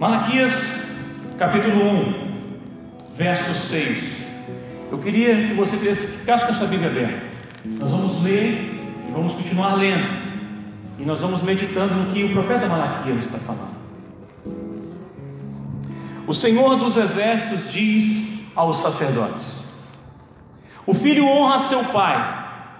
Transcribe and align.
Malaquias, 0.00 0.96
capítulo 1.36 1.78
1, 1.78 3.14
verso 3.14 3.52
6. 3.68 4.48
Eu 4.90 4.96
queria 4.96 5.46
que 5.46 5.52
você 5.52 5.76
ficasse 5.76 6.46
com 6.46 6.52
a 6.52 6.54
sua 6.54 6.68
Bíblia 6.68 6.88
aberta. 6.88 7.28
Nós 7.66 7.90
vamos 7.90 8.22
ler 8.22 8.80
e 9.06 9.12
vamos 9.12 9.34
continuar 9.34 9.74
lendo. 9.74 10.08
E 10.98 11.04
nós 11.04 11.20
vamos 11.20 11.42
meditando 11.42 11.92
no 11.92 12.10
que 12.10 12.24
o 12.24 12.32
profeta 12.32 12.66
Malaquias 12.66 13.18
está 13.18 13.36
falando. 13.40 13.76
O 16.26 16.32
Senhor 16.32 16.76
dos 16.76 16.96
Exércitos 16.96 17.70
diz 17.70 18.56
aos 18.56 18.78
sacerdotes: 18.78 19.70
O 20.86 20.94
filho 20.94 21.26
honra 21.26 21.58
seu 21.58 21.84
pai, 21.84 22.72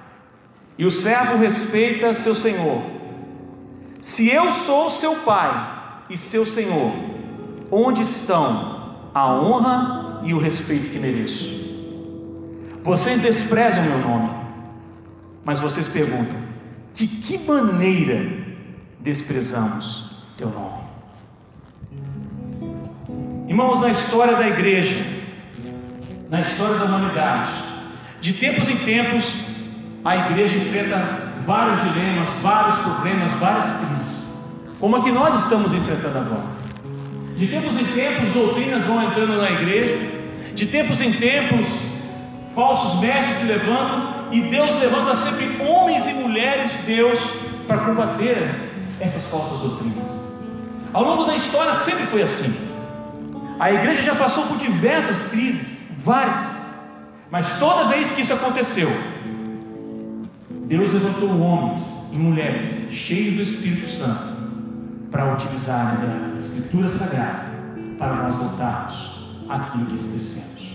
e 0.79 0.87
o 0.87 0.91
servo 0.91 1.37
respeita 1.37 2.15
seu 2.15 2.35
senhor. 2.35 2.81
Se 4.01 4.31
eu 4.31 4.51
sou 4.51 4.89
seu 4.89 5.17
pai 5.17 6.07
e 6.09 6.17
seu 6.17 6.47
senhor, 6.47 7.10
onde 7.71 8.03
estão 8.03 8.81
a 9.15 9.33
honra 9.33 10.21
e 10.25 10.35
o 10.35 10.39
respeito 10.39 10.91
que 10.91 10.99
mereço? 10.99 11.61
Vocês 12.83 13.21
desprezam 13.21 13.83
meu 13.83 13.99
nome, 13.99 14.31
mas 15.45 15.61
vocês 15.61 15.87
perguntam: 15.87 16.39
de 16.95 17.07
que 17.07 17.39
maneira 17.39 18.31
desprezamos 18.99 20.11
teu 20.37 20.49
nome? 20.49 20.81
Irmãos, 23.49 23.81
na 23.81 23.91
história 23.91 24.37
da 24.37 24.49
igreja, 24.49 24.97
na 26.29 26.41
história 26.41 26.79
da 26.79 26.85
humanidade, 26.85 27.51
de 28.21 28.33
tempos 28.33 28.69
em 28.69 28.77
tempos, 28.77 29.45
a 30.05 30.17
igreja 30.17 30.57
enfrenta 30.57 31.33
vários 31.45 31.83
dilemas, 31.83 32.29
vários 32.41 32.79
problemas, 32.79 33.31
várias 33.33 33.73
crises, 33.73 34.31
como 34.79 34.97
a 34.97 35.03
que 35.03 35.11
nós 35.11 35.35
estamos 35.35 35.73
enfrentando 35.73 36.19
agora. 36.19 36.60
De 37.41 37.47
tempos 37.47 37.81
em 37.81 37.87
tempos, 37.87 38.35
doutrinas 38.35 38.85
vão 38.85 39.03
entrando 39.03 39.39
na 39.39 39.51
igreja, 39.51 39.97
de 40.55 40.67
tempos 40.67 41.01
em 41.01 41.11
tempos, 41.11 41.67
falsos 42.55 43.01
mestres 43.01 43.39
se 43.39 43.47
levantam, 43.47 44.27
e 44.31 44.43
Deus 44.43 44.79
levanta 44.79 45.15
sempre 45.15 45.47
homens 45.65 46.07
e 46.07 46.13
mulheres 46.13 46.71
de 46.73 46.79
Deus 46.83 47.33
para 47.67 47.79
combater 47.79 48.47
essas 49.01 49.27
falsas 49.29 49.59
doutrinas. 49.61 50.07
Ao 50.93 51.03
longo 51.03 51.25
da 51.25 51.35
história 51.35 51.73
sempre 51.73 52.05
foi 52.09 52.21
assim. 52.21 52.55
A 53.59 53.73
igreja 53.73 54.03
já 54.03 54.15
passou 54.15 54.45
por 54.45 54.59
diversas 54.59 55.31
crises, 55.31 55.93
várias, 56.05 56.61
mas 57.31 57.59
toda 57.59 57.89
vez 57.89 58.13
que 58.13 58.21
isso 58.21 58.35
aconteceu, 58.35 58.91
Deus 60.67 60.93
levantou 60.93 61.41
homens 61.41 62.11
e 62.13 62.17
mulheres 62.17 62.91
cheios 62.93 63.37
do 63.37 63.43
Espírito 63.43 63.89
Santo 63.89 64.30
para 65.21 65.35
utilizar 65.35 65.99
a 66.01 66.37
Escritura 66.37 66.89
Sagrada 66.89 67.51
para 67.99 68.15
nós 68.15 68.35
voltarmos 68.37 69.29
àquilo 69.51 69.85
que 69.85 69.95
esquecemos. 69.95 70.71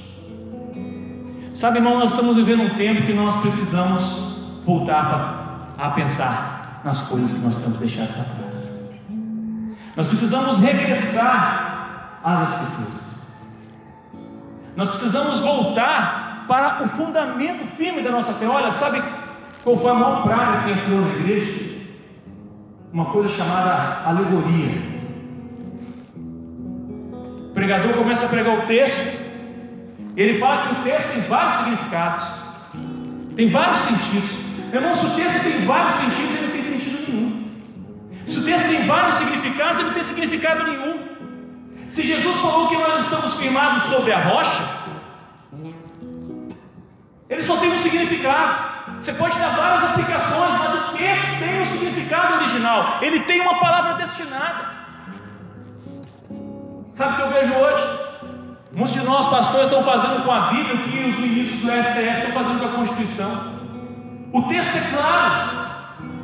Sabe, 1.51 1.79
irmão, 1.79 1.97
nós 1.97 2.11
estamos 2.11 2.35
vivendo 2.35 2.61
um 2.61 2.75
tempo 2.75 3.07
que 3.07 3.13
nós 3.13 3.35
precisamos 3.37 4.37
voltar 4.63 5.73
a 5.75 5.89
pensar 5.91 6.81
nas 6.83 7.01
coisas 7.01 7.33
que 7.33 7.39
nós 7.43 7.55
temos 7.55 7.79
deixado 7.79 8.13
para 8.13 8.25
trás. 8.25 8.93
Nós 9.95 10.07
precisamos 10.07 10.59
regressar 10.59 12.19
às 12.23 12.61
Escrituras. 12.61 13.33
Nós 14.75 14.89
precisamos 14.89 15.39
voltar 15.39 16.45
para 16.47 16.83
o 16.83 16.87
fundamento 16.87 17.65
firme 17.75 18.03
da 18.03 18.11
nossa 18.11 18.31
fé. 18.33 18.45
Olha, 18.47 18.69
sabe 18.69 19.01
qual 19.63 19.75
foi 19.75 19.89
a 19.89 19.93
maior 19.95 20.21
praga 20.21 20.63
que 20.63 20.71
entrou 20.71 21.01
na 21.01 21.15
igreja? 21.15 21.64
Uma 22.95 23.05
coisa 23.11 23.29
chamada 23.29 24.07
alegoria. 24.07 24.71
O 27.49 27.53
pregador 27.53 27.93
começa 27.93 28.25
a 28.25 28.29
pregar 28.29 28.57
o 28.57 28.61
texto 28.61 29.25
ele 30.15 30.39
fala 30.39 30.67
que 30.67 30.79
o 30.79 30.83
texto 30.83 31.11
tem 31.11 31.21
vários 31.23 31.55
significados, 31.55 32.25
tem 33.35 33.49
vários 33.49 33.79
sentidos. 33.79 34.29
Irmão, 34.71 34.95
se 34.95 35.05
o 35.05 35.09
texto 35.09 35.43
tem 35.43 35.65
vários 35.65 35.93
sentidos, 35.93 36.35
ele 36.35 36.45
não 36.45 36.51
tem 36.53 36.61
sentido 36.61 37.11
nenhum. 37.11 37.51
Se 38.25 38.39
o 38.39 38.43
texto 38.43 38.67
tem 38.69 38.85
vários 38.85 39.13
significados, 39.15 39.79
ele 39.79 39.87
não 39.87 39.93
tem 39.93 40.03
significado 40.03 40.63
nenhum. 40.63 40.99
Se 41.89 42.01
Jesus 42.03 42.37
falou 42.37 42.69
que 42.69 42.77
nós 42.77 43.03
estamos 43.03 43.35
firmados 43.35 43.83
sobre 43.83 44.13
a 44.13 44.19
rocha, 44.19 44.63
ele 47.29 47.43
só 47.43 47.57
tem 47.57 47.73
um 47.73 47.77
significado. 47.77 48.74
Você 48.99 49.13
pode 49.13 49.37
dar 49.37 49.55
várias 49.55 49.83
aplicações, 49.83 50.51
mas 50.59 50.73
o 50.73 50.97
texto 50.97 51.39
tem 51.39 51.61
um 51.61 51.65
significado 51.65 52.35
original. 52.35 52.97
Ele 53.01 53.19
tem 53.21 53.41
uma 53.41 53.59
palavra 53.59 53.93
destinada. 53.95 54.75
Sabe 56.93 57.13
o 57.13 57.15
que 57.15 57.21
eu 57.21 57.29
vejo 57.29 57.53
hoje? 57.53 58.05
Muitos 58.71 58.93
de 58.93 59.01
nós, 59.03 59.27
pastores, 59.27 59.67
estão 59.67 59.83
fazendo 59.83 60.23
com 60.23 60.31
a 60.31 60.41
Bíblia 60.47 60.75
o 60.75 60.79
que 60.79 61.09
os 61.09 61.17
ministros 61.17 61.61
do 61.61 61.67
STF 61.67 62.17
estão 62.17 62.31
fazendo 62.33 62.59
com 62.59 62.65
a 62.65 62.71
Constituição. 62.71 63.31
O 64.33 64.41
texto 64.43 64.75
é 64.75 64.95
claro, 64.95 65.71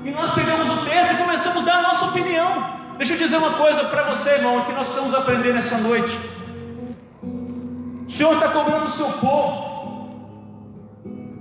e 0.04 0.12
nós 0.12 0.32
pegamos 0.32 0.70
o 0.70 0.86
texto 0.86 1.14
e 1.14 1.18
começamos 1.18 1.64
a 1.64 1.72
dar 1.72 1.80
a 1.80 1.82
nossa 1.84 2.06
opinião. 2.06 2.82
Deixa 2.98 3.14
eu 3.14 3.18
dizer 3.18 3.38
uma 3.38 3.52
coisa 3.52 3.84
para 3.86 4.04
você, 4.04 4.32
irmão, 4.32 4.62
que 4.66 4.74
nós 4.74 4.88
precisamos 4.88 5.16
aprender 5.16 5.54
nessa 5.54 5.78
noite. 5.78 6.20
O 7.24 8.10
Senhor 8.10 8.34
está 8.34 8.50
cobrando 8.50 8.86
o 8.86 8.90
seu 8.90 9.10
povo. 9.14 9.71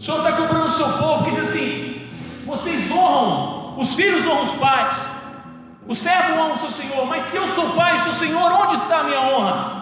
O 0.00 0.02
Senhor 0.02 0.16
está 0.16 0.32
cobrando 0.32 0.64
o 0.64 0.70
seu 0.70 0.88
povo 0.94 1.24
que 1.24 1.32
diz 1.32 1.50
assim: 1.50 2.46
vocês 2.46 2.90
honram, 2.90 3.78
os 3.78 3.94
filhos 3.94 4.26
honram 4.26 4.44
os 4.44 4.54
pais, 4.54 4.96
o 5.86 5.94
servo 5.94 6.40
honra 6.40 6.54
o 6.54 6.56
seu 6.56 6.70
Senhor, 6.70 7.04
mas 7.04 7.26
se 7.26 7.36
eu 7.36 7.46
sou 7.48 7.74
pai, 7.74 7.98
seu 7.98 8.14
Senhor, 8.14 8.50
onde 8.50 8.76
está 8.76 9.00
a 9.00 9.02
minha 9.02 9.20
honra? 9.20 9.80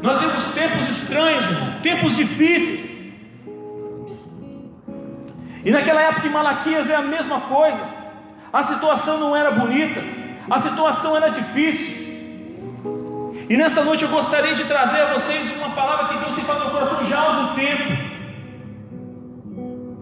Nós 0.00 0.18
vemos 0.18 0.48
tempos 0.48 0.88
estranhos, 0.88 1.44
irmão, 1.44 1.74
tempos 1.82 2.16
difíceis. 2.16 2.96
E 5.62 5.70
naquela 5.70 6.00
época 6.00 6.26
em 6.26 6.30
Malaquias 6.30 6.88
é 6.88 6.96
a 6.96 7.02
mesma 7.02 7.40
coisa. 7.40 7.82
A 8.50 8.62
situação 8.62 9.20
não 9.20 9.36
era 9.36 9.50
bonita, 9.50 10.00
a 10.48 10.58
situação 10.58 11.14
era 11.14 11.28
difícil. 11.28 12.05
E 13.48 13.56
nessa 13.56 13.84
noite 13.84 14.02
eu 14.02 14.10
gostaria 14.10 14.54
de 14.54 14.64
trazer 14.64 15.00
a 15.02 15.12
vocês 15.12 15.56
uma 15.56 15.70
palavra 15.70 16.08
que 16.08 16.18
Deus 16.18 16.34
tem 16.34 16.44
falado 16.44 16.64
no 16.64 16.70
coração 16.72 17.06
já 17.06 17.18
há 17.18 17.22
algum 17.22 17.54
tempo. 17.54 18.16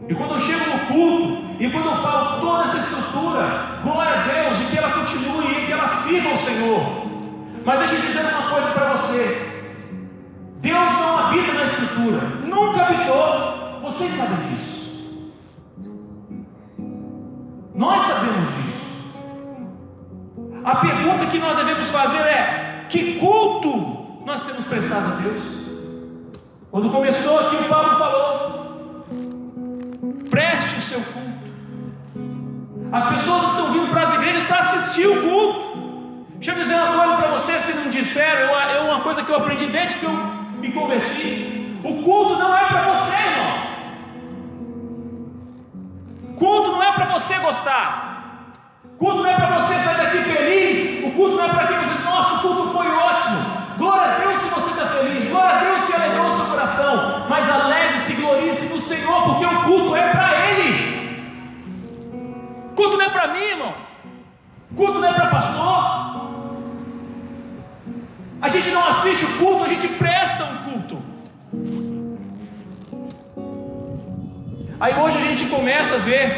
E 0.09 0.15
quando 0.15 0.33
eu 0.33 0.39
chego 0.39 0.65
no 0.71 0.79
culto, 0.87 1.45
e 1.61 1.71
quando 1.71 1.87
eu 1.87 1.97
falo 1.97 2.41
toda 2.41 2.65
essa 2.65 2.79
estrutura, 2.79 3.81
glória 3.83 4.21
a 4.21 4.23
Deus, 4.23 4.61
e 4.61 4.65
que 4.65 4.79
ela 4.79 4.93
continue, 4.93 5.63
e 5.63 5.67
que 5.67 5.73
ela 5.73 5.87
sirva 5.87 6.31
ao 6.31 6.39
Senhor. 6.39 6.81
Mas 7.65 7.79
deixa 7.81 7.95
eu 7.95 8.01
dizer 8.01 8.21
uma 8.21 8.51
coisa 8.51 8.71
para 8.71 8.93
você: 8.93 9.53
Deus 10.61 10.93
não 10.93 11.19
habita 11.19 11.53
na 11.53 11.65
Escritura, 11.65 12.21
nunca 12.45 12.83
habitou. 12.83 13.81
Vocês 13.83 14.11
sabem 14.13 14.37
disso. 14.49 15.13
Nós 17.75 18.03
sabemos 18.03 18.55
disso. 18.55 18.85
A 20.65 20.77
pergunta 20.77 21.27
que 21.27 21.39
nós 21.39 21.57
devemos 21.57 21.89
fazer 21.91 22.21
é: 22.21 22.74
que 22.89 23.19
culto 23.19 24.23
nós 24.25 24.45
temos 24.45 24.65
prestado 24.67 25.13
a 25.13 25.17
Deus? 25.17 25.43
Quando 26.71 26.91
começou 26.91 27.39
aqui, 27.41 27.57
o 27.57 27.69
Paulo 27.69 27.97
falou: 27.97 29.07
preste 30.31 30.79
o 30.79 30.81
seu 30.81 31.01
culto. 31.01 31.25
As 32.91 33.07
pessoas 33.07 33.51
estão 33.51 33.73
vindo 33.73 33.91
para 33.91 34.03
as 34.03 34.15
igrejas 34.15 34.43
para 34.45 34.59
assistir 34.59 35.07
o 35.07 35.23
culto. 35.23 35.75
Deixa 36.37 36.53
eu 36.53 36.63
dizer 36.63 36.75
uma 36.75 36.99
coisa 36.99 37.17
para 37.17 37.31
você, 37.31 37.59
se 37.59 37.75
não 37.75 37.91
disseram, 37.91 38.55
é 38.55 38.81
uma 38.81 39.01
coisa 39.01 39.23
que 39.23 39.31
eu 39.31 39.37
aprendi 39.37 39.67
desde 39.67 39.99
que 39.99 40.05
eu 40.05 40.13
me 40.61 40.73
converti. 40.73 41.79
O 41.83 42.03
culto 42.03 42.39
não 42.39 42.57
é 42.57 42.67
para 42.67 42.83
você, 42.93 43.15
irmão. 43.15 43.75
Culto 46.37 46.73
não 46.73 46.83
é 46.83 46.93
para 46.93 47.05
você 47.07 47.39
gostar. 47.39 48.53
Culto 48.99 49.19
não 49.19 49.31
é 49.31 49.34
para 63.25 63.33
mim, 63.33 63.45
irmão. 63.57 63.75
Culto 64.77 64.99
não 65.01 65.09
é 65.09 65.13
para 65.15 65.27
pastor. 65.29 65.83
A 68.43 68.49
gente 68.49 68.71
não 68.71 68.87
assiste 68.89 69.25
o 69.25 69.39
culto, 69.39 69.65
a 69.65 69.69
gente 69.69 69.89
presta 69.89 70.45
um 70.45 70.57
culto. 70.67 71.03
Aí 74.79 74.95
hoje 75.03 75.17
a 75.17 75.25
gente 75.29 75.47
começa 75.47 75.95
a 75.95 75.99
ver, 75.99 76.29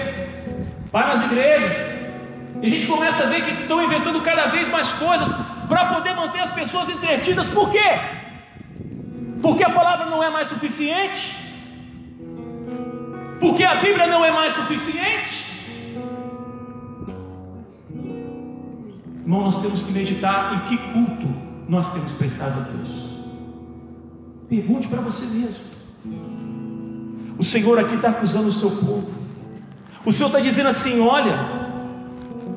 vai 0.92 1.06
nas 1.08 1.24
igrejas, 1.24 1.76
e 2.62 2.66
a 2.66 2.70
gente 2.70 2.86
começa 2.86 3.24
a 3.24 3.26
ver 3.26 3.44
que 3.44 3.62
estão 3.62 3.82
inventando 3.82 4.20
cada 4.22 4.46
vez 4.46 4.68
mais 4.68 4.92
coisas 4.92 5.34
para 5.68 5.86
poder 5.86 6.14
manter 6.14 6.40
as 6.40 6.50
pessoas 6.50 6.88
entretidas. 6.88 7.48
Por 7.48 7.70
quê? 7.70 7.90
Porque 9.42 9.64
a 9.64 9.70
palavra 9.70 10.06
não 10.06 10.22
é 10.22 10.30
mais 10.30 10.46
suficiente? 10.46 11.34
Porque 13.40 13.64
a 13.64 13.74
Bíblia 13.76 14.06
não 14.06 14.24
é 14.24 14.30
mais 14.30 14.52
suficiente? 14.52 15.45
Irmão, 19.26 19.40
nós 19.40 19.60
temos 19.60 19.82
que 19.82 19.90
meditar 19.90 20.54
em 20.54 20.68
que 20.68 20.78
culto 20.92 21.26
nós 21.68 21.92
temos 21.92 22.12
prestado 22.12 22.60
a 22.60 22.62
Deus. 22.62 23.06
Pergunte 24.48 24.86
para 24.86 25.00
você 25.00 25.26
mesmo. 25.26 25.64
O 27.36 27.42
Senhor 27.42 27.76
aqui 27.76 27.96
está 27.96 28.10
acusando 28.10 28.46
o 28.46 28.52
seu 28.52 28.70
povo. 28.70 29.10
O 30.04 30.12
Senhor 30.12 30.28
está 30.28 30.38
dizendo 30.38 30.68
assim: 30.68 31.00
olha, 31.00 31.36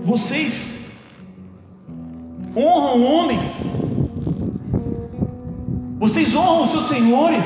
vocês 0.04 0.92
honram 2.56 3.04
homens, 3.04 3.52
vocês 5.98 6.36
honram 6.36 6.62
os 6.66 6.70
seus 6.70 6.88
senhores, 6.88 7.46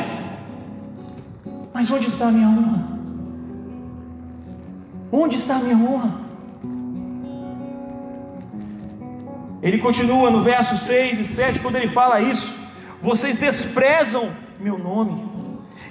mas 1.73 1.89
onde 1.89 2.07
está 2.07 2.27
a 2.27 2.31
minha 2.31 2.49
honra? 2.49 2.93
Onde 5.09 5.37
está 5.37 5.55
a 5.55 5.59
minha 5.59 5.77
honra? 5.77 6.22
Ele 9.63 9.77
continua 9.77 10.29
no 10.29 10.43
verso 10.43 10.75
6 10.75 11.19
e 11.19 11.23
7, 11.23 11.61
quando 11.61 11.77
ele 11.77 11.87
fala 11.87 12.19
isso: 12.19 12.53
vocês 13.01 13.37
desprezam 13.37 14.29
meu 14.59 14.77
nome. 14.77 15.31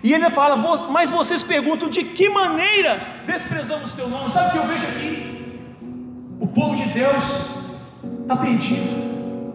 E 0.04 0.12
ele 0.12 0.28
fala, 0.30 0.56
mas 0.90 1.10
vocês 1.10 1.42
perguntam 1.42 1.88
de 1.88 2.02
que 2.02 2.28
maneira 2.28 3.22
desprezamos 3.24 3.92
teu 3.92 4.08
nome? 4.08 4.30
Sabe 4.30 4.48
o 4.48 4.50
que 4.50 4.58
eu 4.58 4.66
vejo 4.66 4.86
aqui? 4.86 5.62
O 6.40 6.46
povo 6.48 6.74
de 6.76 6.88
Deus 6.88 7.24
está 8.22 8.36
perdido. 8.36 9.54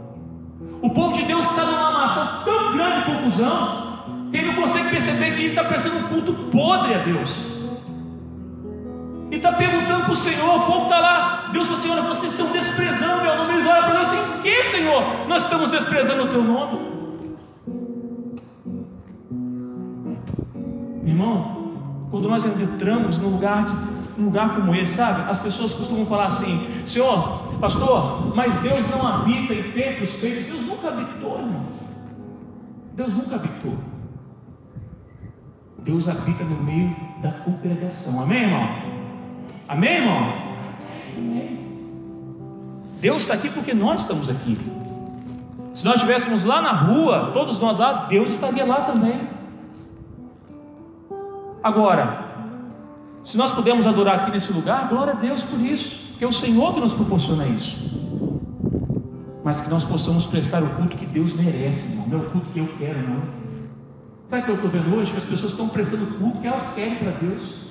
O 0.81 0.89
povo 0.91 1.13
de 1.13 1.23
Deus 1.23 1.49
está 1.49 1.65
numa 1.65 1.91
nação 1.91 2.43
tão 2.45 2.71
grande 2.73 2.99
de 2.99 3.05
confusão 3.05 4.29
que 4.31 4.37
ele 4.37 4.47
não 4.47 4.55
consegue 4.55 4.89
perceber 4.89 5.35
que 5.35 5.41
ele 5.41 5.49
está 5.49 5.65
prestando 5.65 5.97
um 5.97 6.03
culto 6.03 6.33
podre 6.49 6.93
a 6.93 6.99
Deus. 6.99 7.56
E 9.29 9.35
está 9.35 9.51
perguntando 9.51 10.05
para 10.05 10.13
o 10.13 10.15
Senhor, 10.15 10.55
o 10.55 10.65
povo 10.65 10.83
está 10.83 10.99
lá, 10.99 11.49
Deus 11.51 11.67
falou, 11.67 11.81
Senhor, 11.81 12.01
vocês 12.03 12.31
estão 12.31 12.51
desprezando 12.51 13.21
meu 13.21 13.35
nome. 13.35 13.53
Eles 13.53 13.67
olham 13.67 13.83
para 13.83 13.93
nós 13.93 14.09
assim, 14.09 14.41
que 14.41 14.63
Senhor? 14.65 15.03
Nós 15.27 15.43
estamos 15.43 15.71
desprezando 15.71 16.23
o 16.23 16.27
teu 16.27 16.43
nome. 16.43 16.79
Irmão, 21.05 21.73
quando 22.09 22.29
nós 22.29 22.45
entramos 22.45 23.17
num 23.17 23.29
lugar, 23.29 23.65
de, 23.65 23.73
num 24.17 24.25
lugar 24.25 24.55
como 24.55 24.73
esse, 24.73 24.95
sabe? 24.95 25.29
As 25.29 25.39
pessoas 25.39 25.73
costumam 25.73 26.05
falar 26.05 26.27
assim: 26.27 26.65
Senhor, 26.85 27.57
pastor, 27.59 28.33
mas 28.35 28.57
Deus 28.59 28.89
não 28.89 29.05
habita 29.05 29.53
em 29.53 29.71
templos 29.71 30.11
feitos. 30.15 30.45
Deus 30.45 30.65
nunca 30.65 30.87
habitou, 30.87 31.39
irmão. 31.39 31.65
Deus 32.93 33.13
nunca 33.13 33.35
habitou. 33.35 33.77
Deus 35.79 36.09
habita 36.09 36.43
no 36.43 36.63
meio 36.63 36.95
da 37.21 37.31
congregação. 37.31 38.21
Amém, 38.21 38.43
irmão? 38.43 38.96
Amém, 39.67 39.97
irmão? 39.97 40.33
Amém. 41.17 41.59
Deus 43.01 43.23
está 43.23 43.33
aqui 43.33 43.49
porque 43.49 43.73
nós 43.73 44.01
estamos 44.01 44.29
aqui. 44.29 44.57
Se 45.73 45.85
nós 45.85 45.95
estivéssemos 45.95 46.45
lá 46.45 46.61
na 46.61 46.71
rua, 46.71 47.31
todos 47.33 47.59
nós 47.59 47.77
lá, 47.77 48.05
Deus 48.05 48.31
estaria 48.31 48.65
lá 48.65 48.81
também. 48.81 49.27
Agora, 51.61 52.25
se 53.23 53.37
nós 53.37 53.51
pudermos 53.51 53.85
adorar 53.85 54.21
aqui 54.21 54.31
nesse 54.31 54.53
lugar, 54.53 54.87
glória 54.87 55.13
a 55.13 55.15
Deus 55.15 55.43
por 55.43 55.59
isso, 55.59 56.15
que 56.17 56.23
é 56.23 56.27
o 56.27 56.31
Senhor 56.31 56.73
que 56.73 56.79
nos 56.79 56.93
proporciona 56.93 57.45
isso. 57.45 57.77
Mas 59.43 59.59
que 59.59 59.69
nós 59.69 59.83
possamos 59.83 60.25
prestar 60.25 60.63
o 60.63 60.69
culto 60.69 60.95
que 60.95 61.05
Deus 61.05 61.33
merece, 61.33 61.91
irmão. 61.91 62.07
Não 62.07 62.19
é 62.19 62.21
o 62.21 62.29
culto 62.29 62.49
que 62.51 62.59
eu 62.59 62.69
quero, 62.77 63.07
não. 63.07 63.21
Sabe 64.27 64.41
o 64.41 64.45
que 64.45 64.51
eu 64.51 64.55
estou 64.55 64.71
vendo 64.71 64.95
hoje? 64.95 65.11
Que 65.11 65.17
as 65.17 65.23
pessoas 65.25 65.51
estão 65.51 65.67
prestando 65.67 66.05
o 66.05 66.17
culto 66.17 66.39
que 66.39 66.47
elas 66.47 66.73
querem 66.73 66.95
para 66.95 67.11
Deus. 67.11 67.66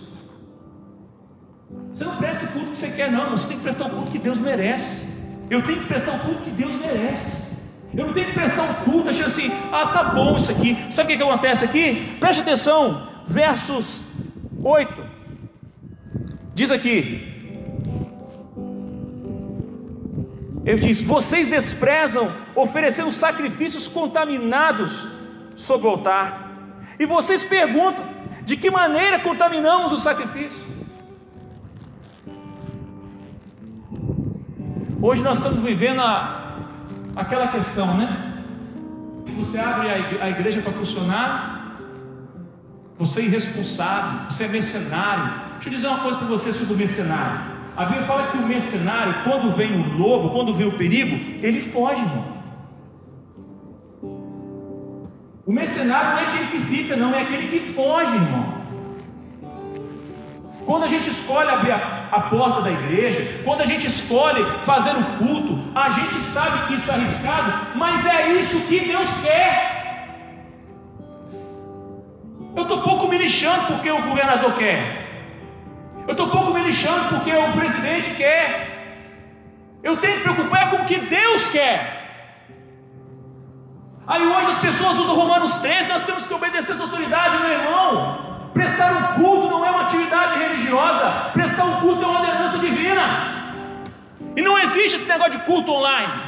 Você 1.92 2.04
não 2.04 2.16
presta 2.16 2.44
o 2.44 2.48
culto 2.48 2.70
que 2.70 2.76
você 2.76 2.88
quer, 2.90 3.10
não. 3.10 3.30
Você 3.30 3.48
tem 3.48 3.56
que 3.56 3.62
prestar 3.62 3.86
o 3.86 3.90
culto 3.90 4.10
que 4.10 4.18
Deus 4.18 4.38
merece. 4.38 5.02
Eu 5.48 5.62
tenho 5.62 5.80
que 5.80 5.86
prestar 5.86 6.12
o 6.12 6.18
culto 6.20 6.42
que 6.42 6.50
Deus 6.50 6.74
merece. 6.74 7.46
Eu 7.94 8.06
não 8.06 8.12
tenho 8.12 8.26
que 8.26 8.34
prestar 8.34 8.62
um 8.62 8.74
culto 8.84 9.08
achando 9.08 9.26
assim, 9.26 9.50
ah, 9.72 9.86
tá 9.86 10.04
bom 10.04 10.36
isso 10.36 10.50
aqui. 10.50 10.76
Sabe 10.90 11.06
o 11.06 11.10
que, 11.12 11.16
que 11.16 11.22
acontece 11.22 11.64
aqui? 11.64 12.16
Preste 12.20 12.42
atenção 12.42 13.08
versos 13.26 14.02
8. 14.62 15.02
Diz 16.54 16.70
aqui: 16.70 17.36
Ele 20.66 20.78
diz: 20.78 21.00
Vocês 21.00 21.48
desprezam 21.48 22.30
oferecendo 22.54 23.12
sacrifícios 23.12 23.86
contaminados 23.88 25.06
sobre 25.54 25.86
o 25.86 25.90
altar, 25.90 26.78
e 26.98 27.06
vocês 27.06 27.44
perguntam: 27.44 28.04
de 28.44 28.56
que 28.56 28.70
maneira 28.70 29.20
contaminamos 29.20 29.92
o 29.92 29.98
sacrifício? 29.98 30.65
Hoje 35.08 35.22
nós 35.22 35.38
estamos 35.38 35.62
vivendo 35.62 36.00
a, 36.00 36.56
aquela 37.14 37.46
questão, 37.46 37.96
né? 37.96 38.08
Se 39.24 39.34
você 39.34 39.56
abre 39.56 39.88
a 39.88 40.30
igreja 40.30 40.60
para 40.60 40.72
funcionar, 40.72 41.78
você 42.98 43.20
é 43.20 43.24
irresponsável, 43.26 44.28
você 44.28 44.46
é 44.46 44.48
mercenário. 44.48 45.32
Deixa 45.52 45.68
eu 45.68 45.74
dizer 45.74 45.86
uma 45.86 46.00
coisa 46.00 46.18
para 46.18 46.26
você 46.26 46.52
sobre 46.52 46.74
o 46.74 46.76
mercenário. 46.76 47.40
A 47.76 47.84
Bíblia 47.84 48.04
fala 48.04 48.26
que 48.32 48.36
o 48.36 48.48
mercenário, 48.48 49.14
quando 49.22 49.54
vem 49.54 49.80
o 49.80 49.96
lobo, 49.96 50.30
quando 50.30 50.52
vem 50.54 50.66
o 50.66 50.76
perigo, 50.76 51.14
ele 51.40 51.60
foge, 51.60 52.02
irmão. 52.02 52.24
O 55.46 55.52
mercenário 55.52 56.10
não 56.10 56.18
é 56.18 56.26
aquele 56.26 56.46
que 56.48 56.58
fica, 56.62 56.96
não, 56.96 57.14
é 57.14 57.22
aquele 57.22 57.46
que 57.46 57.60
foge, 57.74 58.12
irmão. 58.12 58.55
Quando 60.66 60.82
a 60.82 60.88
gente 60.88 61.08
escolhe 61.08 61.48
abrir 61.48 61.70
a, 61.70 62.08
a, 62.10 62.20
porta 62.22 62.60
da 62.60 62.72
igreja, 62.72 63.40
quando 63.44 63.60
a 63.60 63.66
gente 63.66 63.86
escolhe 63.86 64.44
fazer 64.64 64.90
o 64.90 65.04
culto, 65.16 65.60
a 65.72 65.90
gente 65.90 66.20
sabe 66.22 66.66
que 66.66 66.74
isso 66.74 66.90
é 66.90 66.94
arriscado, 66.94 67.52
mas 67.76 68.04
é 68.04 68.32
isso 68.32 68.66
que 68.66 68.80
Deus 68.80 69.08
quer. 69.22 69.76
Eu 72.56 72.62
estou 72.64 72.82
pouco 72.82 73.06
me 73.06 73.16
lixando 73.16 73.68
porque 73.68 73.88
o 73.90 74.02
governador 74.02 74.54
quer. 74.54 75.06
Eu 76.04 76.12
estou 76.12 76.28
pouco 76.28 76.52
me 76.52 76.60
lixando 76.60 77.10
porque 77.10 77.32
o 77.32 77.52
presidente 77.52 78.10
quer. 78.16 78.48
Eu 79.84 79.96
tenho 79.98 80.16
que 80.16 80.22
preocupar 80.22 80.70
com 80.70 80.78
o 80.78 80.84
que 80.84 80.98
Deus 80.98 81.48
quer. 81.48 81.78
Aí 84.04 84.26
hoje 84.26 84.50
as 84.50 84.58
pessoas 84.58 84.98
usam 84.98 85.14
Romanos 85.14 85.58
13, 85.58 85.88
nós 85.88 86.02
temos 86.02 86.26
que 86.26 86.34
obedecer 86.34 86.72
as 86.72 86.80
autoridades, 86.80 87.40
meu 87.40 87.52
irmão. 87.52 88.25
Prestar 88.56 88.90
um 88.90 89.22
culto 89.22 89.50
não 89.50 89.66
é 89.66 89.70
uma 89.70 89.82
atividade 89.82 90.38
religiosa, 90.38 91.30
prestar 91.34 91.64
um 91.64 91.80
culto 91.80 92.02
é 92.02 92.06
uma 92.06 92.20
ordenança 92.20 92.58
divina. 92.58 93.54
E 94.34 94.40
não 94.40 94.58
existe 94.58 94.96
esse 94.96 95.06
negócio 95.06 95.32
de 95.32 95.40
culto 95.40 95.70
online. 95.70 96.22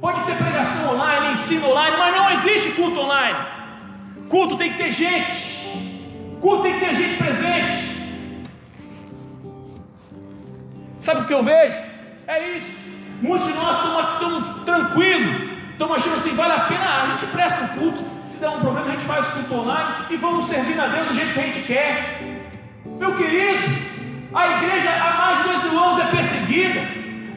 Pode 0.00 0.20
ter 0.24 0.36
pregação 0.36 0.94
online, 0.94 1.34
ensino 1.34 1.68
online, 1.70 1.96
mas 1.96 2.16
não 2.16 2.30
existe 2.32 2.72
culto 2.72 2.98
online. 2.98 3.38
Culto 4.28 4.56
tem 4.56 4.72
que 4.72 4.78
ter 4.78 4.90
gente. 4.90 6.38
Culto 6.40 6.64
tem 6.64 6.74
que 6.74 6.84
ter 6.84 6.94
gente 6.96 7.16
presente. 7.16 7.98
Sabe 11.00 11.20
o 11.20 11.24
que 11.24 11.34
eu 11.34 11.44
vejo? 11.44 11.78
É 12.26 12.56
isso. 12.56 12.78
Muitos 13.22 13.46
de 13.46 13.54
nós 13.54 13.78
estão 13.78 14.64
tranquilos, 14.64 15.57
estão 15.78 15.94
achando 15.94 16.14
assim, 16.14 16.34
vale 16.34 16.52
a 16.52 16.60
pena, 16.60 17.02
a 17.02 17.06
gente 17.06 17.26
presta 17.26 17.64
o 17.64 17.68
culto, 17.68 18.04
se 18.24 18.40
der 18.40 18.48
um 18.48 18.58
problema 18.58 18.88
a 18.88 18.90
gente 18.90 19.04
faz 19.04 19.28
o 19.28 19.30
culto 19.30 19.54
online 19.54 20.06
e 20.10 20.16
vamos 20.16 20.48
servir 20.48 20.78
a 20.78 20.88
Deus 20.88 21.06
do 21.06 21.14
jeito 21.14 21.32
que 21.34 21.38
a 21.38 21.42
gente 21.44 21.62
quer. 21.62 22.50
Meu 22.84 23.16
querido, 23.16 24.28
a 24.34 24.48
igreja 24.56 24.90
há 24.90 25.16
mais 25.16 25.38
de 25.38 25.44
dois 25.44 25.62
mil 25.62 25.78
anos 25.78 26.00
é 26.00 26.06
perseguida. 26.08 26.80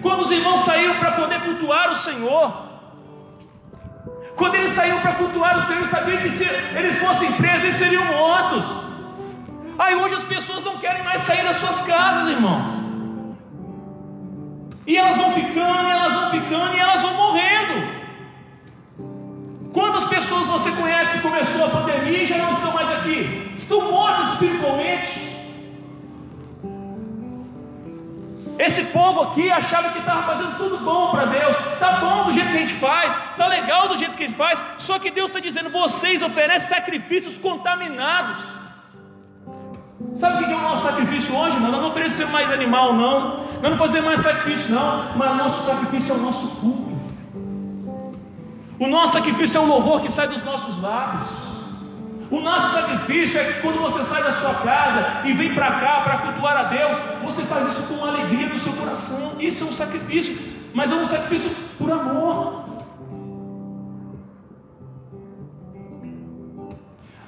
Quando 0.01 0.21
os 0.21 0.31
irmãos 0.31 0.65
saíram 0.65 0.95
para 0.95 1.12
poder 1.12 1.39
cultuar 1.41 1.91
o 1.91 1.95
Senhor, 1.95 2.51
quando 4.36 4.55
eles 4.55 4.71
saíram 4.71 5.00
para 5.01 5.13
cultuar 5.13 5.60
o 5.60 5.62
Senhor, 5.62 5.86
sabiam 5.88 6.17
que 6.24 6.31
se 6.31 6.43
eles 6.43 6.98
fossem 6.98 7.31
presos, 7.33 7.63
eles 7.65 7.75
seriam 7.75 8.05
mortos. 8.05 8.65
Aí 9.77 9.93
hoje 9.93 10.15
as 10.15 10.24
pessoas 10.24 10.63
não 10.63 10.77
querem 10.77 11.03
mais 11.03 11.21
sair 11.21 11.43
das 11.43 11.57
suas 11.57 11.83
casas, 11.83 12.27
irmãos. 12.27 12.81
E 14.88 14.98
elas 14.98 15.15
vão 15.15 15.31
ficando, 15.31 15.88
e 15.88 15.91
elas 15.91 16.12
vão 16.12 16.31
ficando, 16.31 16.75
e 16.75 16.79
elas 16.79 17.01
vão 17.03 17.13
morrendo. 17.13 18.00
Quantas 19.73 20.03
pessoas 20.05 20.47
você 20.47 20.71
conhece 20.71 21.13
que 21.13 21.21
começou 21.21 21.65
a 21.65 21.69
pandemia 21.69 22.23
e 22.23 22.25
já 22.25 22.37
não 22.37 22.51
estão 22.51 22.73
mais 22.73 22.89
aqui? 22.91 23.53
Estão 23.55 23.89
mortas 23.89 24.33
espiritualmente. 24.33 25.31
Esse 28.59 28.83
povo 28.85 29.21
aqui 29.21 29.49
achava 29.49 29.89
que 29.89 29.99
estava 29.99 30.23
fazendo 30.23 30.57
tudo 30.57 30.83
bom 30.83 31.11
para 31.11 31.25
Deus, 31.25 31.55
tá 31.79 31.93
bom 31.93 32.25
do 32.25 32.33
jeito 32.33 32.51
que 32.51 32.57
a 32.57 32.59
gente 32.59 32.75
faz, 32.75 33.17
tá 33.35 33.47
legal 33.47 33.87
do 33.87 33.97
jeito 33.97 34.13
que 34.13 34.23
a 34.23 34.27
gente 34.27 34.37
faz, 34.37 34.61
só 34.77 34.99
que 34.99 35.09
Deus 35.09 35.29
está 35.29 35.39
dizendo: 35.39 35.71
vocês 35.71 36.21
oferecem 36.21 36.69
sacrifícios 36.69 37.37
contaminados. 37.37 38.39
Sabe 40.13 40.43
o 40.43 40.47
que 40.47 40.53
é 40.53 40.55
o 40.55 40.61
nosso 40.61 40.83
sacrifício 40.83 41.33
hoje, 41.33 41.55
mano? 41.55 41.71
Nós 41.71 41.81
não 41.81 41.89
oferecemos 41.89 42.31
mais 42.31 42.51
animal, 42.51 42.93
não, 42.93 43.45
nós 43.61 43.71
não 43.71 43.77
fazemos 43.77 44.05
mais 44.05 44.21
sacrifício, 44.21 44.75
não, 44.75 45.15
mas 45.15 45.37
nosso 45.37 45.65
sacrifício 45.65 46.13
é 46.13 46.17
o 46.17 46.21
nosso 46.21 46.47
culto. 46.57 46.90
O 48.81 48.88
nosso 48.88 49.13
sacrifício 49.13 49.59
é 49.59 49.61
um 49.61 49.67
louvor 49.67 50.01
que 50.01 50.09
sai 50.09 50.27
dos 50.27 50.43
nossos 50.43 50.81
lábios. 50.81 51.27
O 52.31 52.39
nosso 52.39 52.73
sacrifício 52.73 53.39
é 53.39 53.43
que 53.43 53.61
quando 53.61 53.79
você 53.79 54.03
sai 54.03 54.23
da 54.23 54.31
sua 54.31 54.55
casa 54.55 55.21
e 55.23 55.33
vem 55.33 55.53
para 55.53 55.79
cá 55.79 56.01
para 56.01 56.17
cultuar 56.17 56.57
a 56.57 56.63
Deus, 56.63 56.97
você 57.23 57.43
faz 57.43 57.77
isso 57.77 57.83
com 57.83 58.03
alegria 58.03 58.50
no 58.50 58.57
seu 58.57 58.73
coração. 58.73 59.35
Isso 59.39 59.65
é 59.65 59.67
um 59.67 59.73
sacrifício. 59.73 60.35
mas 60.73 60.91
é 60.91 60.95
um 60.95 61.07
sacrifício 61.07 61.51
por 61.77 61.91
amor. 61.91 62.65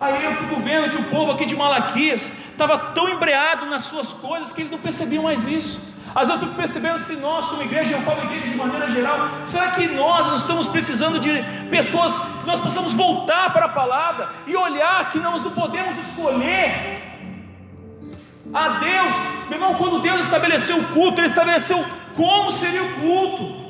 Aí 0.01 0.25
eu 0.25 0.36
fico 0.38 0.60
vendo 0.60 0.89
que 0.89 1.01
o 1.03 1.10
povo 1.12 1.33
aqui 1.33 1.45
de 1.45 1.55
Malaquias 1.55 2.31
estava 2.51 2.79
tão 2.95 3.07
embreado 3.10 3.67
nas 3.67 3.83
suas 3.83 4.12
coisas 4.12 4.51
que 4.51 4.63
eles 4.63 4.72
não 4.72 4.79
percebiam 4.79 5.25
mais 5.25 5.48
isso. 5.48 5.92
Às 6.15 6.27
vezes 6.27 6.41
eu 6.41 6.48
fico 6.48 6.55
percebendo 6.55 7.00
se 7.00 7.15
nós, 7.15 7.50
como 7.50 7.63
igreja, 7.63 7.96
eu 7.96 8.01
falo 8.01 8.24
igreja 8.24 8.48
de 8.48 8.55
maneira 8.55 8.89
geral, 8.89 9.29
será 9.43 9.72
que 9.72 9.88
nós 9.88 10.27
não 10.27 10.36
estamos 10.36 10.67
precisando 10.67 11.20
de 11.20 11.32
pessoas 11.70 12.17
que 12.17 12.46
nós 12.46 12.60
possamos 12.60 12.93
voltar 12.93 13.51
para 13.51 13.65
a 13.65 13.70
palavra 13.70 14.29
e 14.46 14.55
olhar 14.55 15.10
que 15.10 15.20
nós 15.20 15.43
não 15.43 15.51
podemos 15.51 15.98
escolher 15.98 17.01
a 18.53 18.70
Deus, 18.70 19.13
meu 19.50 19.58
irmão, 19.58 19.74
quando 19.75 20.00
Deus 20.00 20.22
estabeleceu 20.22 20.77
o 20.77 20.84
culto, 20.89 21.20
Ele 21.20 21.27
estabeleceu 21.27 21.84
como 22.15 22.51
seria 22.51 22.84
o 22.84 22.93
culto. 22.93 23.63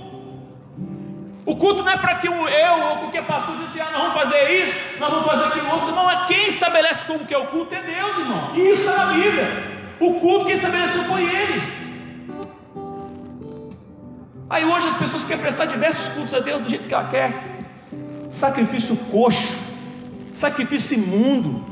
O 1.46 1.56
culto 1.56 1.84
não 1.84 1.92
é 1.92 1.98
para 1.98 2.16
que 2.16 2.28
eu 2.28 2.34
ou 2.34 2.98
qualquer 2.98 3.26
pastor 3.26 3.56
diz 3.58 3.70
assim, 3.70 3.80
ah, 3.80 3.92
nós 3.92 4.02
vamos 4.02 4.14
fazer 4.14 4.50
isso, 4.52 5.00
nós 5.00 5.10
vamos 5.10 5.26
fazer 5.26 5.46
aquilo 5.46 5.70
outro. 5.72 5.92
Não, 5.92 6.10
é 6.10 6.26
quem 6.26 6.50
estabelece 6.50 7.06
como 7.06 7.26
que 7.26 7.34
é 7.34 7.38
o 7.38 7.48
culto 7.48 7.74
é 7.74 7.82
Deus, 7.82 8.18
irmão. 8.18 8.52
E 8.56 8.60
isso 8.60 8.82
está 8.82 9.06
na 9.06 9.14
Bíblia. 9.14 9.84
O 10.00 10.20
culto 10.20 10.46
quem 10.46 10.56
estabeleceu 10.56 11.04
foi 11.04 11.24
Ele. 11.24 11.83
Aí 14.54 14.64
hoje 14.64 14.88
as 14.88 14.98
pessoas 14.98 15.26
querem 15.26 15.42
prestar 15.42 15.66
diversos 15.66 16.10
cultos 16.10 16.32
a 16.32 16.40
Deus 16.40 16.62
do 16.62 16.70
jeito 16.70 16.88
que 16.88 16.94
ela 16.94 17.06
quer. 17.06 17.58
Sacrifício 18.30 18.96
coxo, 19.12 19.58
sacrifício 20.32 20.96
imundo. 20.96 21.66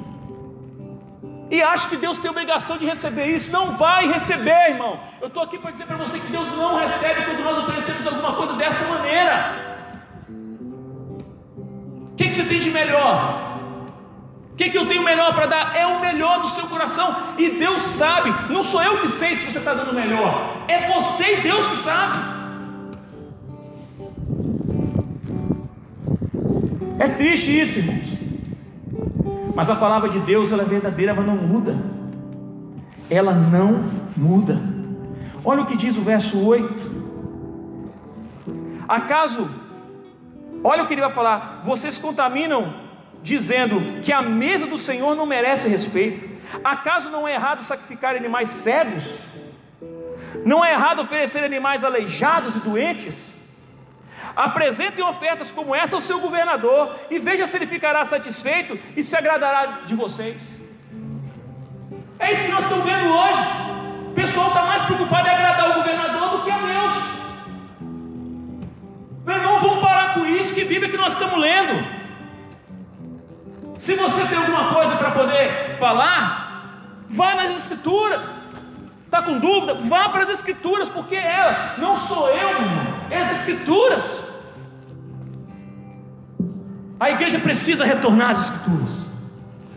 E 1.52 1.62
acha 1.62 1.88
que 1.88 1.96
Deus 1.96 2.18
tem 2.18 2.32
obrigação 2.32 2.80
de 2.80 2.86
receber 2.88 3.28
isso. 3.28 3.52
Não 3.52 3.74
vai 3.74 4.12
receber, 4.12 4.72
irmão. 4.72 5.00
Eu 5.22 5.28
estou 5.28 5.44
aqui 5.44 5.60
para 5.60 5.70
dizer 5.70 5.86
para 5.86 5.96
você 5.96 6.18
que 6.18 6.32
Deus 6.32 6.48
não 6.58 6.80
recebe 6.80 7.22
quando 7.26 7.44
nós 7.44 7.60
oferecemos 7.60 8.08
alguma 8.08 8.34
coisa 8.36 8.54
dessa 8.54 8.84
maneira. 8.86 9.36
O 12.14 12.16
que, 12.16 12.30
que 12.30 12.34
você 12.34 12.46
tem 12.46 12.62
de 12.62 12.72
melhor? 12.72 13.60
O 14.54 14.56
que, 14.56 14.72
que 14.72 14.78
eu 14.80 14.88
tenho 14.88 15.04
melhor 15.04 15.36
para 15.36 15.46
dar? 15.46 15.76
É 15.76 15.86
o 15.86 16.00
melhor 16.00 16.42
do 16.42 16.50
seu 16.50 16.66
coração. 16.66 17.16
E 17.38 17.48
Deus 17.48 17.84
sabe. 17.84 18.34
Não 18.52 18.64
sou 18.64 18.82
eu 18.82 19.00
que 19.02 19.08
sei 19.08 19.36
se 19.36 19.46
você 19.46 19.60
está 19.60 19.76
dando 19.76 19.92
o 19.92 19.96
melhor. 19.96 20.66
É 20.68 20.92
você 20.92 21.38
e 21.38 21.42
Deus 21.42 21.68
que 21.68 21.76
sabe. 21.76 22.40
É 27.03 27.08
triste 27.08 27.50
isso, 27.62 27.79
irmãos. 27.79 28.10
Mas 29.55 29.72
a 29.72 29.75
palavra 29.75 30.08
de 30.08 30.20
Deus, 30.20 30.51
ela 30.51 30.62
é 30.62 30.65
verdadeira, 30.65 31.13
ela 31.13 31.24
não 31.24 31.36
muda. 31.36 31.74
Ela 33.10 33.34
não 33.34 33.72
muda. 34.15 34.62
Olha 35.43 35.63
o 35.63 35.65
que 35.65 35.75
diz 35.75 35.98
o 35.98 36.03
verso 36.03 36.36
8. 36.46 37.01
Acaso, 38.88 39.50
olha 40.63 40.84
o 40.84 40.86
que 40.86 40.93
ele 40.93 41.01
vai 41.01 41.12
falar: 41.12 41.62
vocês 41.63 41.98
contaminam 41.98 42.62
dizendo 43.24 43.81
que 44.03 44.13
a 44.13 44.22
mesa 44.22 44.67
do 44.67 44.77
Senhor 44.77 45.15
não 45.15 45.25
merece 45.25 45.67
respeito. 45.67 46.24
Acaso 46.63 47.10
não 47.10 47.27
é 47.27 47.34
errado 47.34 47.63
sacrificar 47.63 48.15
animais 48.15 48.50
cegos? 48.50 49.20
Não 50.46 50.63
é 50.63 50.74
errado 50.74 51.01
oferecer 51.01 51.43
animais 51.43 51.84
aleijados 51.84 52.55
e 52.55 52.60
doentes? 52.60 53.40
Apresentem 54.36 55.04
ofertas 55.04 55.52
como 55.52 55.76
essa 55.76 55.96
ao 55.96 56.02
seu 56.02 56.20
governador 56.20 56.96
e 57.10 57.20
veja 57.20 57.48
se 57.48 57.58
ele 57.58 57.66
ficará 57.66 58.04
satisfeito 58.06 58.80
e 58.96 59.04
se 59.04 59.16
agradará 59.16 59.82
de 59.86 59.96
vocês. 59.96 60.60
É 62.20 62.32
isso 62.32 62.44
que 62.44 62.52
nós 62.52 62.64
estamos 62.64 62.86
vendo 62.86 63.10
hoje. 63.10 63.42
O 64.12 64.14
pessoal 64.14 64.48
está 64.50 64.64
mais 64.64 64.84
preocupado 64.84 65.28
em 65.28 65.32
agradar 65.32 65.72
o 65.72 65.74
governador 65.76 66.30
do 66.30 66.44
que 66.44 66.52
a 66.52 66.58
Deus. 66.58 66.94
Meu 69.26 69.36
irmão, 69.36 69.60
vamos 69.60 69.80
parar 69.80 70.14
com 70.14 70.26
isso. 70.26 70.54
Que 70.54 70.66
Bíblia 70.66 70.90
que 70.90 70.98
nós 70.98 71.14
estamos 71.14 71.40
lendo? 71.40 72.02
Se 73.78 73.96
você 73.96 74.28
tem 74.28 74.38
alguma 74.38 74.74
coisa 74.74 74.96
para 74.96 75.12
poder 75.12 75.78
falar, 75.80 77.06
vá 77.10 77.36
nas 77.36 77.56
Escrituras. 77.56 78.40
Está 79.12 79.22
com 79.24 79.39
dúvida? 79.39 79.74
Vá 79.74 80.08
para 80.08 80.24
as 80.24 80.30
Escrituras, 80.30 80.88
porque 80.88 81.18
ela, 81.18 81.75
não 81.77 81.98
sou 81.98 82.30
eu, 82.30 82.60
é 83.10 83.18
as 83.18 83.39
Escrituras. 83.39 84.32
A 86.98 87.12
igreja 87.12 87.38
precisa 87.38 87.84
retornar 87.84 88.30
às 88.30 88.46
Escrituras. 88.46 89.12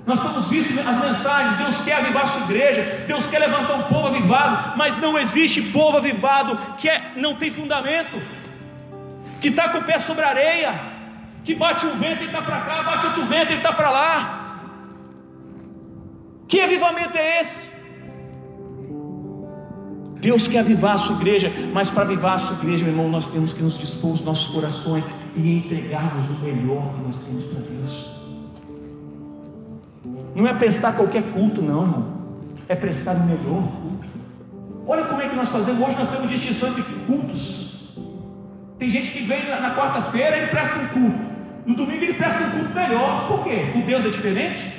Nós 0.06 0.20
estamos 0.20 0.48
vendo 0.48 0.88
as 0.88 1.00
mensagens, 1.00 1.56
Deus 1.56 1.82
quer 1.82 1.96
avivar 1.96 2.22
a 2.22 2.26
sua 2.28 2.42
igreja, 2.42 3.04
Deus 3.08 3.26
quer 3.26 3.40
levantar 3.40 3.74
um 3.74 3.82
povo 3.82 4.06
avivado, 4.06 4.74
mas 4.76 4.98
não 4.98 5.18
existe 5.18 5.62
povo 5.62 5.96
avivado 5.96 6.56
que 6.76 6.88
é, 6.88 7.14
não 7.16 7.34
tem 7.34 7.50
fundamento, 7.50 8.22
que 9.40 9.48
está 9.48 9.68
com 9.68 9.78
o 9.78 9.84
pé 9.84 9.98
sobre 9.98 10.24
a 10.24 10.28
areia, 10.28 10.80
que 11.42 11.56
bate 11.56 11.84
um 11.86 11.98
vento 11.98 12.22
e 12.22 12.26
está 12.26 12.40
para 12.40 12.60
cá, 12.60 12.84
bate 12.84 13.06
outro 13.06 13.24
vento 13.24 13.50
e 13.50 13.56
está 13.56 13.72
para 13.72 13.90
lá. 13.90 14.60
Que 16.46 16.60
avivamento 16.60 17.18
é 17.18 17.40
esse? 17.40 17.73
Deus 20.24 20.48
quer 20.48 20.60
avivar 20.60 20.94
a 20.94 20.96
sua 20.96 21.16
igreja, 21.16 21.52
mas 21.74 21.90
para 21.90 22.04
avivar 22.04 22.36
a 22.36 22.38
sua 22.38 22.56
igreja, 22.56 22.82
meu 22.82 22.94
irmão, 22.94 23.10
nós 23.10 23.28
temos 23.28 23.52
que 23.52 23.62
nos 23.62 23.76
dispor 23.76 24.14
os 24.14 24.22
nossos 24.22 24.46
corações 24.54 25.06
e 25.36 25.58
entregarmos 25.58 26.30
o 26.30 26.42
melhor 26.42 26.94
que 26.94 27.02
nós 27.02 27.20
temos 27.20 27.44
para 27.44 27.60
Deus. 27.60 28.10
Não 30.34 30.46
é 30.46 30.54
prestar 30.54 30.94
qualquer 30.94 31.24
culto, 31.24 31.60
não, 31.60 31.82
irmão. 31.82 32.06
É 32.66 32.74
prestar 32.74 33.16
o 33.16 33.20
melhor 33.20 33.68
culto. 33.82 34.08
Olha 34.86 35.04
como 35.04 35.20
é 35.20 35.28
que 35.28 35.36
nós 35.36 35.50
fazemos. 35.50 35.86
Hoje 35.86 35.98
nós 35.98 36.08
temos 36.08 36.30
distinção 36.30 36.70
entre 36.70 36.82
cultos. 37.06 37.92
Tem 38.78 38.88
gente 38.88 39.10
que 39.10 39.24
vem 39.24 39.46
na, 39.46 39.60
na 39.60 39.74
quarta-feira 39.76 40.38
e 40.38 40.46
presta 40.46 40.78
um 40.78 40.86
culto. 40.86 41.18
No 41.66 41.76
domingo 41.76 42.02
ele 42.02 42.14
presta 42.14 42.44
um 42.44 42.50
culto 42.50 42.74
melhor. 42.74 43.28
Por 43.28 43.44
quê? 43.44 43.74
O 43.76 43.82
Deus 43.82 44.06
é 44.06 44.08
diferente? 44.08 44.72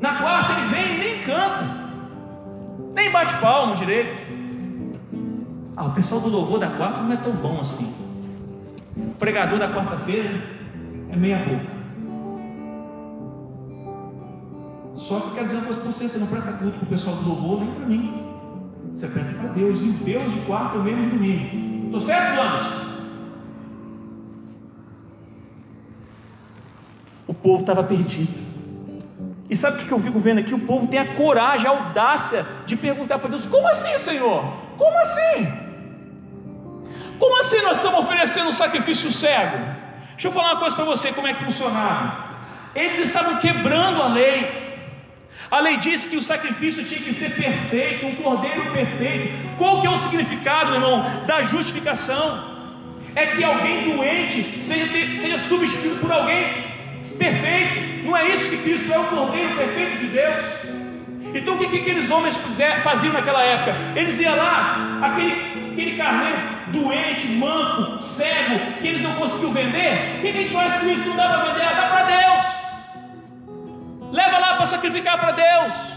Na 0.00 0.16
quarta 0.16 0.52
ele 0.54 0.68
vem 0.74 0.96
e 0.96 0.98
nem 0.98 1.22
canta. 1.22 1.73
Nem 3.04 3.12
bate 3.12 3.36
palmo 3.36 3.76
direito. 3.76 4.16
Ah, 5.76 5.84
o 5.84 5.92
pessoal 5.92 6.22
do 6.22 6.30
louvor 6.30 6.58
da 6.58 6.70
quarta 6.70 7.02
não 7.02 7.12
é 7.12 7.16
tão 7.18 7.32
bom 7.32 7.60
assim. 7.60 7.92
O 8.96 9.14
pregador 9.18 9.58
da 9.58 9.68
quarta-feira 9.68 10.30
é 11.10 11.14
meia 11.14 11.36
boca. 11.36 11.74
Só 14.94 15.20
que 15.20 15.26
eu 15.26 15.34
quero 15.34 15.46
dizer 15.46 15.58
uma 15.58 15.66
coisa 15.66 15.82
para 15.82 15.92
você: 15.92 16.08
você 16.08 16.18
não 16.18 16.28
presta 16.28 16.52
culto 16.52 16.78
para 16.78 16.86
o 16.86 16.88
pessoal 16.88 17.16
do 17.16 17.28
louvor, 17.28 17.60
nem 17.60 17.74
para 17.74 17.86
mim. 17.86 18.24
Você 18.94 19.06
presta 19.08 19.34
para 19.34 19.48
Deus. 19.50 19.82
E 19.82 19.88
Deus 19.88 20.32
de 20.32 20.40
quarta 20.40 20.78
é 20.78 20.80
o 20.80 20.84
menos 20.84 21.06
domingo. 21.08 21.84
Estou 21.84 22.00
certo, 22.00 22.38
Lamas? 22.38 22.62
O 27.26 27.34
povo 27.34 27.60
estava 27.60 27.84
perdido. 27.84 28.53
E 29.48 29.54
sabe 29.54 29.82
o 29.82 29.86
que 29.86 29.92
eu 29.92 30.00
fico 30.00 30.18
vendo 30.18 30.38
aqui? 30.38 30.54
O 30.54 30.58
povo 30.58 30.86
tem 30.86 30.98
a 30.98 31.14
coragem, 31.14 31.66
a 31.66 31.70
audácia 31.70 32.46
de 32.64 32.76
perguntar 32.76 33.18
para 33.18 33.30
Deus: 33.30 33.46
como 33.46 33.68
assim, 33.68 33.96
Senhor? 33.98 34.42
Como 34.78 34.98
assim? 34.98 35.52
Como 37.18 37.40
assim 37.40 37.60
nós 37.62 37.76
estamos 37.76 38.00
oferecendo 38.00 38.48
um 38.48 38.52
sacrifício 38.52 39.10
cego? 39.12 39.58
Deixa 40.12 40.28
eu 40.28 40.32
falar 40.32 40.52
uma 40.52 40.60
coisa 40.60 40.74
para 40.74 40.84
você: 40.84 41.12
como 41.12 41.26
é 41.26 41.34
que 41.34 41.44
funcionava? 41.44 42.24
Eles 42.74 43.06
estavam 43.06 43.36
quebrando 43.36 44.02
a 44.02 44.08
lei. 44.08 44.64
A 45.50 45.60
lei 45.60 45.76
diz 45.76 46.06
que 46.06 46.16
o 46.16 46.22
sacrifício 46.22 46.84
tinha 46.84 47.00
que 47.00 47.12
ser 47.12 47.30
perfeito, 47.34 48.06
um 48.06 48.16
cordeiro 48.16 48.72
perfeito. 48.72 49.56
Qual 49.58 49.80
que 49.80 49.86
é 49.86 49.90
o 49.90 49.98
significado, 49.98 50.70
meu 50.70 50.80
irmão, 50.80 51.26
da 51.26 51.42
justificação? 51.42 52.52
É 53.14 53.26
que 53.26 53.44
alguém 53.44 53.94
doente 53.94 54.60
seja, 54.60 54.86
seja 55.20 55.38
substituído 55.38 56.00
por 56.00 56.10
alguém 56.10 56.74
perfeito. 57.16 57.53
Não 58.04 58.16
é 58.16 58.28
isso 58.28 58.50
que 58.50 58.58
Cristo 58.58 58.92
é 58.92 58.98
o 58.98 59.04
Cordeiro 59.04 59.56
perfeito 59.56 59.98
de 59.98 60.06
Deus. 60.08 60.44
Então 61.34 61.54
o 61.54 61.58
que, 61.58 61.68
que 61.68 61.80
aqueles 61.80 62.10
homens 62.10 62.36
faziam 62.82 63.12
naquela 63.12 63.42
época? 63.42 63.74
Eles 63.96 64.20
iam 64.20 64.36
lá, 64.36 65.00
aquele, 65.02 65.72
aquele 65.72 65.96
carneiro 65.96 66.38
doente, 66.68 67.26
manco, 67.28 68.02
cego, 68.02 68.58
que 68.80 68.88
eles 68.88 69.02
não 69.02 69.14
conseguiam 69.14 69.52
vender. 69.52 70.18
O 70.18 70.22
que, 70.22 70.32
que 70.32 70.38
a 70.38 70.40
gente 70.42 70.52
faz 70.52 70.80
com 70.80 70.88
isso? 70.90 71.08
Não 71.08 71.16
dá 71.16 71.28
para 71.28 71.52
vender, 71.52 71.74
dá 71.74 71.86
para 71.88 72.02
Deus. 72.04 72.44
Leva 74.12 74.38
lá 74.38 74.56
para 74.56 74.66
sacrificar 74.66 75.18
para 75.18 75.32
Deus. 75.32 75.94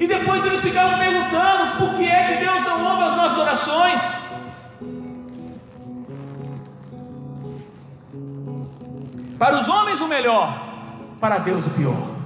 E 0.00 0.06
depois 0.06 0.44
eles 0.44 0.60
ficavam 0.60 0.98
perguntando 0.98 1.76
por 1.78 1.96
que 1.96 2.06
é 2.06 2.26
que 2.28 2.44
Deus 2.44 2.64
não 2.64 2.84
ouve 2.84 3.02
as 3.02 3.16
nossas 3.16 3.38
orações. 3.38 4.18
Para 9.38 9.58
os 9.58 9.68
homens 9.68 10.00
o 10.00 10.08
melhor, 10.08 10.67
para 11.20 11.38
Deus 11.38 11.66
o 11.66 11.70
pior. 11.70 12.16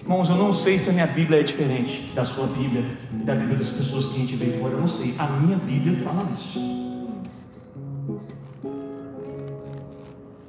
Irmãos, 0.00 0.28
eu 0.28 0.36
não 0.36 0.52
sei 0.52 0.78
se 0.78 0.90
a 0.90 0.92
minha 0.92 1.06
Bíblia 1.06 1.40
é 1.40 1.42
diferente 1.42 2.12
da 2.14 2.24
sua 2.24 2.46
Bíblia 2.46 2.84
da 3.24 3.34
Bíblia 3.34 3.58
das 3.58 3.70
pessoas 3.70 4.06
que 4.06 4.16
a 4.16 4.18
gente 4.18 4.36
vê 4.36 4.58
fora, 4.58 4.74
eu 4.74 4.80
não 4.80 4.88
sei. 4.88 5.14
A 5.18 5.26
minha 5.26 5.56
Bíblia 5.56 5.98
fala 6.02 6.28
isso. 6.32 6.60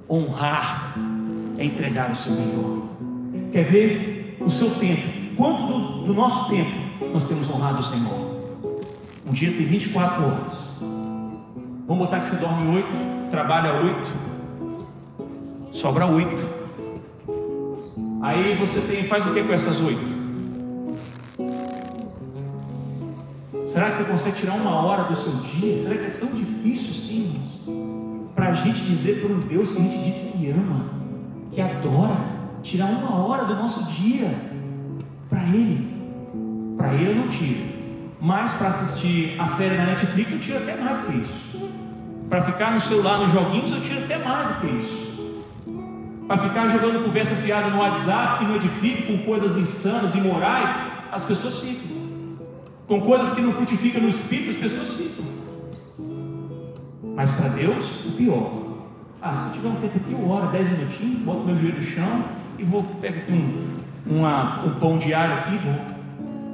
Honrar 0.10 0.96
é 1.58 1.66
entregar 1.66 2.12
o 2.12 2.16
seu 2.16 2.34
melhor. 2.34 2.84
Quer 3.52 3.66
ver 3.66 4.38
o 4.42 4.50
seu 4.50 4.70
tempo? 4.76 5.36
Quanto 5.36 5.62
do, 5.68 5.80
do 6.06 6.14
nosso 6.14 6.50
tempo 6.50 6.72
nós 7.14 7.28
temos 7.28 7.50
honrado 7.50 7.80
o 7.80 7.84
Senhor. 7.84 8.34
Um 9.26 9.32
dia 9.32 9.52
tem 9.52 9.66
24 9.66 10.24
horas. 10.24 10.80
Vamos 11.88 12.06
botar 12.06 12.20
que 12.20 12.26
você 12.26 12.38
dorme 12.38 12.76
8, 12.76 12.88
trabalha 13.30 13.82
8, 13.82 14.12
sobra 15.74 16.06
8. 16.06 16.64
Aí 18.22 18.56
você 18.58 18.80
tem, 18.82 19.04
faz 19.06 19.26
o 19.26 19.34
que 19.34 19.44
com 19.44 19.54
essas 19.54 19.80
8? 19.82 20.24
Será 23.68 23.90
que 23.90 23.98
você 23.98 24.04
consegue 24.04 24.40
tirar 24.40 24.54
uma 24.54 24.84
hora 24.84 25.04
do 25.06 25.16
seu 25.16 25.34
dia? 25.34 25.76
Será 25.78 25.96
que 25.96 26.06
é 26.06 26.18
tão 26.20 26.30
difícil 26.30 26.92
assim, 26.92 28.22
Para 28.36 28.50
a 28.50 28.54
gente 28.54 28.82
dizer 28.82 29.22
para 29.22 29.34
um 29.34 29.40
Deus 29.40 29.74
que 29.74 29.80
a 29.80 29.82
gente 29.82 30.04
disse 30.04 30.38
que 30.38 30.52
ama, 30.52 30.86
que 31.52 31.60
adora, 31.60 32.18
tirar 32.62 32.86
uma 32.86 33.26
hora 33.26 33.46
do 33.46 33.56
nosso 33.56 33.84
dia 33.92 34.32
para 35.30 35.44
Ele. 35.44 35.92
Para 36.78 36.94
Ele 36.94 37.12
eu 37.12 37.16
não 37.16 37.28
tiro. 37.30 37.74
Mas 38.22 38.54
para 38.54 38.70
assistir 38.70 39.36
a 39.40 39.48
série 39.48 39.76
na 39.76 39.88
Netflix 39.88 40.32
eu 40.32 40.40
tiro 40.40 40.58
até 40.60 40.76
mais 40.78 41.02
do 41.02 41.08
que 41.08 41.18
isso. 41.18 41.72
Para 42.30 42.44
ficar 42.44 42.72
no 42.72 42.80
celular 42.80 43.18
nos 43.18 43.32
joguinhos 43.32 43.72
eu 43.72 43.82
tiro 43.82 44.04
até 44.04 44.18
mais 44.18 44.48
do 44.50 44.62
que 44.62 44.68
isso. 44.78 45.13
Para 46.34 46.50
ficar 46.50 46.68
jogando 46.68 47.04
conversa 47.04 47.36
fiada 47.36 47.70
no 47.70 47.78
WhatsApp 47.78 48.40
que 48.40 48.46
não 48.46 48.56
edifique 48.56 49.04
com 49.04 49.20
coisas 49.20 49.56
insanas 49.56 50.16
e 50.16 50.18
morais, 50.20 50.68
as 51.12 51.24
pessoas 51.24 51.60
ficam 51.60 51.96
com 52.88 53.02
coisas 53.02 53.36
que 53.36 53.42
não 53.42 53.54
frutificam 53.54 54.02
no 54.02 54.10
espírito, 54.10 54.50
as 54.50 54.56
pessoas 54.56 54.94
ficam. 54.94 55.24
Mas 57.16 57.30
para 57.34 57.50
Deus, 57.50 58.08
o 58.08 58.14
pior. 58.14 58.52
Ah, 59.22 59.38
se 59.38 59.54
tiver 59.54 59.68
um 59.68 59.76
tempo 59.76 59.96
aqui, 59.96 60.12
eu 60.12 60.28
oro 60.28 60.52
10 60.52 60.70
minutinhos, 60.72 61.20
boto 61.20 61.46
meu 61.46 61.56
joelho 61.56 61.76
no 61.76 61.84
chão 61.84 62.24
e 62.58 62.64
vou, 62.64 62.82
pego 63.00 63.32
um, 63.32 63.78
uma, 64.08 64.66
um 64.66 64.80
pão 64.80 64.98
diário 64.98 65.36
aqui 65.36 65.54
e 65.54 65.58
vou. 65.60 65.76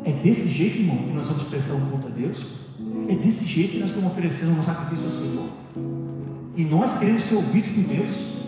É 0.04 0.12
desse 0.12 0.50
jeito, 0.50 0.80
irmão, 0.80 0.98
que 0.98 1.14
nós 1.14 1.26
vamos 1.26 1.44
prestar 1.44 1.76
um 1.76 1.90
culto 1.90 2.08
a 2.08 2.10
Deus? 2.10 2.68
É 3.08 3.16
desse 3.16 3.46
jeito 3.46 3.72
que 3.72 3.80
nós 3.80 3.92
estamos 3.92 4.12
oferecendo 4.12 4.60
um 4.60 4.64
sacrifício 4.66 5.06
ao 5.06 5.14
Senhor? 5.14 5.50
E 6.58 6.66
nós 6.66 7.00
queremos 7.00 7.24
ser 7.24 7.36
ouvidos 7.36 7.70
por 7.70 7.84
Deus? 7.86 8.39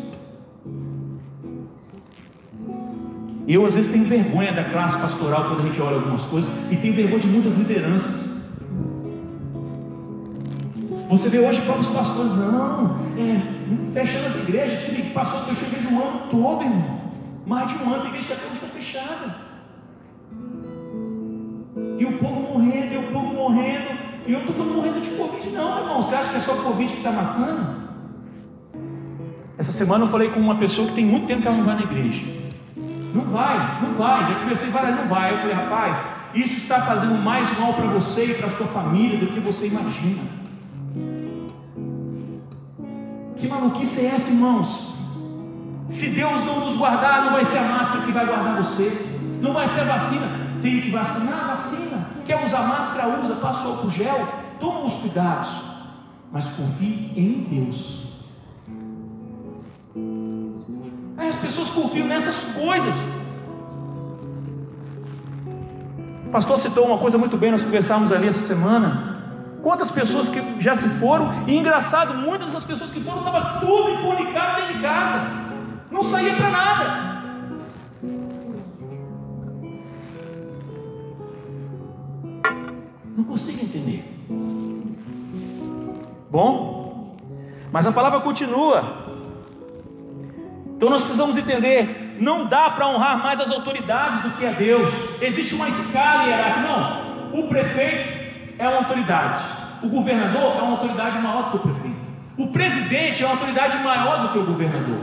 Eu 3.48 3.66
às 3.66 3.76
vezes 3.76 3.92
tenho 3.92 4.06
vergonha 4.06 4.54
da 4.54 4.64
classe 4.64 5.00
pastoral 5.02 5.46
quando 5.46 5.62
a 5.62 5.64
gente 5.64 5.82
olha 5.82 5.96
algumas 5.96 6.24
coisas 6.24 6.52
e 6.70 6.76
tenho 6.76 6.94
vergonha 6.94 7.20
de 7.20 7.28
muitas 7.28 7.58
lideranças. 7.58 8.32
Você 11.10 11.28
vê 11.28 11.40
hoje 11.40 11.62
próprios 11.64 11.90
pastores, 11.90 12.32
não, 12.32 12.98
é, 13.18 13.42
fechando 13.94 14.28
as 14.28 14.40
igrejas, 14.40 14.80
que 14.86 15.10
pastor 15.10 15.46
fechou 15.46 15.68
a 15.68 15.72
igreja 15.72 15.90
um 15.90 16.02
ano 16.02 16.22
todo, 16.32 16.64
irmão. 16.64 17.02
Mais 17.46 17.70
de 17.70 17.84
um 17.84 17.94
ano 17.94 18.04
a 18.04 18.08
igreja 18.08 18.34
está 18.34 18.46
tá 18.46 18.68
fechada. 18.68 19.36
E 22.00 22.06
o 22.06 22.18
povo 22.18 22.54
morrendo, 22.54 22.94
e 22.94 22.98
o 22.98 23.12
povo 23.12 23.34
morrendo. 23.34 24.00
E 24.26 24.32
eu 24.32 24.40
não 24.40 24.48
estou 24.48 24.56
falando 24.56 24.76
morrendo 24.76 25.02
de 25.02 25.12
Covid, 25.12 25.50
não, 25.50 25.80
irmão. 25.80 26.04
Você 26.04 26.16
acha 26.16 26.30
que 26.30 26.38
é 26.38 26.40
só 26.40 26.56
Covid 26.56 26.90
que 26.90 26.98
está 26.98 27.12
matando? 27.12 27.82
Essa 29.58 29.72
semana 29.72 30.06
eu 30.06 30.08
falei 30.08 30.30
com 30.30 30.40
uma 30.40 30.56
pessoa 30.56 30.88
que 30.88 30.96
tem 30.96 31.06
muito 31.06 31.28
tempo 31.28 31.42
que 31.42 31.48
ela 31.48 31.58
não 31.58 31.66
vai 31.66 31.76
na 31.76 31.84
igreja. 31.84 32.24
Não 33.14 33.26
vai, 33.26 33.82
não 33.82 33.94
vai. 33.94 34.28
Já 34.28 34.36
comecei 34.40 34.70
várias, 34.70 34.96
não 34.96 35.08
vai. 35.08 35.34
Eu 35.34 35.38
falei, 35.40 35.56
rapaz, 35.56 36.02
isso 36.34 36.56
está 36.56 36.82
fazendo 36.82 37.22
mais 37.24 37.58
mal 37.60 37.74
para 37.74 37.88
você 37.88 38.26
e 38.26 38.34
para 38.36 38.50
sua 38.50 38.68
família 38.68 39.20
do 39.20 39.28
que 39.28 39.40
você 39.40 39.68
imagina. 39.68 40.24
Que 43.38 43.48
maluquice 43.48 44.06
é 44.06 44.16
essa, 44.16 44.32
irmãos? 44.32 44.94
Se 45.90 46.10
Deus 46.12 46.46
não 46.46 46.62
nos 46.62 46.78
guardar, 46.78 47.26
não 47.26 47.34
vai 47.34 47.44
ser 47.44 47.58
a 47.58 47.64
máscara 47.64 48.06
que 48.06 48.12
vai 48.12 48.26
guardar 48.26 48.56
você, 48.56 48.90
não 49.42 49.54
vai 49.54 49.68
ser 49.68 49.82
a 49.82 49.86
vacina. 49.86 50.28
Tem 50.62 50.80
que 50.80 50.92
vacinar, 50.92 51.48
vacina. 51.48 52.08
Quer 52.26 52.46
usar 52.46 52.62
máscara, 52.68 53.20
usa, 53.22 53.36
passa 53.36 53.68
o 53.68 53.90
gel, 53.90 54.28
toma 54.60 54.86
os 54.86 54.94
cuidados, 54.94 55.50
mas 56.32 56.46
confie 56.50 57.12
em 57.16 57.48
Deus. 57.50 58.11
Pessoas 61.42 61.70
confiam 61.70 62.08
nessas 62.08 62.54
coisas. 62.54 62.96
O 66.28 66.30
pastor 66.32 66.58
citou 66.58 66.86
uma 66.86 66.98
coisa 66.98 67.18
muito 67.18 67.36
bem, 67.36 67.52
nós 67.52 67.64
conversamos 67.64 68.12
ali 68.12 68.28
essa 68.28 68.40
semana. 68.40 69.12
Quantas 69.62 69.92
pessoas 69.92 70.30
que 70.30 70.40
já 70.60 70.74
se 70.74 70.88
foram, 70.88 71.30
e 71.46 71.58
engraçado, 71.58 72.14
muitas 72.14 72.48
dessas 72.48 72.64
pessoas 72.64 72.90
que 72.90 73.02
foram 73.02 73.20
estavam 73.20 73.60
tudo 73.60 73.90
enfornicado 73.90 74.62
dentro 74.62 74.76
de 74.76 74.82
casa, 74.82 75.20
não 75.92 76.04
saía 76.04 76.34
para 76.36 76.50
nada. 76.50 77.12
Não 83.18 83.24
consigo 83.26 83.62
entender. 83.62 84.06
Bom, 86.32 87.18
mas 87.72 87.86
a 87.86 87.92
palavra 87.92 88.22
continua. 88.22 89.11
Então 90.82 90.90
nós 90.90 91.02
precisamos 91.02 91.38
entender, 91.38 92.18
não 92.20 92.48
dá 92.48 92.72
para 92.72 92.88
honrar 92.88 93.22
mais 93.22 93.40
as 93.40 93.52
autoridades 93.52 94.22
do 94.22 94.32
que 94.32 94.44
a 94.44 94.50
Deus. 94.50 94.92
Existe 95.22 95.54
uma 95.54 95.70
escala 95.70 96.24
hierárquica. 96.24 96.68
Não, 96.68 97.40
o 97.40 97.48
prefeito 97.48 98.56
é 98.58 98.68
uma 98.68 98.78
autoridade, 98.78 99.44
o 99.84 99.88
governador 99.88 100.58
é 100.58 100.62
uma 100.64 100.72
autoridade 100.72 101.20
maior 101.20 101.44
do 101.44 101.50
que 101.52 101.58
o 101.58 101.60
prefeito, 101.60 101.98
o 102.36 102.48
presidente 102.48 103.22
é 103.22 103.28
uma 103.28 103.36
autoridade 103.36 103.78
maior 103.84 104.24
do 104.24 104.30
que 104.30 104.40
o 104.40 104.46
governador. 104.48 105.02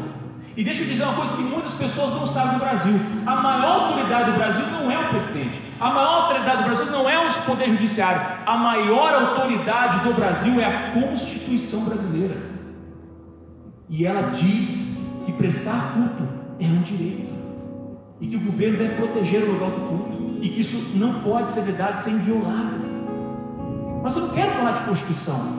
E 0.56 0.64
deixa 0.64 0.82
eu 0.82 0.88
dizer 0.88 1.04
uma 1.04 1.14
coisa 1.14 1.36
que 1.36 1.42
muitas 1.44 1.74
pessoas 1.74 2.12
não 2.12 2.26
sabem 2.26 2.54
no 2.54 2.58
Brasil: 2.58 3.00
a 3.24 3.36
maior 3.36 3.84
autoridade 3.84 4.32
do 4.32 4.36
Brasil 4.36 4.66
não 4.72 4.90
é 4.90 4.98
o 4.98 5.08
presidente, 5.10 5.62
a 5.78 5.90
maior 5.90 6.22
autoridade 6.22 6.56
do 6.56 6.64
Brasil 6.64 6.86
não 6.86 7.08
é 7.08 7.28
o 7.28 7.32
poder 7.42 7.70
judiciário, 7.70 8.20
a 8.44 8.56
maior 8.56 9.14
autoridade 9.14 10.00
do 10.00 10.12
Brasil 10.12 10.60
é 10.60 10.64
a 10.64 10.90
Constituição 10.90 11.84
brasileira. 11.84 12.36
E 13.88 14.04
ela 14.04 14.32
diz 14.32 14.97
que 15.28 15.32
prestar 15.32 15.92
culto 15.92 16.26
é 16.58 16.64
um 16.64 16.80
direito 16.80 17.28
e 18.18 18.26
que 18.26 18.36
o 18.36 18.40
governo 18.40 18.78
deve 18.78 18.94
proteger 18.94 19.42
o 19.42 19.52
lugar 19.52 19.70
do 19.70 19.80
culto 19.88 20.38
e 20.40 20.48
que 20.48 20.60
isso 20.62 20.92
não 20.94 21.20
pode 21.20 21.50
ser 21.50 21.60
vedado 21.62 21.98
ser 21.98 22.10
inviolável. 22.10 22.78
Mas 24.02 24.16
eu 24.16 24.22
não 24.22 24.30
quero 24.30 24.52
falar 24.52 24.72
de 24.72 24.80
Constituição. 24.84 25.58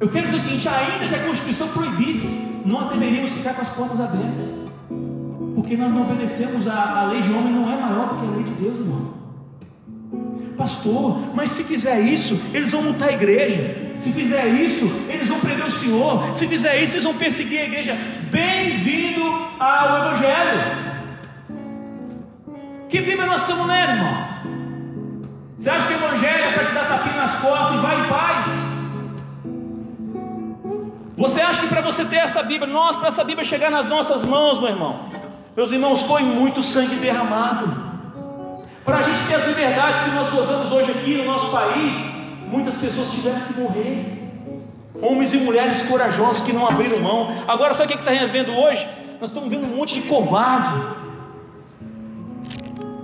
Eu 0.00 0.08
quero 0.08 0.26
dizer 0.26 0.38
o 0.38 0.40
seguinte: 0.40 0.68
ainda 0.68 1.08
que 1.08 1.14
a 1.14 1.24
Constituição 1.24 1.68
proibisse, 1.68 2.62
nós 2.64 2.90
deveríamos 2.90 3.30
ficar 3.30 3.54
com 3.54 3.62
as 3.62 3.68
portas 3.68 4.00
abertas, 4.00 4.46
porque 5.54 5.76
nós 5.76 5.92
não 5.92 6.02
obedecemos 6.02 6.66
a, 6.66 7.02
a 7.02 7.06
lei 7.06 7.22
de 7.22 7.32
homem, 7.32 7.52
não 7.52 7.72
é 7.72 7.80
maior 7.80 8.08
do 8.08 8.20
que 8.20 8.26
a 8.26 8.30
lei 8.36 8.42
de 8.42 8.50
Deus, 8.52 8.80
irmão. 8.80 9.14
Pastor, 10.56 11.34
mas 11.34 11.50
se 11.50 11.62
fizer 11.62 12.00
isso, 12.00 12.40
eles 12.52 12.72
vão 12.72 12.82
montar 12.82 13.06
a 13.06 13.12
igreja. 13.12 13.86
Se 13.98 14.12
fizer 14.12 14.46
isso, 14.48 14.90
eles 15.08 15.28
vão 15.28 15.40
prender 15.40 15.66
o 15.66 15.70
Senhor. 15.70 16.36
Se 16.36 16.46
fizer 16.46 16.82
isso, 16.82 16.94
eles 16.94 17.04
vão 17.04 17.14
perseguir 17.14 17.60
a 17.60 17.64
igreja. 17.64 17.96
Bem-vindo 18.36 19.24
ao 19.58 19.96
Evangelho. 19.96 20.60
Que 22.86 23.00
Bíblia 23.00 23.24
nós 23.24 23.40
estamos 23.40 23.66
lendo, 23.66 23.92
irmão? 23.92 24.16
Você 25.58 25.70
acha 25.70 25.86
que 25.86 25.94
o 25.94 25.96
Evangelho 25.96 26.44
é 26.44 26.52
para 26.52 26.66
te 26.66 26.74
dar 26.74 26.86
tapinha 26.86 27.16
nas 27.16 27.38
costas 27.38 27.76
e 27.76 27.78
vai 27.78 27.98
em 27.98 28.08
paz? 28.10 28.46
Você 31.16 31.40
acha 31.40 31.62
que 31.62 31.68
para 31.68 31.80
você 31.80 32.04
ter 32.04 32.16
essa 32.16 32.42
Bíblia, 32.42 32.70
nós, 32.70 32.98
para 32.98 33.08
essa 33.08 33.24
Bíblia 33.24 33.42
chegar 33.42 33.70
nas 33.70 33.86
nossas 33.86 34.22
mãos, 34.22 34.58
meu 34.58 34.68
irmão, 34.68 35.00
meus 35.56 35.72
irmãos, 35.72 36.02
foi 36.02 36.22
muito 36.22 36.62
sangue 36.62 36.96
derramado. 36.96 37.74
Para 38.84 38.98
a 38.98 39.02
gente 39.02 39.26
ter 39.26 39.36
as 39.36 39.46
liberdades 39.46 39.98
que 40.00 40.10
nós 40.10 40.28
gozamos 40.28 40.70
hoje 40.70 40.90
aqui 40.90 41.16
no 41.16 41.24
nosso 41.24 41.50
país, 41.50 41.94
muitas 42.48 42.74
pessoas 42.74 43.10
tiveram 43.12 43.40
que 43.46 43.58
morrer. 43.58 44.15
Homens 45.02 45.32
e 45.34 45.38
mulheres 45.38 45.82
corajosos 45.82 46.42
que 46.42 46.52
não 46.52 46.66
abriram 46.66 46.98
mão. 47.00 47.32
Agora, 47.46 47.74
sabe 47.74 47.92
o 47.92 47.96
que 47.96 48.02
está 48.02 48.26
vendo 48.26 48.56
hoje? 48.56 48.86
Nós 49.20 49.30
estamos 49.30 49.48
vendo 49.48 49.64
um 49.64 49.76
monte 49.76 49.94
de 49.94 50.02
covarde. 50.02 50.68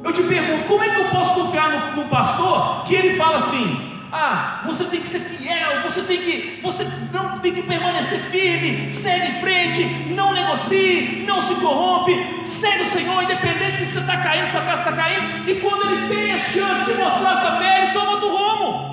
Eu 0.04 0.12
te 0.12 0.22
pergunto, 0.22 0.66
como 0.66 0.82
é 0.82 0.88
que 0.88 1.00
eu 1.00 1.10
posso 1.10 1.34
confiar 1.34 1.70
no, 1.70 2.02
no 2.02 2.08
pastor 2.08 2.84
que 2.84 2.94
ele 2.94 3.16
fala 3.16 3.36
assim: 3.36 3.92
ah, 4.10 4.60
você 4.66 4.84
tem 4.84 5.00
que 5.00 5.08
ser 5.08 5.20
fiel, 5.20 5.80
você 5.82 6.02
tem 6.02 6.18
que, 6.18 6.60
você 6.62 6.86
não 7.12 7.38
tem 7.38 7.54
que 7.54 7.62
permanecer 7.62 8.18
firme, 8.30 8.90
segue 8.90 9.38
em 9.38 9.40
frente, 9.40 9.84
não 10.10 10.34
negocie, 10.34 11.24
não 11.26 11.42
se 11.42 11.54
corrompe, 11.54 12.44
segue 12.44 12.82
o 12.82 12.90
Senhor, 12.90 13.22
independente 13.22 13.78
se 13.78 13.90
você 13.92 14.00
está 14.00 14.18
caindo, 14.18 14.50
se 14.50 14.56
a 14.58 14.60
casa 14.60 14.82
está 14.82 14.92
caindo, 14.92 15.48
e 15.48 15.54
quando 15.60 15.90
ele 15.90 16.08
tem 16.14 16.34
a 16.34 16.40
chance 16.40 16.84
de 16.84 16.98
mostrar 16.98 17.40
sua 17.40 17.58
fé, 17.58 17.84
ele 17.84 17.92
toma 17.92 18.10
outro 18.12 18.28
rumo. 18.28 18.91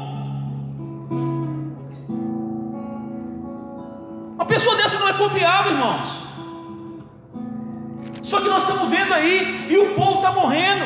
Pessoa 4.60 4.76
dessa 4.76 5.00
não 5.00 5.08
é 5.08 5.14
confiável, 5.14 5.72
irmãos. 5.72 6.28
Só 8.22 8.42
que 8.42 8.50
nós 8.50 8.64
estamos 8.64 8.90
vendo 8.90 9.14
aí, 9.14 9.68
e 9.70 9.78
o 9.78 9.96
povo 9.96 10.18
está 10.18 10.32
morrendo. 10.34 10.86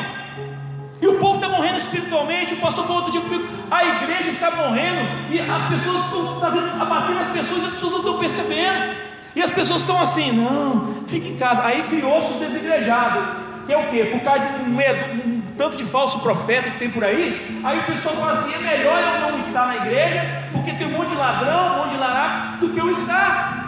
E 1.02 1.06
o 1.08 1.18
povo 1.18 1.34
está 1.34 1.48
morrendo 1.48 1.78
espiritualmente. 1.78 2.54
O 2.54 2.58
pastor 2.58 2.86
falou 2.86 3.02
outro 3.02 3.12
dia 3.12 3.20
comigo: 3.20 3.46
a 3.70 3.84
igreja 3.84 4.30
está 4.30 4.50
morrendo. 4.52 5.00
E 5.30 5.40
as 5.40 5.64
pessoas 5.68 6.04
estão 6.04 6.40
tá 6.40 6.46
abatendo 6.80 7.18
as 7.18 7.28
pessoas, 7.28 7.62
e 7.62 7.66
as 7.66 7.72
pessoas 7.72 7.92
não 7.92 7.98
estão 7.98 8.18
percebendo. 8.18 8.96
E 9.34 9.42
as 9.42 9.50
pessoas 9.50 9.80
estão 9.80 10.00
assim: 10.00 10.30
não, 10.30 11.04
fique 11.08 11.28
em 11.28 11.36
casa. 11.36 11.64
Aí 11.64 11.82
criou-se 11.82 12.32
os 12.32 12.38
desigrejados. 12.38 13.44
Que 13.66 13.72
é 13.72 13.78
o 13.78 13.90
quê? 13.90 14.04
Por 14.12 14.20
causa 14.20 14.46
de 14.46 14.70
um 14.70 14.74
medo, 14.74 15.26
um 15.26 15.42
tanto 15.56 15.76
de 15.76 15.84
falso 15.84 16.20
profeta 16.20 16.70
que 16.70 16.78
tem 16.78 16.90
por 16.90 17.02
aí, 17.02 17.60
aí 17.64 17.78
o 17.80 17.84
pessoal 17.84 18.14
fala 18.16 18.32
assim: 18.32 18.54
é 18.54 18.58
melhor 18.58 19.00
eu 19.00 19.30
não 19.32 19.38
estar 19.38 19.66
na 19.66 19.76
igreja, 19.76 20.48
porque 20.52 20.72
tem 20.72 20.86
um 20.86 20.98
monte 20.98 21.10
de 21.10 21.16
ladrão, 21.16 21.74
um 21.74 21.76
monte 21.78 21.90
de 21.92 21.96
lará, 21.96 22.58
do 22.60 22.68
que 22.70 22.78
eu 22.78 22.90
estar. 22.90 23.63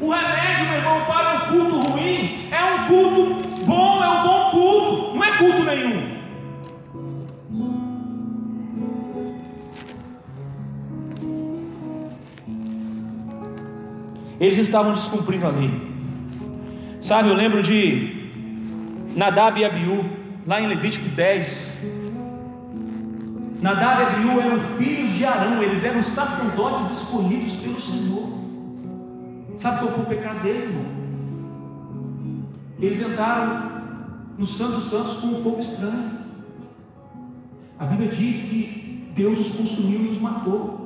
O 0.00 0.10
remédio, 0.10 0.66
meu 0.68 0.78
irmão, 0.78 1.04
para 1.06 1.34
um 1.34 1.48
culto 1.48 1.90
ruim 1.90 2.48
é 2.52 2.64
um 2.64 2.86
culto 2.86 3.64
bom, 3.66 4.02
é 4.02 4.08
um 4.08 4.22
bom 4.22 4.50
culto, 4.50 5.16
não 5.16 5.24
é 5.24 5.36
culto 5.36 5.64
nenhum. 5.64 6.18
Eles 14.38 14.58
estavam 14.58 14.94
descumprindo 14.94 15.46
a 15.46 15.50
lei. 15.50 15.70
Sabe, 17.00 17.28
eu 17.28 17.34
lembro 17.34 17.60
de 17.60 18.30
Nadab 19.16 19.60
e 19.60 19.64
Abiú, 19.64 20.04
lá 20.46 20.60
em 20.60 20.68
Levítico 20.68 21.08
10. 21.08 21.86
Nadab 23.60 24.00
e 24.00 24.06
Abiú 24.06 24.40
eram 24.40 24.60
filhos 24.76 25.12
de 25.14 25.24
Arão, 25.24 25.60
eles 25.60 25.82
eram 25.82 26.04
sacerdotes 26.04 27.00
escolhidos 27.00 27.56
pelo 27.56 27.80
Senhor. 27.80 28.37
Sabe 29.58 29.78
qual 29.80 29.92
foi 29.92 30.02
o 30.04 30.06
pecado 30.06 30.40
deles, 30.42 30.64
irmão? 30.64 30.84
Eles 32.80 33.02
entraram 33.02 33.70
no 34.38 34.46
Santo 34.46 34.76
dos 34.76 34.90
Santos 34.90 35.16
com 35.16 35.26
um 35.26 35.42
fogo 35.42 35.58
estranho. 35.58 36.12
A 37.78 37.84
Bíblia 37.86 38.08
diz 38.08 38.44
que 38.44 39.12
Deus 39.16 39.40
os 39.40 39.52
consumiu 39.56 40.00
e 40.04 40.08
os 40.10 40.20
matou. 40.20 40.78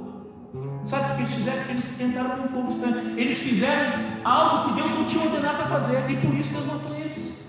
Sabe 0.87 1.05
o 1.05 1.15
que 1.17 1.21
eles 1.21 1.35
fizeram? 1.35 1.63
Eles 1.69 2.01
entraram 2.01 2.31
com 2.31 2.45
um 2.45 2.49
fogo 2.49 2.71
estranho. 2.71 3.19
Eles 3.19 3.39
fizeram 3.39 3.93
algo 4.25 4.69
que 4.69 4.81
Deus 4.81 4.91
não 4.93 5.05
tinha 5.05 5.25
ordenado 5.25 5.57
para 5.59 5.67
fazer, 5.67 6.11
e 6.11 6.17
por 6.17 6.35
isso 6.35 6.55
Deus 6.55 6.67
matou 6.67 6.97
eles. 6.97 7.45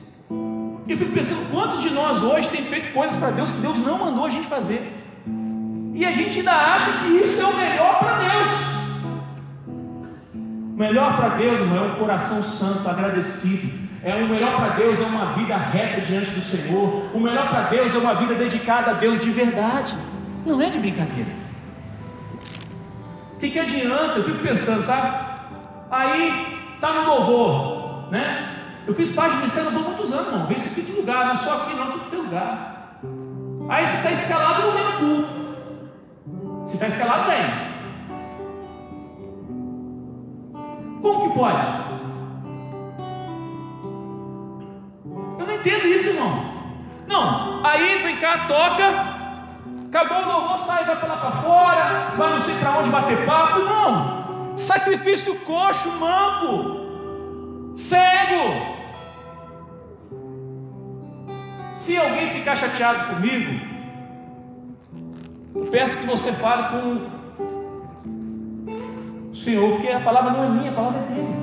Eu 0.89 0.97
fico 0.97 1.11
pensando, 1.13 1.49
quantos 1.51 1.81
de 1.81 1.89
nós 1.89 2.21
hoje 2.21 2.49
tem 2.49 2.65
feito 2.65 2.91
coisas 2.93 3.17
para 3.17 3.31
Deus 3.31 3.49
que 3.49 3.61
Deus 3.61 3.77
não 3.77 3.97
mandou 3.97 4.25
a 4.25 4.29
gente 4.29 4.45
fazer? 4.45 4.93
E 5.93 6.03
a 6.03 6.11
gente 6.11 6.39
ainda 6.39 6.51
acha 6.51 6.91
que 6.99 7.07
isso 7.23 7.41
é 7.41 7.45
o 7.45 7.55
melhor 7.55 7.99
para 7.99 8.17
Deus. 8.17 8.72
O 10.73 10.75
melhor 10.75 11.17
para 11.17 11.29
Deus, 11.35 11.59
irmão, 11.59 11.85
é 11.85 11.87
um 11.91 11.95
coração 11.95 12.41
santo, 12.41 12.89
agradecido. 12.89 13.71
É 14.01 14.15
o 14.15 14.27
melhor 14.27 14.55
para 14.55 14.69
Deus 14.69 14.99
é 14.99 15.03
uma 15.03 15.33
vida 15.33 15.55
reta 15.55 16.01
diante 16.01 16.31
do 16.31 16.41
Senhor. 16.41 17.05
O 17.13 17.19
melhor 17.19 17.47
para 17.49 17.67
Deus 17.67 17.93
é 17.93 17.97
uma 17.99 18.15
vida 18.15 18.33
dedicada 18.33 18.91
a 18.91 18.93
Deus 18.95 19.19
de 19.19 19.29
verdade. 19.29 19.95
Não 20.43 20.59
é 20.59 20.71
de 20.71 20.79
brincadeira. 20.79 21.29
O 23.35 23.37
que, 23.37 23.51
que 23.51 23.59
adianta? 23.59 24.17
Eu 24.17 24.23
fico 24.23 24.39
pensando, 24.39 24.81
sabe? 24.81 25.15
Aí 25.91 26.57
tá 26.81 26.91
no 26.91 27.05
louvor, 27.05 28.11
né? 28.11 28.49
Eu 28.87 28.95
fiz 28.95 29.11
parte 29.11 29.33
do 29.33 29.37
ministério 29.37 29.69
há 29.69 29.71
muitos 29.71 30.11
anos, 30.11 30.27
irmão. 30.27 30.47
Vê 30.47 30.57
se 30.57 30.81
de 30.81 30.91
lugar, 30.91 31.25
não 31.25 31.31
é 31.33 31.35
só 31.35 31.57
aqui, 31.57 31.75
não, 31.75 31.91
tudo 31.91 32.09
tem 32.09 32.19
lugar. 32.19 32.99
Aí 33.69 33.85
você 33.85 33.95
está 33.97 34.11
escalado 34.11 34.67
no 34.67 34.73
mesmo 34.73 34.93
culto. 34.99 36.67
Se 36.67 36.73
está 36.73 36.87
escalado, 36.87 37.29
bem. 37.29 37.72
Como 41.03 41.29
que 41.29 41.37
pode? 41.37 41.67
Eu 45.37 45.45
não 45.45 45.55
entendo 45.55 45.85
isso, 45.87 46.09
irmão. 46.09 46.53
Não, 47.05 47.65
aí 47.65 48.01
vem 48.01 48.17
cá, 48.21 48.47
toca, 48.47 48.85
acabou 49.89 50.23
o 50.23 50.25
louvor, 50.25 50.57
sai, 50.59 50.85
vai 50.85 50.95
para 50.95 51.07
lá 51.09 51.17
para 51.17 51.31
fora, 51.41 52.15
vai 52.17 52.29
não 52.31 52.39
sei 52.39 52.55
para 52.55 52.79
onde 52.79 52.89
bater 52.89 53.25
papo. 53.25 53.59
Não, 53.59 54.57
sacrifício 54.57 55.37
coxo, 55.41 55.91
manco, 55.91 57.75
cego. 57.75 58.71
Se 61.73 61.97
alguém 61.97 62.29
ficar 62.29 62.55
chateado 62.55 63.15
comigo, 63.15 63.59
peço 65.69 65.97
que 65.97 66.05
você 66.05 66.31
fale 66.31 66.63
com 66.69 67.22
Senhor, 69.33 69.71
porque 69.71 69.87
a 69.87 69.99
palavra 69.99 70.31
não 70.31 70.43
é 70.43 70.49
minha, 70.49 70.71
a 70.71 70.75
palavra 70.75 70.99
é 70.99 71.13
dele. 71.13 71.35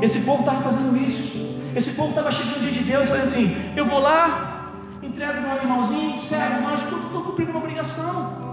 Esse 0.00 0.20
povo 0.22 0.40
estava 0.40 0.62
fazendo 0.62 0.96
isso. 0.96 1.34
Esse 1.76 1.92
povo 1.92 2.10
estava 2.10 2.30
chegando 2.32 2.60
dia 2.60 2.72
de 2.72 2.84
Deus 2.84 3.04
e 3.04 3.06
falando 3.08 3.22
assim: 3.22 3.56
Eu 3.76 3.86
vou 3.86 4.00
lá, 4.00 4.72
entrego 5.02 5.40
meu 5.40 5.52
animalzinho, 5.52 6.18
cego, 6.18 6.62
mas 6.62 6.82
estou 6.82 7.22
cumprindo 7.22 7.50
uma 7.50 7.60
obrigação. 7.60 8.44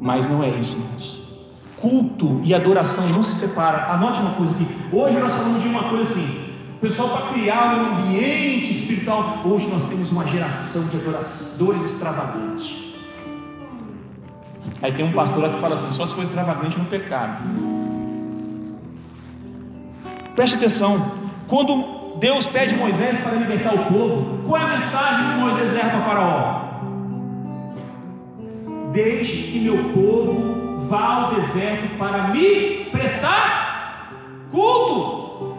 Mas 0.00 0.28
não 0.28 0.42
é 0.42 0.48
isso, 0.50 0.76
irmãos. 0.76 1.22
Culto 1.80 2.40
e 2.42 2.54
adoração 2.54 3.06
não 3.08 3.22
se 3.22 3.34
separam. 3.34 3.92
Anote 3.92 4.20
uma 4.20 4.34
coisa 4.34 4.52
aqui. 4.52 4.66
Hoje 4.92 5.18
nós 5.18 5.32
falamos 5.32 5.62
de 5.62 5.68
uma 5.68 5.84
coisa 5.84 6.10
assim. 6.10 6.48
Pessoal 6.80 7.08
para 7.08 7.32
criar 7.32 7.76
um 7.76 7.96
ambiente 7.96 8.72
espiritual. 8.72 9.42
Hoje 9.44 9.68
nós 9.68 9.88
temos 9.88 10.10
uma 10.10 10.26
geração 10.26 10.82
de 10.88 10.96
adoradores 10.96 11.84
extravagantes. 11.84 12.87
Aí 14.80 14.92
tem 14.92 15.04
um 15.04 15.12
pastor 15.12 15.42
lá 15.42 15.48
que 15.48 15.60
fala 15.60 15.74
assim: 15.74 15.90
só 15.90 16.06
se 16.06 16.14
for 16.14 16.22
extravagante 16.22 16.78
no 16.78 16.84
pecado. 16.84 17.42
Preste 20.36 20.54
atenção, 20.54 21.04
quando 21.48 22.16
Deus 22.20 22.46
pede 22.46 22.76
Moisés 22.76 23.18
para 23.20 23.32
libertar 23.32 23.74
o 23.74 23.86
povo, 23.86 24.38
qual 24.46 24.62
é 24.62 24.64
a 24.64 24.68
mensagem 24.68 25.32
que 25.32 25.38
Moisés 25.40 25.72
leva 25.72 25.90
para 25.90 26.00
Faraó? 26.02 26.68
Deixe 28.92 29.50
que 29.50 29.58
meu 29.58 29.76
povo 29.92 30.86
vá 30.88 31.24
ao 31.24 31.34
deserto 31.34 31.98
para 31.98 32.28
me 32.28 32.84
prestar 32.92 34.12
culto. 34.52 35.56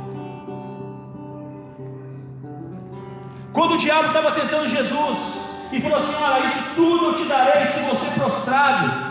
Quando 3.52 3.74
o 3.74 3.78
diabo 3.78 4.08
estava 4.08 4.32
tentando 4.32 4.68
Jesus 4.68 5.40
e 5.74 5.82
falou 5.82 5.98
assim: 5.98 6.16
Olha, 6.24 6.48
isso 6.48 6.76
tudo 6.76 7.06
eu 7.06 7.16
te 7.16 7.26
darei 7.26 7.66
se 7.66 7.80
você 7.82 8.06
prostrado 8.18 9.09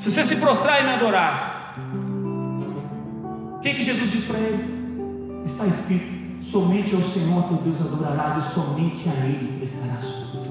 se 0.00 0.10
você 0.10 0.24
se 0.24 0.36
prostrar 0.36 0.80
e 0.80 0.84
me 0.84 0.94
adorar, 0.94 1.76
o 3.54 3.58
que, 3.60 3.74
que 3.74 3.84
Jesus 3.84 4.10
diz 4.10 4.24
para 4.24 4.38
ele? 4.38 5.42
Está 5.44 5.66
escrito: 5.66 6.42
somente 6.42 6.94
ao 6.94 7.02
Senhor 7.02 7.44
teu 7.44 7.58
Deus 7.58 7.82
adorarás 7.82 8.38
e 8.38 8.50
somente 8.54 9.06
a 9.10 9.12
Ele 9.26 9.58
prestarás 9.58 10.06
culto. 10.06 10.50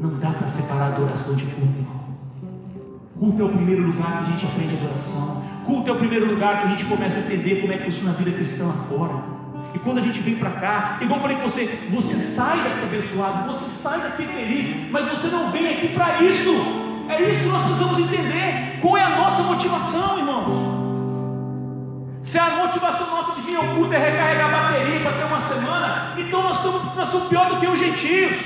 Não 0.00 0.18
dá 0.18 0.30
para 0.30 0.48
separar 0.48 0.94
adoração 0.94 1.36
de 1.36 1.44
culto, 1.46 1.78
irmão. 1.78 2.00
Culto 3.16 3.42
é 3.42 3.44
o 3.44 3.48
primeiro 3.50 3.86
lugar 3.86 4.24
que 4.24 4.32
a 4.32 4.36
gente 4.36 4.46
aprende 4.46 4.76
adoração. 4.78 5.44
Culto 5.66 5.88
é 5.88 5.92
o 5.92 5.98
primeiro 5.98 6.26
lugar 6.26 6.58
que 6.58 6.66
a 6.66 6.70
gente 6.70 6.84
começa 6.86 7.20
a 7.20 7.22
entender 7.22 7.60
como 7.60 7.72
é 7.72 7.78
que 7.78 7.84
funciona 7.84 8.10
a 8.10 8.14
vida 8.14 8.32
cristã 8.32 8.66
lá 8.66 8.72
fora. 8.88 9.22
E 9.72 9.78
quando 9.78 9.98
a 9.98 10.00
gente 10.00 10.18
vem 10.18 10.34
para 10.34 10.50
cá, 10.50 10.98
igual 11.00 11.18
eu 11.18 11.22
falei 11.22 11.36
com 11.36 11.48
você, 11.48 11.66
você 11.90 12.18
sai 12.18 12.64
daqui 12.64 12.82
abençoado, 12.82 13.46
você 13.46 13.66
sai 13.66 14.00
daqui 14.00 14.24
feliz, 14.24 14.90
mas 14.90 15.08
você 15.08 15.28
não 15.28 15.52
vem 15.52 15.68
aqui 15.68 15.94
para 15.94 16.20
isso. 16.24 16.79
É 17.10 17.20
isso 17.22 17.42
que 17.42 17.48
nós 17.48 17.64
precisamos 17.64 17.98
entender. 17.98 18.78
Qual 18.80 18.96
é 18.96 19.02
a 19.02 19.10
nossa 19.10 19.42
motivação, 19.42 20.16
irmãos? 20.16 20.80
Se 22.22 22.38
a 22.38 22.50
motivação 22.50 23.08
nossa 23.10 23.32
de 23.32 23.40
vir 23.40 23.56
ao 23.56 23.64
culto 23.74 23.92
é 23.92 23.98
recarregar 23.98 24.48
a 24.48 24.62
bateria 24.62 25.00
para 25.00 25.12
ter 25.14 25.24
uma 25.24 25.40
semana, 25.40 26.14
então 26.16 26.40
nós, 26.40 26.58
estamos, 26.58 26.94
nós 26.94 27.08
somos 27.08 27.28
pior 27.28 27.48
do 27.48 27.56
que 27.56 27.66
os 27.66 27.80
gentios. 27.80 28.36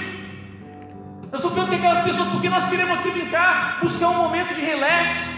Nós 1.31 1.43
somos 1.43 1.55
pior 1.55 1.67
do 1.67 1.71
que 1.71 1.77
aquelas 1.77 2.05
pessoas, 2.05 2.29
porque 2.29 2.49
nós 2.49 2.67
queremos 2.67 2.99
aqui 2.99 3.11
brincar, 3.11 3.81
buscar 3.83 4.09
um 4.09 4.23
momento 4.23 4.55
de 4.55 4.63
relax, 4.63 5.29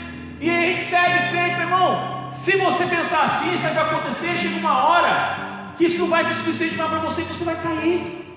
e 0.40 0.48
aí 0.48 0.64
a 0.64 0.68
gente 0.68 0.84
segue 0.88 1.24
em 1.24 1.28
frente, 1.30 1.56
meu 1.56 1.64
irmão. 1.64 2.28
Se 2.30 2.56
você 2.56 2.84
pensar 2.86 3.24
assim, 3.24 3.56
isso 3.56 3.62
vai 3.62 3.76
acontecer, 3.76 4.38
chega 4.38 4.56
uma 4.58 4.84
hora 4.86 5.72
que 5.76 5.84
isso 5.86 5.98
não 5.98 6.08
vai 6.08 6.22
ser 6.22 6.34
suficiente 6.34 6.76
para 6.76 6.86
você 6.86 7.22
e 7.22 7.24
você 7.24 7.44
vai 7.44 7.56
cair. 7.56 8.36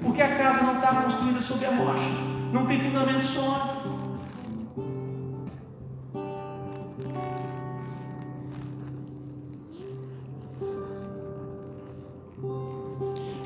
Porque 0.00 0.22
a 0.22 0.36
casa 0.36 0.62
não 0.62 0.74
está 0.74 0.88
construída 0.88 1.40
sobre 1.40 1.66
a 1.66 1.70
rocha 1.70 2.38
não 2.52 2.66
tem 2.66 2.80
fundamento 2.80 3.24
sólido. 3.24 3.77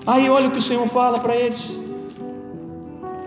Aí 0.07 0.29
olha 0.29 0.49
o 0.49 0.51
que 0.51 0.59
o 0.59 0.63
Senhor 0.63 0.87
fala 0.89 1.19
para 1.19 1.35
eles. 1.37 1.79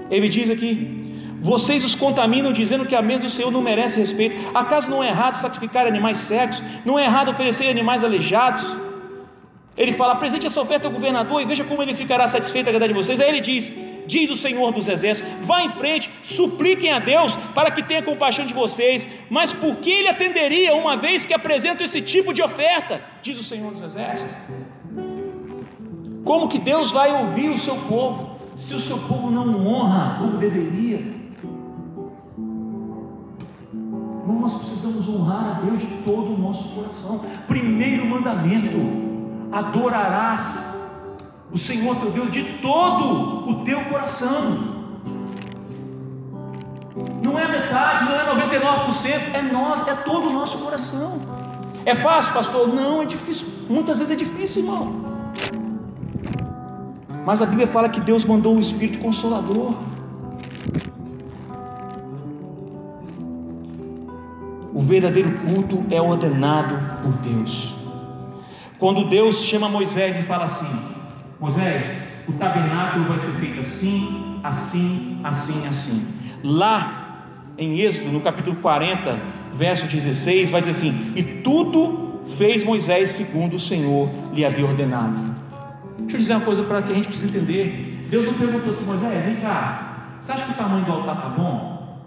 Ele 0.09 0.27
diz 0.27 0.49
aqui: 0.49 1.31
Vocês 1.41 1.83
os 1.83 1.95
contaminam 1.95 2.51
dizendo 2.51 2.85
que 2.85 2.95
a 2.95 3.01
mesa 3.01 3.21
do 3.21 3.29
Senhor 3.29 3.51
não 3.51 3.61
merece 3.61 3.99
respeito. 3.99 4.35
Acaso 4.53 4.89
não 4.89 5.03
é 5.03 5.09
errado 5.09 5.35
sacrificar 5.37 5.87
animais 5.87 6.17
cegos? 6.17 6.61
Não 6.85 6.99
é 6.99 7.05
errado 7.05 7.31
oferecer 7.31 7.69
animais 7.69 8.03
aleijados? 8.03 8.63
Ele 9.77 9.93
fala: 9.93 10.13
apresente 10.13 10.47
essa 10.47 10.61
oferta 10.61 10.87
ao 10.87 10.93
governador 10.93 11.41
e 11.41 11.45
veja 11.45 11.63
como 11.63 11.81
ele 11.81 11.95
ficará 11.95 12.27
satisfeito 12.27 12.67
a 12.67 12.69
agradar 12.69 12.89
de 12.89 12.93
vocês. 12.93 13.21
Aí 13.21 13.29
ele 13.29 13.41
diz: 13.41 13.71
diz 14.05 14.29
o 14.29 14.35
Senhor 14.35 14.71
dos 14.71 14.87
Exércitos: 14.87 15.31
vá 15.41 15.61
em 15.61 15.69
frente, 15.69 16.09
supliquem 16.23 16.91
a 16.91 16.99
Deus 16.99 17.35
para 17.53 17.71
que 17.71 17.83
tenha 17.83 18.03
compaixão 18.03 18.45
de 18.45 18.53
vocês. 18.53 19.07
Mas 19.29 19.53
por 19.53 19.77
que 19.77 19.91
ele 19.91 20.09
atenderia 20.09 20.75
uma 20.75 20.97
vez 20.97 21.25
que 21.25 21.33
apresenta 21.33 21.83
esse 21.85 22.01
tipo 22.01 22.33
de 22.33 22.41
oferta? 22.41 23.01
Diz 23.21 23.37
o 23.37 23.43
Senhor 23.43 23.71
dos 23.71 23.81
Exércitos. 23.81 24.35
Como 26.25 26.49
que 26.49 26.57
Deus 26.57 26.91
vai 26.91 27.13
ouvir 27.13 27.49
o 27.49 27.57
seu 27.57 27.75
povo 27.75 28.31
se 28.55 28.73
o 28.73 28.79
seu 28.79 28.97
povo 28.97 29.29
não 29.29 29.67
honra 29.67 30.17
como 30.17 30.37
deveria? 30.37 31.15
Nós 34.45 34.55
precisamos 34.55 35.09
honrar 35.09 35.57
a 35.57 35.61
Deus 35.65 35.81
de 35.81 35.87
todo 36.03 36.33
o 36.33 36.37
nosso 36.37 36.69
coração. 36.75 37.21
Primeiro 37.47 38.05
mandamento 38.05 38.77
adorarás 39.51 40.75
o 41.51 41.57
Senhor 41.57 41.95
teu 41.95 42.11
Deus 42.11 42.31
de 42.31 42.43
todo 42.59 43.49
o 43.49 43.63
teu 43.63 43.83
coração. 43.85 44.75
Não 47.23 47.39
é 47.39 47.47
metade, 47.47 48.05
não 48.05 48.19
é 48.19 48.47
99%, 48.47 49.33
é 49.33 49.41
nós, 49.41 49.87
é 49.87 49.95
todo 49.95 50.29
o 50.29 50.33
nosso 50.33 50.59
coração. 50.59 51.19
É 51.85 51.95
fácil, 51.95 52.33
pastor? 52.33 52.67
Não, 52.67 53.01
é 53.01 53.05
difícil. 53.05 53.47
Muitas 53.67 53.97
vezes 53.97 54.13
é 54.13 54.15
difícil, 54.15 54.63
irmão. 54.63 55.04
Mas 57.25 57.41
a 57.41 57.45
Bíblia 57.45 57.65
fala 57.65 57.89
que 57.89 57.99
Deus 57.99 58.23
mandou 58.23 58.55
o 58.55 58.59
Espírito 58.59 58.99
Consolador. 58.99 59.73
O 64.71 64.81
verdadeiro 64.81 65.31
culto 65.39 65.83
é 65.89 65.99
ordenado 65.99 66.77
por 67.01 67.13
Deus. 67.13 67.73
Quando 68.77 69.05
Deus 69.05 69.41
chama 69.41 69.67
Moisés 69.67 70.15
e 70.15 70.21
fala 70.21 70.43
assim: 70.43 70.67
Moisés, 71.39 72.07
o 72.27 72.33
tabernáculo 72.33 73.05
vai 73.05 73.17
ser 73.17 73.31
feito 73.39 73.59
assim, 73.59 74.39
assim, 74.43 75.19
assim, 75.23 75.67
assim. 75.67 76.07
Lá 76.43 77.23
em 77.57 77.79
Êxodo, 77.79 78.11
no 78.11 78.21
capítulo 78.21 78.57
40, 78.57 79.17
verso 79.55 79.87
16, 79.87 80.51
vai 80.51 80.61
dizer 80.61 80.71
assim: 80.71 81.13
E 81.15 81.23
tudo 81.23 82.21
fez 82.37 82.63
Moisés 82.63 83.09
segundo 83.09 83.55
o 83.55 83.59
Senhor 83.59 84.09
lhe 84.31 84.45
havia 84.45 84.65
ordenado. 84.65 85.44
Deixa 86.15 86.31
eu 86.31 86.35
dizer 86.35 86.35
uma 86.35 86.45
coisa 86.45 86.63
para 86.63 86.81
que 86.81 86.91
a 86.93 86.95
gente 86.95 87.07
precisa 87.07 87.27
entender. 87.27 88.07
Deus 88.09 88.25
não 88.25 88.35
perguntou 88.35 88.69
assim, 88.69 88.85
Moisés, 88.85 89.25
vem 89.25 89.35
cá, 89.37 90.15
você 90.17 90.31
acha 90.31 90.45
que 90.45 90.51
o 90.51 90.53
tamanho 90.53 90.85
do 90.85 90.91
altar 90.93 91.17
está 91.17 91.29
bom? 91.29 91.99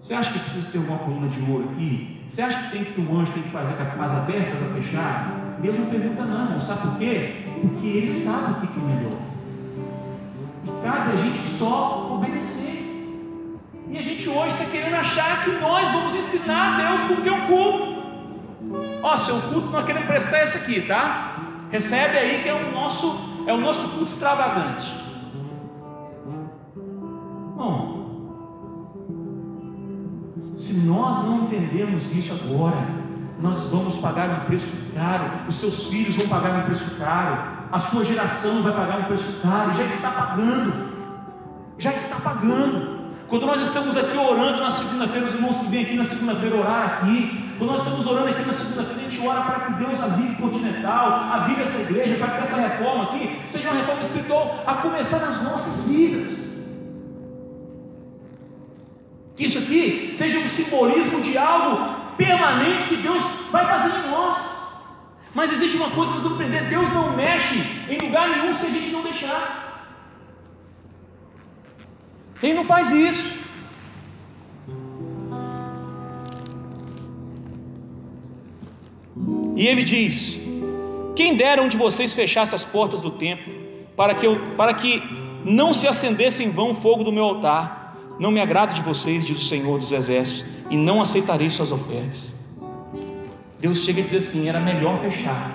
Você 0.00 0.14
acha 0.14 0.32
que 0.32 0.38
precisa 0.38 0.70
ter 0.70 0.78
uma 0.78 0.98
coluna 0.98 1.26
de 1.28 1.50
ouro 1.50 1.70
aqui? 1.72 2.20
Você 2.30 2.42
acha 2.42 2.62
que 2.62 2.70
tem 2.70 2.84
que 2.84 3.00
o 3.00 3.18
anjo 3.18 3.32
tem 3.32 3.42
que 3.42 3.50
fazer 3.50 3.74
com 3.74 4.02
as 4.02 4.12
abertas 4.12 4.62
a 4.62 4.66
fechar? 4.66 5.56
Deus 5.60 5.78
não 5.80 5.86
pergunta 5.86 6.24
não, 6.24 6.60
sabe 6.60 6.82
por 6.82 6.98
quê? 6.98 7.44
Porque 7.60 7.86
Ele 7.86 8.08
sabe 8.08 8.52
o 8.52 8.68
que 8.68 8.78
é 8.78 8.82
melhor. 8.82 9.18
E 10.64 10.86
cabe 10.86 11.12
a 11.12 11.16
gente 11.16 11.42
só 11.42 12.14
obedecer. 12.14 12.84
E 13.88 13.98
a 13.98 14.02
gente 14.02 14.28
hoje 14.28 14.52
está 14.52 14.66
querendo 14.66 14.94
achar 14.94 15.44
que 15.44 15.50
nós 15.50 15.92
vamos 15.92 16.14
ensinar 16.14 16.74
a 16.74 16.96
Deus 16.96 17.18
o 17.18 17.22
que 17.22 17.28
é 17.28 17.32
um 17.32 17.46
culto. 17.48 17.96
Ó, 19.02 19.16
seu 19.16 19.40
culto 19.40 19.70
nós 19.70 19.84
queremos 19.84 20.06
prestar 20.06 20.44
esse 20.44 20.56
aqui, 20.56 20.82
tá? 20.82 21.36
Recebe 21.72 22.16
aí 22.16 22.42
que 22.44 22.48
é 22.48 22.54
o 22.54 22.70
nosso 22.70 23.35
é 23.46 23.52
o 23.52 23.60
nosso 23.60 23.88
culto 23.90 24.12
extravagante. 24.12 24.92
Bom, 27.56 27.96
se 30.56 30.74
nós 30.80 31.24
não 31.24 31.44
entendemos 31.44 32.04
isso 32.12 32.34
agora, 32.34 32.84
nós 33.40 33.70
vamos 33.70 33.96
pagar 33.96 34.30
um 34.30 34.46
preço 34.46 34.72
caro, 34.94 35.24
os 35.48 35.56
seus 35.56 35.86
filhos 35.88 36.16
vão 36.16 36.26
pagar 36.26 36.58
um 36.58 36.62
preço 36.64 36.96
caro, 36.98 37.56
a 37.70 37.78
sua 37.78 38.04
geração 38.04 38.62
vai 38.62 38.72
pagar 38.72 39.00
um 39.00 39.04
preço 39.04 39.40
caro, 39.40 39.74
já 39.74 39.84
está 39.84 40.10
pagando, 40.10 40.72
já 41.78 41.92
está 41.92 42.16
pagando. 42.16 42.96
Quando 43.28 43.46
nós 43.46 43.60
estamos 43.60 43.96
aqui 43.96 44.16
orando 44.16 44.60
na 44.60 44.70
segunda-feira, 44.70 45.26
os 45.26 45.34
irmãos 45.34 45.56
que 45.58 45.66
vêm 45.66 45.82
aqui 45.82 45.96
na 45.96 46.04
segunda-feira 46.04 46.56
orar 46.56 46.84
aqui, 46.84 47.45
quando 47.58 47.70
nós 47.70 47.80
estamos 47.80 48.06
orando 48.06 48.28
aqui 48.28 48.44
na 48.44 48.52
segunda-feira, 48.52 49.00
a 49.00 49.10
gente 49.10 49.26
ora 49.26 49.40
para 49.42 49.60
que 49.60 49.72
Deus 49.84 50.02
avive 50.02 50.34
Continental, 50.36 51.12
avive 51.32 51.62
essa 51.62 51.80
igreja, 51.80 52.16
para 52.16 52.32
que 52.32 52.42
essa 52.42 52.56
reforma 52.56 53.04
aqui 53.04 53.40
seja 53.46 53.70
uma 53.70 53.80
reforma 53.80 54.02
espiritual 54.02 54.62
a 54.66 54.74
começar 54.76 55.18
nas 55.20 55.42
nossas 55.42 55.88
vidas. 55.88 56.46
Que 59.36 59.44
isso 59.44 59.58
aqui 59.58 60.08
seja 60.10 60.38
um 60.38 60.48
simbolismo 60.48 61.20
de 61.20 61.36
algo 61.38 62.14
permanente 62.16 62.88
que 62.88 62.96
Deus 62.96 63.22
vai 63.50 63.66
fazer 63.66 63.92
em 63.98 64.10
nós. 64.10 64.56
Mas 65.34 65.52
existe 65.52 65.76
uma 65.76 65.90
coisa 65.90 66.12
que 66.12 66.18
nós 66.18 66.26
vamos 66.26 66.40
aprender: 66.40 66.68
Deus 66.70 66.92
não 66.92 67.16
mexe 67.16 67.58
em 67.88 67.98
lugar 67.98 68.30
nenhum 68.30 68.54
se 68.54 68.66
a 68.66 68.70
gente 68.70 68.90
não 68.90 69.02
deixar. 69.02 69.92
Ele 72.42 72.54
não 72.54 72.64
faz 72.64 72.90
isso. 72.90 73.45
E 79.56 79.66
ele 79.66 79.82
diz: 79.82 80.38
Quem 81.16 81.36
dera 81.36 81.62
um 81.62 81.68
de 81.68 81.76
vocês 81.76 82.12
fechasse 82.12 82.54
as 82.54 82.64
portas 82.64 83.00
do 83.00 83.10
templo, 83.10 83.52
para 83.96 84.14
que, 84.14 84.26
eu, 84.26 84.38
para 84.50 84.74
que 84.74 85.02
não 85.44 85.72
se 85.72 85.88
acendesse 85.88 86.44
em 86.44 86.50
vão 86.50 86.72
o 86.72 86.74
fogo 86.74 87.02
do 87.02 87.12
meu 87.12 87.24
altar. 87.24 87.96
Não 88.20 88.30
me 88.30 88.40
agrado 88.40 88.74
de 88.74 88.82
vocês, 88.82 89.24
diz 89.24 89.38
o 89.38 89.48
Senhor 89.48 89.78
dos 89.78 89.92
Exércitos, 89.92 90.44
e 90.70 90.76
não 90.76 91.00
aceitarei 91.00 91.48
suas 91.48 91.72
ofertas. 91.72 92.32
Deus 93.58 93.84
chega 93.84 94.00
a 94.00 94.02
dizer 94.02 94.18
assim: 94.18 94.48
era 94.48 94.60
melhor 94.60 95.00
fechar, 95.00 95.50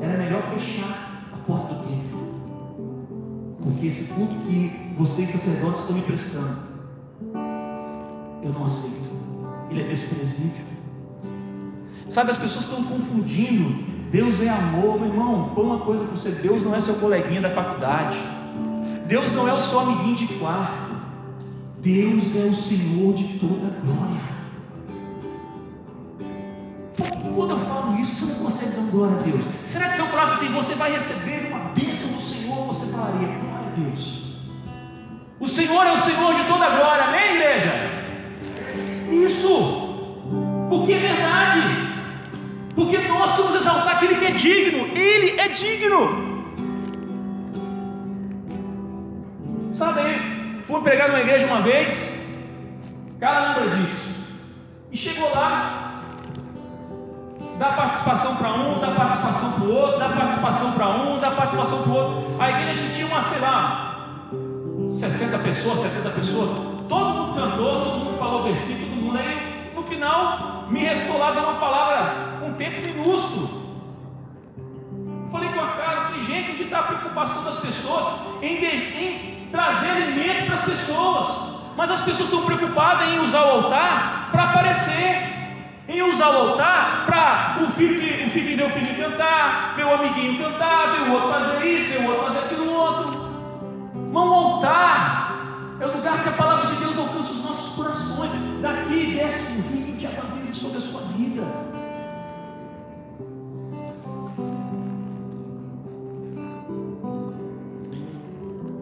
era 0.00 0.18
melhor 0.18 0.42
fechar 0.54 1.30
a 1.32 1.36
porta 1.46 1.74
do 1.74 1.84
templo, 1.84 3.56
porque 3.62 3.86
esse 3.86 4.12
culto 4.12 4.34
que 4.46 4.70
vocês 4.98 5.30
sacerdotes 5.30 5.80
estão 5.80 5.96
me 5.96 6.02
prestando, 6.02 6.58
eu 8.42 8.52
não 8.52 8.64
aceito, 8.64 9.10
ele 9.70 9.82
é 9.82 9.84
desprezível. 9.84 10.65
Sabe, 12.08 12.30
as 12.30 12.36
pessoas 12.36 12.64
estão 12.64 12.82
confundindo. 12.84 13.84
Deus 14.10 14.40
é 14.40 14.48
amor, 14.48 15.00
meu 15.00 15.08
irmão. 15.08 15.52
Põe 15.54 15.64
uma 15.64 15.80
coisa 15.80 16.04
para 16.04 16.16
você: 16.16 16.30
Deus 16.30 16.62
não 16.62 16.74
é 16.74 16.80
seu 16.80 16.94
coleguinha 16.94 17.40
da 17.40 17.50
faculdade. 17.50 18.16
Deus 19.06 19.32
não 19.32 19.48
é 19.48 19.52
o 19.52 19.60
seu 19.60 19.80
amiguinho 19.80 20.16
de 20.16 20.26
quarto. 20.34 20.94
Deus 21.80 22.36
é 22.36 22.48
o 22.48 22.54
Senhor 22.54 23.14
de 23.14 23.38
toda 23.38 23.76
glória. 23.84 24.36
Quando 27.34 27.50
eu 27.50 27.60
falo 27.60 28.00
isso, 28.00 28.26
você 28.26 28.32
não 28.32 28.44
consegue 28.44 28.76
dar 28.76 28.90
glória 28.90 29.18
a 29.18 29.22
Deus. 29.22 29.44
Será 29.68 29.88
que 29.90 29.96
se 29.96 30.00
eu 30.00 30.06
falasse 30.06 30.44
assim, 30.44 30.54
você 30.54 30.74
vai 30.74 30.92
receber 30.92 31.48
uma 31.50 31.58
bênção 31.74 32.08
do 32.12 32.22
Senhor, 32.22 32.66
você 32.66 32.86
falaria, 32.86 33.28
glória 33.28 33.66
a 33.66 33.78
Deus. 33.78 34.36
O 35.38 35.46
Senhor 35.46 35.86
é 35.86 35.92
o 35.92 36.00
Senhor 36.00 36.34
de 36.34 36.44
toda 36.44 36.70
glória, 36.70 37.04
amém, 37.04 37.36
igreja? 37.36 37.72
Isso, 39.10 40.68
porque 40.70 40.94
é 40.94 40.98
verdade. 40.98 41.85
Porque 42.76 42.98
nós 42.98 43.32
vamos 43.36 43.56
exaltar 43.56 43.96
aquele 43.96 44.16
que 44.16 44.26
é 44.26 44.30
digno, 44.30 44.86
Ele 44.96 45.40
é 45.40 45.48
digno. 45.48 46.26
Sabe 49.72 50.36
fui 50.66 50.80
pregar 50.82 51.08
numa 51.08 51.20
igreja 51.20 51.46
uma 51.46 51.60
vez, 51.60 52.12
cara 53.20 53.48
lembra 53.48 53.76
disso, 53.76 54.10
e 54.90 54.96
chegou 54.96 55.30
lá, 55.34 56.02
dá 57.58 57.72
participação 57.72 58.36
para 58.36 58.52
um, 58.52 58.80
dá 58.80 58.90
participação 58.90 59.52
para 59.52 59.64
o 59.64 59.74
outro, 59.74 59.98
dá 59.98 60.08
participação 60.08 60.72
para 60.72 60.88
um, 60.88 61.18
dá 61.18 61.30
participação 61.30 61.82
para 61.82 61.90
o 61.90 61.94
outro. 61.94 62.42
A 62.42 62.50
igreja 62.50 62.82
tinha 62.94 63.06
uma, 63.06 63.22
sei 63.22 63.40
lá, 63.40 64.28
60 64.92 65.38
pessoas, 65.38 65.78
70 65.80 66.10
pessoas, 66.10 66.50
todo 66.88 67.14
mundo 67.14 67.40
cantou, 67.40 67.84
todo 67.84 67.98
mundo 68.04 68.18
falou 68.18 68.42
versículo, 68.42 68.88
todo 68.88 69.02
mundo 69.02 69.18
aí, 69.18 69.72
no 69.74 69.82
final, 69.84 70.66
me 70.68 70.80
restou 70.80 71.18
lá 71.18 71.30
uma 71.30 71.54
palavra 71.54 72.35
tempo 72.56 72.80
minúsculo. 72.80 73.66
Falei 75.30 75.48
com 75.50 75.60
a 75.60 75.68
cara, 75.68 76.00
falei, 76.06 76.22
gente, 76.22 76.52
onde 76.52 76.62
está 76.64 76.80
a 76.80 76.82
preocupação 76.84 77.44
das 77.44 77.58
pessoas 77.60 78.06
em, 78.42 78.56
de, 78.56 78.66
em 78.66 79.48
trazer 79.50 79.90
alimento 79.90 80.46
para 80.46 80.54
as 80.54 80.64
pessoas? 80.64 81.56
Mas 81.76 81.90
as 81.90 82.00
pessoas 82.00 82.28
estão 82.28 82.44
preocupadas 82.44 83.08
em 83.08 83.18
usar 83.20 83.42
o 83.44 83.50
altar 83.50 84.30
para 84.32 84.44
aparecer, 84.44 85.22
em 85.88 86.02
usar 86.02 86.30
o 86.30 86.50
altar 86.50 87.04
para 87.06 87.62
o 87.62 87.70
filho 87.72 88.00
que 88.00 88.24
o 88.24 88.30
filho 88.30 88.56
ver 88.56 88.64
o 88.64 88.70
filho 88.70 88.96
cantar, 88.96 89.74
ver 89.76 89.84
o 89.84 89.94
amiguinho 89.94 90.42
cantar, 90.42 90.92
ver 90.92 91.10
o 91.10 91.12
outro 91.12 91.28
fazer 91.28 91.66
isso, 91.66 91.90
ver 91.90 92.06
o 92.06 92.08
outro 92.08 92.24
fazer 92.24 92.38
aquilo 92.46 92.72
outro. 92.72 93.26
Mas 94.12 94.24
o 94.24 94.32
altar 94.32 95.76
é 95.78 95.86
o 95.86 95.96
lugar 95.96 96.22
que 96.22 96.28
a 96.30 96.32
palavra 96.32 96.74
de 96.74 96.76
Deus 96.76 96.98
alcança 96.98 97.32
os 97.32 97.44
nossos 97.44 97.76
corações. 97.76 98.32
Daqui 98.62 99.16
desce 99.18 99.58
um 99.58 99.62
rio 99.70 99.96
de 99.96 100.06
água 100.06 100.36
sobre 100.56 100.78
a 100.78 100.80
sua 100.80 101.02
vida. 101.16 101.42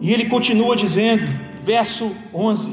E 0.05 0.13
ele 0.13 0.25
continua 0.25 0.75
dizendo, 0.75 1.27
verso 1.63 2.11
11: 2.31 2.71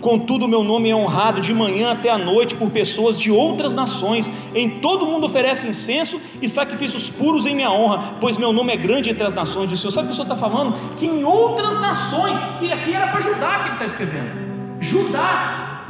Contudo, 0.00 0.48
meu 0.48 0.64
nome 0.64 0.90
é 0.90 0.96
honrado 0.96 1.40
de 1.40 1.54
manhã 1.54 1.92
até 1.92 2.10
a 2.10 2.18
noite 2.18 2.56
por 2.56 2.68
pessoas 2.68 3.16
de 3.16 3.30
outras 3.30 3.72
nações. 3.72 4.28
Em 4.52 4.80
todo 4.80 5.06
mundo 5.06 5.26
oferece 5.26 5.68
incenso 5.68 6.20
e 6.42 6.48
sacrifícios 6.48 7.08
puros 7.08 7.46
em 7.46 7.54
minha 7.54 7.70
honra, 7.70 8.16
pois 8.20 8.36
meu 8.36 8.52
nome 8.52 8.72
é 8.72 8.76
grande 8.76 9.10
entre 9.10 9.24
as 9.24 9.32
nações. 9.32 9.70
O 9.70 9.76
Senhor 9.76 9.92
sabe 9.92 10.06
o 10.06 10.08
que 10.08 10.14
o 10.14 10.16
Senhor 10.16 10.34
está 10.34 10.36
falando? 10.36 10.74
Que 10.96 11.06
em 11.06 11.22
outras 11.22 11.80
nações, 11.80 12.36
e 12.60 12.72
aqui 12.72 12.92
era 12.92 13.12
para 13.12 13.20
Judá 13.20 13.60
que 13.60 13.64
ele 13.66 13.72
está 13.74 13.84
escrevendo. 13.84 14.80
Judá. 14.80 15.84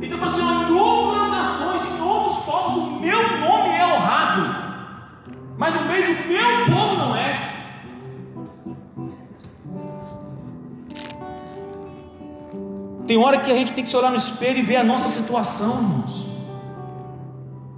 Então, 0.00 0.24
assim, 0.24 0.40
em 0.40 0.72
outras 0.72 1.30
nações, 1.30 1.82
em 1.98 2.00
outros 2.00 2.44
povos, 2.44 2.76
o 2.76 3.00
meu 3.00 3.20
nome 3.40 3.70
é 3.70 3.84
honrado. 3.84 4.64
Mas 5.58 5.74
no 5.74 5.84
meio 5.88 6.14
do 6.14 6.28
meu 6.28 6.66
povo 6.66 6.83
Tem 13.06 13.18
hora 13.18 13.38
que 13.38 13.50
a 13.50 13.54
gente 13.54 13.72
tem 13.72 13.84
que 13.84 13.90
se 13.90 13.96
olhar 13.96 14.10
no 14.10 14.16
espelho 14.16 14.58
e 14.58 14.62
ver 14.62 14.76
a 14.76 14.84
nossa 14.84 15.08
situação, 15.08 15.76
irmãos. 15.76 16.24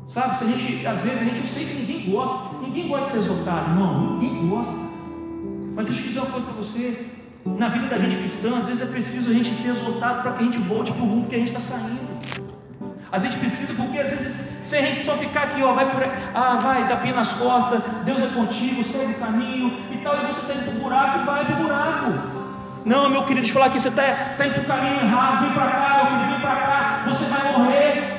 Sabe, 0.07 0.37
se 0.37 0.45
a 0.45 0.47
gente, 0.47 0.87
às 0.87 1.01
vezes 1.01 1.21
a 1.21 1.25
gente, 1.25 1.49
sei 1.49 1.67
que 1.67 1.75
ninguém 1.75 2.11
gosta, 2.11 2.59
ninguém 2.63 2.87
gosta 2.87 3.07
de 3.07 3.11
ser 3.11 3.19
exaltado, 3.19 3.75
não, 3.75 4.19
ninguém 4.19 4.49
gosta. 4.49 4.73
Mas 5.75 5.87
deixa 5.87 6.01
eu 6.01 6.07
dizer 6.07 6.21
uma 6.21 6.31
coisa 6.31 6.47
para 6.47 6.57
você, 6.57 7.11
na 7.45 7.69
vida 7.71 7.89
da 7.89 7.99
gente 7.99 8.17
cristã, 8.19 8.57
às 8.57 8.69
vezes 8.69 8.83
é 8.83 8.87
preciso 8.87 9.31
a 9.31 9.35
gente 9.35 9.53
ser 9.53 9.71
exaltado 9.71 10.23
para 10.23 10.33
que 10.35 10.43
a 10.43 10.45
gente 10.45 10.59
volte 10.59 10.93
para 10.93 11.03
o 11.03 11.07
rumo 11.07 11.27
que 11.27 11.35
a 11.35 11.39
gente 11.39 11.49
está 11.49 11.61
saindo. 11.61 12.17
A 13.11 13.19
gente 13.19 13.37
precisa, 13.39 13.75
porque 13.75 13.99
às 13.99 14.11
vezes, 14.11 14.37
se 14.63 14.77
a 14.77 14.81
gente 14.81 15.05
só 15.05 15.15
ficar 15.15 15.43
aqui, 15.43 15.61
ó, 15.61 15.73
vai 15.73 15.91
por 15.91 16.03
ah, 16.35 16.57
vai, 16.57 17.03
pena 17.03 17.17
nas 17.17 17.33
costas, 17.33 17.83
Deus 18.05 18.23
é 18.23 18.29
contigo, 18.29 18.85
segue 18.85 19.13
o 19.13 19.19
caminho 19.19 19.73
e 19.91 19.99
tal, 19.99 20.23
e 20.23 20.27
você 20.27 20.41
está 20.41 20.55
indo 20.55 20.67
para 20.67 20.75
o 20.75 20.83
buraco 20.83 21.19
e 21.19 21.25
vai 21.25 21.45
para 21.45 21.55
o 21.57 21.63
buraco. 21.63 22.36
Não, 22.87 23.11
meu 23.11 23.25
querido, 23.25 23.41
deixa 23.41 23.51
eu 23.51 23.55
falar 23.55 23.67
aqui, 23.67 23.81
você 23.81 23.89
está 23.89 24.37
tá 24.39 24.47
indo 24.47 24.55
para 24.55 24.63
o 24.63 24.67
caminho 24.67 25.01
errado, 25.01 25.45
vem 25.45 25.55
para 25.55 25.71
cá, 25.73 25.97
meu 25.97 26.07
querido, 26.07 26.31
vem 26.31 26.41
para 26.41 26.55
cá, 26.55 27.05
você 27.09 27.25
vai 27.25 27.59
morrer. 27.59 28.17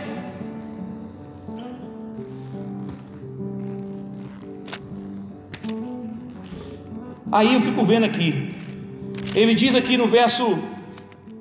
Aí 7.32 7.54
eu 7.54 7.62
fico 7.62 7.86
vendo 7.86 8.06
aqui, 8.06 8.54
ele 9.34 9.56
diz 9.56 9.74
aqui 9.74 9.96
no 9.96 10.06
verso, 10.06 10.60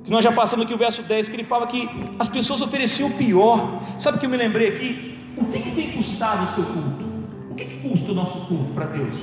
que 0.04 0.10
nós 0.12 0.22
já 0.22 0.30
passamos 0.30 0.64
aqui 0.64 0.74
o 0.74 0.78
verso 0.78 1.02
10, 1.02 1.28
que 1.28 1.34
ele 1.34 1.42
fala 1.42 1.66
que 1.66 1.90
as 2.20 2.28
pessoas 2.28 2.62
ofereciam 2.62 3.08
o 3.08 3.14
pior. 3.14 3.82
Sabe 3.98 4.18
o 4.18 4.20
que 4.20 4.26
eu 4.26 4.30
me 4.30 4.36
lembrei 4.36 4.68
aqui? 4.68 5.18
O 5.36 5.46
que, 5.46 5.58
que 5.62 5.70
tem 5.72 5.90
custado 5.90 6.44
o 6.44 6.54
seu 6.54 6.64
culto? 6.64 7.04
O 7.50 7.56
que, 7.56 7.64
que 7.64 7.88
custa 7.88 8.12
o 8.12 8.14
nosso 8.14 8.46
culto 8.46 8.72
para 8.72 8.86
Deus? 8.86 9.14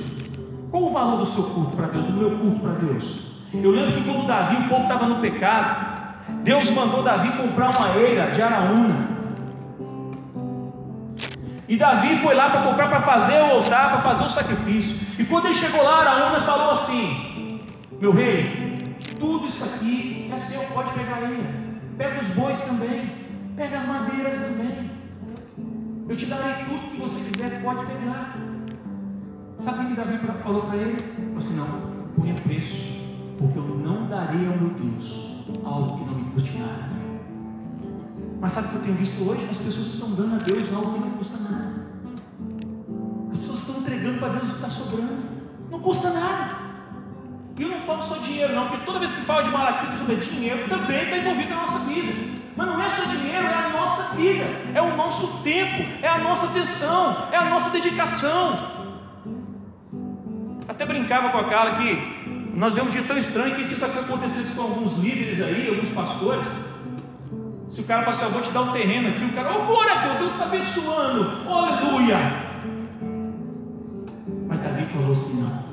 Qual 0.70 0.82
o 0.82 0.92
valor 0.92 1.20
do 1.20 1.26
seu 1.26 1.44
culto 1.44 1.74
para 1.74 1.86
Deus, 1.86 2.04
do 2.04 2.12
meu 2.12 2.38
culto 2.38 2.60
para 2.60 2.72
Deus? 2.72 3.33
Eu 3.62 3.70
lembro 3.70 3.92
que 3.92 4.04
quando 4.04 4.26
Davi, 4.26 4.56
o 4.56 4.68
povo 4.68 4.82
estava 4.82 5.06
no 5.06 5.20
pecado, 5.20 5.94
Deus 6.42 6.70
mandou 6.70 7.02
Davi 7.02 7.30
comprar 7.36 7.70
uma 7.70 7.96
eira 7.96 8.30
de 8.30 8.42
Araúna. 8.42 9.14
E 11.66 11.76
Davi 11.76 12.18
foi 12.18 12.34
lá 12.34 12.50
para 12.50 12.62
comprar 12.62 12.88
para 12.88 13.00
fazer 13.00 13.40
o 13.40 13.56
altar, 13.56 13.92
para 13.92 14.00
fazer 14.00 14.24
o 14.24 14.30
sacrifício. 14.30 14.96
E 15.18 15.24
quando 15.24 15.46
ele 15.46 15.54
chegou 15.54 15.82
lá, 15.82 16.00
Araúna 16.00 16.42
falou 16.42 16.72
assim: 16.72 17.60
Meu 18.00 18.12
rei, 18.12 18.96
tudo 19.18 19.46
isso 19.46 19.64
aqui 19.64 20.30
é 20.32 20.36
seu, 20.36 20.62
pode 20.74 20.92
pegar 20.92 21.22
ele. 21.22 21.46
Pega 21.96 22.20
os 22.20 22.28
bois 22.30 22.60
também, 22.64 23.10
pega 23.56 23.78
as 23.78 23.86
madeiras 23.86 24.34
também. 24.40 24.90
Eu 26.06 26.16
te 26.16 26.26
darei 26.26 26.64
tudo 26.66 26.90
que 26.90 27.00
você 27.00 27.30
quiser, 27.30 27.62
pode 27.62 27.86
pegar. 27.86 28.36
Sabe 29.60 29.84
o 29.84 29.88
que 29.88 29.94
Davi 29.94 30.18
falou 30.42 30.62
para 30.62 30.76
ele? 30.76 30.90
Ele 30.90 31.26
falou 31.28 31.38
assim: 31.38 31.56
Não, 31.56 32.14
ponha 32.14 32.34
preço, 32.34 33.03
porque 33.44 33.58
eu 33.58 33.64
não 33.76 34.06
darei 34.06 34.46
ao 34.46 34.56
meu 34.56 34.70
Deus 34.70 35.28
algo 35.64 35.98
que 35.98 36.04
não 36.10 36.18
me 36.18 36.30
custe 36.32 36.56
nada. 36.56 36.94
Mas 38.40 38.52
sabe 38.52 38.68
o 38.68 38.70
que 38.70 38.76
eu 38.76 38.82
tenho 38.82 38.96
visto 38.96 39.28
hoje? 39.28 39.48
As 39.50 39.58
pessoas 39.58 39.86
estão 39.88 40.10
dando 40.12 40.36
a 40.36 40.38
Deus 40.38 40.72
algo 40.72 40.94
que 40.94 41.00
não 41.00 41.10
custa 41.10 41.38
nada. 41.38 41.86
As 43.32 43.38
pessoas 43.38 43.58
estão 43.58 43.80
entregando 43.80 44.18
para 44.18 44.28
Deus 44.30 44.44
o 44.44 44.46
que 44.46 44.54
está 44.54 44.70
sobrando. 44.70 45.24
Não 45.70 45.80
custa 45.80 46.10
nada. 46.10 46.64
E 47.56 47.62
eu 47.62 47.68
não 47.68 47.80
falo 47.80 48.02
só 48.02 48.16
dinheiro, 48.16 48.54
não, 48.54 48.68
porque 48.68 48.86
toda 48.86 48.98
vez 48.98 49.12
que 49.12 49.20
fala 49.20 49.42
de 49.42 49.50
malaquismo 49.50 49.98
sobre 49.98 50.16
dinheiro, 50.16 50.68
também 50.68 51.02
está 51.02 51.18
envolvido 51.18 51.50
na 51.50 51.56
nossa 51.56 51.78
vida. 51.80 52.12
Mas 52.56 52.66
não 52.66 52.82
é 52.82 52.90
só 52.90 53.04
dinheiro, 53.04 53.46
é 53.46 53.54
a 53.54 53.68
nossa 53.70 54.14
vida, 54.16 54.44
é 54.74 54.82
o 54.82 54.96
nosso 54.96 55.42
tempo, 55.42 55.82
é 56.02 56.08
a 56.08 56.18
nossa 56.18 56.46
atenção, 56.46 57.28
é 57.30 57.36
a 57.36 57.44
nossa 57.44 57.70
dedicação. 57.70 58.58
Até 60.66 60.86
brincava 60.86 61.28
com 61.30 61.38
a 61.38 61.44
Carla 61.44 61.76
que 61.76 62.23
nós 62.56 62.72
vemos 62.72 62.88
um 62.88 62.92
dia 62.92 63.02
tão 63.02 63.18
estranho 63.18 63.54
que 63.56 63.64
se 63.64 63.74
isso 63.74 63.84
acontecesse 63.84 64.54
com 64.54 64.62
alguns 64.62 64.96
líderes 64.98 65.40
aí, 65.40 65.68
alguns 65.68 65.90
pastores, 65.90 66.46
se 67.68 67.80
o 67.80 67.84
cara 67.84 68.08
assim, 68.08 68.24
eu 68.24 68.30
vou 68.30 68.42
te 68.42 68.50
dar 68.52 68.62
um 68.62 68.72
terreno 68.72 69.08
aqui, 69.08 69.24
o 69.24 69.32
cara, 69.32 69.58
oh 69.58 69.66
glória 69.66 69.92
a 69.92 70.02
Deus, 70.06 70.18
Deus 70.18 70.32
está 70.32 70.44
abençoando, 70.44 71.48
oh, 71.48 71.52
aleluia. 71.52 72.16
Mas 74.46 74.60
Davi 74.60 74.84
falou 74.86 75.12
assim: 75.12 75.42
não, 75.42 75.64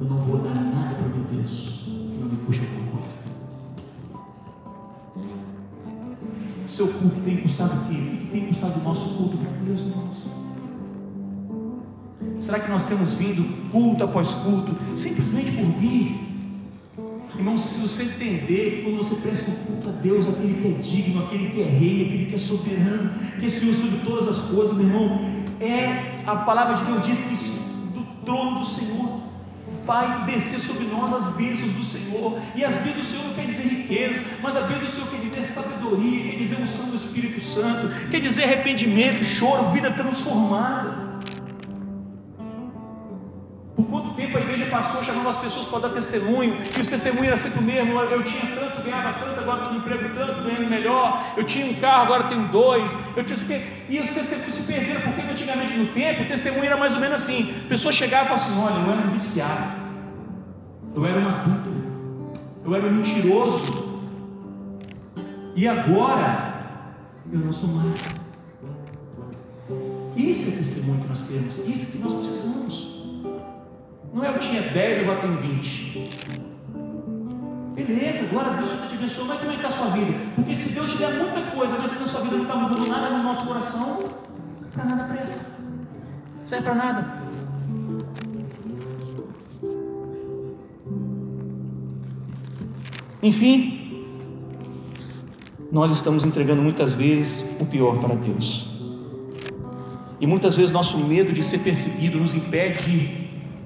eu 0.00 0.06
não 0.06 0.16
vou 0.24 0.38
dar 0.38 0.54
nada 0.54 0.94
para 0.96 1.08
meu 1.08 1.24
Deus 1.30 1.82
que 1.84 2.18
não 2.20 2.28
me 2.28 2.36
puxe 2.38 2.60
alguma 2.60 2.92
coisa. 2.92 3.14
O 6.64 6.68
seu 6.68 6.88
culto 6.88 7.20
tem 7.20 7.36
custado 7.36 7.82
o 7.82 7.84
quê? 7.84 7.92
O 7.94 8.16
que 8.16 8.28
tem 8.32 8.46
custado 8.46 8.80
o 8.80 8.82
nosso 8.82 9.16
culto 9.16 9.36
para 9.36 9.50
Deus, 9.64 9.80
irmãos? 9.82 10.26
Será 12.38 12.58
que 12.58 12.70
nós 12.70 12.84
temos 12.84 13.14
vindo 13.14 13.70
culto 13.70 14.04
após 14.04 14.34
culto, 14.34 14.76
simplesmente 14.96 15.52
por 15.52 15.66
vir? 15.78 16.34
Irmão, 17.36 17.58
se 17.58 17.80
você 17.80 18.04
entender 18.04 18.76
que 18.76 18.82
quando 18.82 18.98
você 18.98 19.16
presta 19.16 19.50
um 19.50 19.54
culto 19.54 19.88
a 19.88 19.92
Deus, 19.92 20.28
aquele 20.28 20.54
que 20.54 20.68
é 20.68 20.80
digno, 20.80 21.24
aquele 21.24 21.50
que 21.50 21.62
é 21.62 21.66
rei, 21.66 22.02
aquele 22.06 22.26
que 22.26 22.34
é 22.36 22.38
soberano, 22.38 23.10
que 23.40 23.46
é 23.46 23.48
Senhor 23.48 23.74
sobre 23.74 23.98
todas 24.04 24.28
as 24.28 24.38
coisas, 24.50 24.76
meu 24.76 24.86
irmão, 24.86 25.20
é 25.60 26.22
a 26.26 26.36
palavra 26.36 26.76
de 26.76 26.84
Deus 26.84 27.04
diz 27.04 27.24
que 27.24 27.34
do 27.92 28.04
trono 28.24 28.60
do 28.60 28.66
Senhor 28.66 29.20
vai 29.84 30.24
descer 30.26 30.60
sobre 30.60 30.86
nós 30.86 31.12
as 31.12 31.34
bênçãos 31.34 31.72
do 31.72 31.84
Senhor, 31.84 32.38
e 32.54 32.64
as 32.64 32.74
bênçãos 32.76 32.96
do 32.98 33.04
Senhor 33.04 33.26
não 33.26 33.34
quer 33.34 33.46
dizer 33.46 33.62
riqueza, 33.64 34.24
mas 34.40 34.56
a 34.56 34.60
bênção 34.60 34.84
do 34.84 34.88
Senhor 34.88 35.08
quer 35.08 35.20
dizer 35.20 35.46
sabedoria, 35.46 36.30
quer 36.30 36.36
dizer 36.36 36.62
unção 36.62 36.88
do 36.88 36.96
Espírito 36.96 37.40
Santo, 37.40 38.10
quer 38.10 38.20
dizer 38.20 38.44
arrependimento, 38.44 39.24
choro, 39.24 39.70
vida 39.72 39.90
transformada. 39.90 41.03
Passou 44.94 45.02
chamando 45.02 45.28
as 45.28 45.36
pessoas 45.36 45.66
para 45.66 45.80
dar 45.80 45.88
testemunho, 45.90 46.56
e 46.76 46.80
os 46.80 46.86
testemunhos 46.86 47.26
eram 47.26 47.36
sempre 47.36 47.58
o 47.58 47.62
mesmo, 47.62 48.00
eu 48.00 48.22
tinha 48.22 48.54
tanto, 48.54 48.82
ganhava 48.82 49.18
tanto, 49.18 49.40
agora 49.40 49.62
estou 49.62 49.76
emprego 49.76 50.14
tanto, 50.14 50.42
ganhando 50.42 50.70
melhor, 50.70 51.32
eu 51.36 51.44
tinha 51.44 51.66
um 51.66 51.74
carro, 51.74 52.02
agora 52.04 52.24
tenho 52.24 52.46
dois, 52.48 52.96
eu 53.16 53.24
tinha 53.24 53.62
e 53.88 54.00
os 54.00 54.10
testemunhos 54.10 54.54
se 54.54 54.62
perderam, 54.62 55.00
porque 55.00 55.20
antigamente 55.22 55.74
no 55.74 55.86
tempo 55.88 56.22
o 56.22 56.26
testemunho 56.26 56.64
era 56.64 56.76
mais 56.76 56.94
ou 56.94 57.00
menos 57.00 57.20
assim, 57.20 57.54
a 57.64 57.68
pessoa 57.68 57.92
chegava 57.92 58.24
e 58.24 58.28
falava 58.28 58.44
assim, 58.44 58.60
olha, 58.60 58.86
eu 58.86 58.92
era 58.92 59.08
um 59.08 59.10
viciado, 59.10 59.72
eu 60.94 61.06
era 61.06 61.20
um 61.20 61.28
adulto, 61.28 61.70
eu 62.64 62.74
era 62.74 62.86
um 62.86 62.94
mentiroso, 62.94 64.02
e 65.56 65.66
agora 65.66 66.54
eu 67.32 67.38
não 67.38 67.52
sou 67.52 67.68
mais. 67.68 68.00
Isso 70.16 70.50
é 70.50 70.52
testemunho 70.58 71.00
que 71.00 71.08
nós 71.08 71.22
temos, 71.22 71.58
isso 71.66 71.92
que 71.92 71.98
nós 71.98 72.14
precisamos. 72.14 72.83
Não 74.14 74.24
é 74.24 74.28
eu 74.28 74.38
tinha 74.38 74.62
10, 74.62 75.00
agora 75.00 75.20
tenho 75.22 75.38
20. 75.38 76.10
Beleza, 77.74 78.26
glória 78.30 78.52
a 78.52 78.54
Deus, 78.54 78.70
que 78.70 78.88
te 78.88 78.94
abençoe, 78.94 79.24
mas 79.26 79.40
como 79.40 79.50
é 79.50 79.56
que 79.56 79.66
está 79.66 79.68
a 79.68 79.72
sua 79.72 79.90
vida? 79.90 80.18
Porque 80.36 80.54
se 80.54 80.68
Deus 80.72 80.92
te 80.92 80.98
der 80.98 81.14
muita 81.14 81.42
coisa, 81.50 81.76
mas 81.76 81.90
se 81.90 81.98
na 81.98 82.06
sua 82.06 82.20
vida 82.20 82.36
não 82.36 82.44
está 82.44 82.54
mudando 82.54 82.86
nada 82.86 83.10
no 83.10 83.24
nosso 83.24 83.44
coração, 83.44 84.04
para 84.72 84.84
nada 84.84 85.12
presta. 85.12 85.40
Serve 86.44 86.64
para 86.64 86.74
nada. 86.76 87.24
Enfim, 93.20 94.06
nós 95.72 95.90
estamos 95.90 96.24
entregando 96.24 96.62
muitas 96.62 96.92
vezes 96.92 97.60
o 97.60 97.66
pior 97.66 97.98
para 97.98 98.14
Deus. 98.14 98.68
E 100.20 100.26
muitas 100.26 100.56
vezes 100.56 100.70
nosso 100.70 100.98
medo 100.98 101.32
de 101.32 101.42
ser 101.42 101.58
perseguido 101.58 102.20
nos 102.20 102.32
impede 102.32 102.82
de 102.84 103.23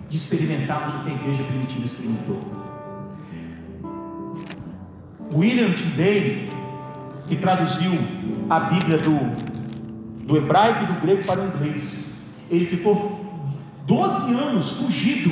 de 0.09 0.17
experimentarmos 0.17 0.95
o 0.95 0.99
que 1.01 1.11
a 1.11 1.15
igreja 1.15 1.45
primitiva 1.45 1.85
experimentou. 1.85 2.41
William 5.33 5.73
Tyndale, 5.73 6.51
que 7.29 7.37
traduziu 7.37 7.93
a 8.49 8.61
Bíblia 8.61 8.99
do, 8.99 10.27
do 10.27 10.37
hebraico 10.37 10.85
e 10.85 10.87
do 10.87 11.01
grego 11.01 11.25
para 11.25 11.41
o 11.41 11.47
inglês, 11.47 12.17
ele 12.51 12.67
ficou 12.67 13.21
12 13.87 14.33
anos 14.33 14.73
fugido, 14.73 15.31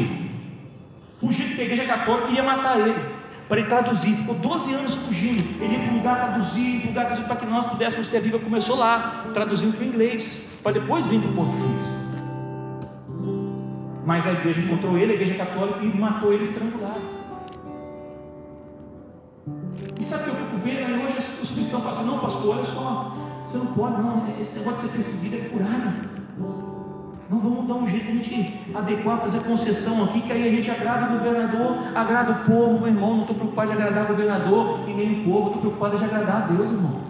fugido 1.18 1.56
da 1.56 1.62
igreja 1.62 1.86
católica 1.86 2.28
e 2.30 2.34
ia 2.34 2.42
matar 2.42 2.80
ele 2.80 3.16
para 3.48 3.60
ele 3.60 3.68
traduzir, 3.68 4.14
ficou 4.16 4.34
12 4.34 4.74
anos 4.74 4.94
fugindo. 4.94 5.62
Ele 5.62 5.74
ia 5.74 5.78
para 5.78 5.92
um 5.92 5.96
lugar 5.96 6.16
traduzir, 6.16 6.80
para 6.80 6.84
um 6.84 6.88
lugar 6.88 7.06
traduzir, 7.06 7.26
para 7.26 7.36
que 7.36 7.46
nós 7.46 7.64
pudéssemos 7.64 8.08
ter 8.08 8.16
a 8.16 8.20
Bíblia. 8.20 8.42
Começou 8.42 8.76
lá, 8.76 9.26
traduzindo 9.32 9.72
para 9.72 9.84
o 9.84 9.86
inglês, 9.86 10.50
para 10.62 10.72
depois 10.72 11.06
vir 11.06 11.20
para 11.20 11.30
o 11.30 11.34
português. 11.34 12.05
Mas 14.06 14.24
a 14.24 14.32
igreja 14.32 14.60
encontrou 14.60 14.96
ele, 14.96 15.12
a 15.12 15.14
igreja 15.16 15.34
católica, 15.34 15.80
e 15.80 15.98
matou 15.98 16.32
ele 16.32 16.44
estrangulado. 16.44 17.00
E 19.98 20.04
sabe 20.04 20.22
o 20.22 20.24
que 20.26 20.30
eu 20.30 20.36
fico 20.36 20.56
vendo? 20.64 20.78
Aí 20.78 21.04
hoje 21.04 21.18
os 21.42 21.50
cristãos 21.50 21.82
falam 21.82 21.98
assim, 21.98 22.06
não 22.06 22.18
pastor, 22.20 22.56
olha 22.56 22.64
só, 22.64 23.16
você 23.44 23.58
não 23.58 23.66
pode, 23.66 24.00
não, 24.00 24.22
esse 24.40 24.56
negócio 24.56 24.86
de 24.86 24.92
ser 24.92 24.96
perseguido 24.96 25.36
é 25.36 25.48
furada. 25.48 25.92
Não 27.28 27.40
vamos 27.40 27.66
dar 27.66 27.74
um 27.74 27.88
jeito 27.88 28.04
de 28.04 28.12
a 28.12 28.14
gente 28.22 28.72
adequar, 28.72 29.20
fazer 29.20 29.40
concessão 29.40 30.04
aqui, 30.04 30.20
que 30.20 30.30
aí 30.30 30.46
a 30.46 30.50
gente 30.52 30.70
agrada 30.70 31.12
o 31.12 31.18
governador, 31.18 31.76
agrada 31.92 32.30
o 32.30 32.44
povo, 32.44 32.78
meu 32.78 32.86
irmão. 32.86 33.14
Não 33.14 33.20
estou 33.22 33.34
preocupado 33.34 33.72
de 33.72 33.76
agradar 33.76 34.04
o 34.04 34.08
governador 34.08 34.88
e 34.88 34.94
nem 34.94 35.20
o 35.20 35.24
povo, 35.24 35.46
estou 35.46 35.60
preocupado 35.62 35.98
de 35.98 36.04
agradar 36.04 36.44
a 36.44 36.46
Deus, 36.46 36.70
irmão. 36.70 37.00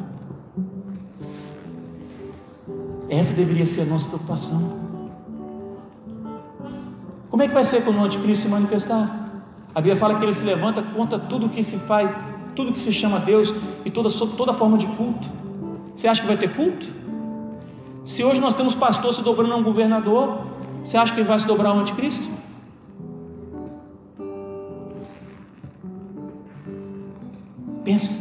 Essa 3.10 3.34
deveria 3.34 3.66
ser 3.66 3.82
a 3.82 3.84
nossa 3.84 4.08
preocupação. 4.08 4.85
Como 7.36 7.44
é 7.44 7.48
que 7.48 7.52
vai 7.52 7.64
ser 7.64 7.84
quando 7.84 7.98
o 7.98 8.02
anticristo 8.02 8.44
se 8.44 8.48
manifestar? 8.48 9.28
A 9.74 9.78
Bíblia 9.78 9.94
fala 9.94 10.14
que 10.14 10.24
ele 10.24 10.32
se 10.32 10.42
levanta 10.42 10.82
contra 10.82 11.18
tudo 11.18 11.50
que 11.50 11.62
se 11.62 11.76
faz, 11.76 12.16
tudo 12.54 12.72
que 12.72 12.80
se 12.80 12.94
chama 12.94 13.18
Deus 13.18 13.52
e 13.84 13.90
toda, 13.90 14.08
toda 14.38 14.54
forma 14.54 14.78
de 14.78 14.86
culto. 14.86 15.28
Você 15.94 16.08
acha 16.08 16.22
que 16.22 16.26
vai 16.26 16.38
ter 16.38 16.56
culto? 16.56 16.88
Se 18.06 18.24
hoje 18.24 18.40
nós 18.40 18.54
temos 18.54 18.74
pastor 18.74 19.12
se 19.12 19.20
dobrando 19.20 19.52
a 19.52 19.56
um 19.58 19.62
governador, 19.62 20.46
você 20.82 20.96
acha 20.96 21.12
que 21.12 21.20
ele 21.20 21.28
vai 21.28 21.38
se 21.38 21.46
dobrar 21.46 21.72
ao 21.72 21.78
anticristo? 21.78 22.26
Pensa. 27.84 28.18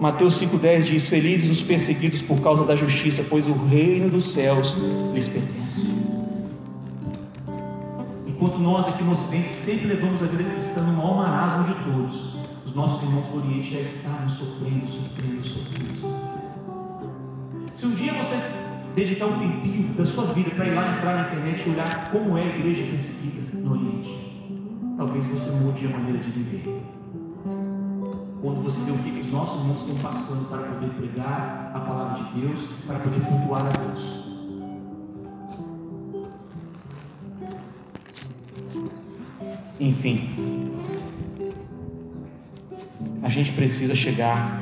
Mateus 0.00 0.40
5,10 0.40 0.84
diz: 0.84 1.08
Felizes 1.10 1.50
os 1.50 1.60
perseguidos 1.60 2.22
por 2.22 2.40
causa 2.40 2.64
da 2.64 2.74
justiça, 2.74 3.22
pois 3.28 3.46
o 3.46 3.52
reino 3.52 4.08
dos 4.08 4.32
céus 4.32 4.74
lhes 5.12 5.28
pertence. 5.28 5.92
Enquanto 8.26 8.58
nós 8.58 8.88
aqui 8.88 9.04
no 9.04 9.10
Ocidente 9.10 9.50
sempre 9.50 9.88
levamos 9.88 10.22
a 10.22 10.26
vida 10.26 10.44
cristã 10.44 10.80
no 10.80 10.94
maior 10.94 11.16
marasmo 11.18 11.64
de 11.64 11.74
todos, 11.84 12.34
os 12.64 12.74
nossos 12.74 13.02
irmãos 13.02 13.28
do 13.28 13.46
Oriente 13.46 13.74
já 13.74 13.80
estavam 13.80 14.30
sofrendo, 14.30 14.88
sofrendo, 14.88 15.46
sofrendo. 15.46 16.00
Se 17.74 17.84
um 17.84 17.90
dia 17.90 18.14
você 18.14 18.40
dedicar 18.96 19.26
um 19.26 19.38
tempinho 19.38 19.92
da 19.92 20.06
sua 20.06 20.32
vida 20.32 20.48
para 20.48 20.66
ir 20.66 20.74
lá 20.74 20.96
entrar 20.96 21.14
na 21.14 21.28
internet 21.28 21.62
e 21.66 21.72
olhar 21.72 22.10
como 22.10 22.38
é 22.38 22.44
a 22.44 22.56
igreja 22.56 22.84
perseguida 22.90 23.42
no 23.52 23.72
Oriente, 23.72 24.16
talvez 24.96 25.26
você 25.26 25.50
mude 25.50 25.84
a 25.84 25.90
maneira 25.90 26.18
de 26.20 26.30
viver. 26.30 26.99
Quando 28.40 28.62
você 28.62 28.80
vê 28.80 28.92
o 28.92 28.98
que 28.98 29.20
os 29.20 29.30
nossos 29.30 29.60
irmãos 29.60 29.82
estão 29.82 29.96
passando 29.96 30.48
para 30.48 30.62
poder 30.62 30.88
pregar 30.94 31.72
a 31.74 31.80
palavra 31.80 32.24
de 32.24 32.40
Deus, 32.40 32.60
para 32.86 32.98
poder 32.98 33.20
cultuar 33.20 33.66
a 33.66 33.70
Deus. 33.70 34.30
Enfim, 39.78 40.70
a 43.22 43.28
gente 43.28 43.52
precisa 43.52 43.94
chegar 43.94 44.58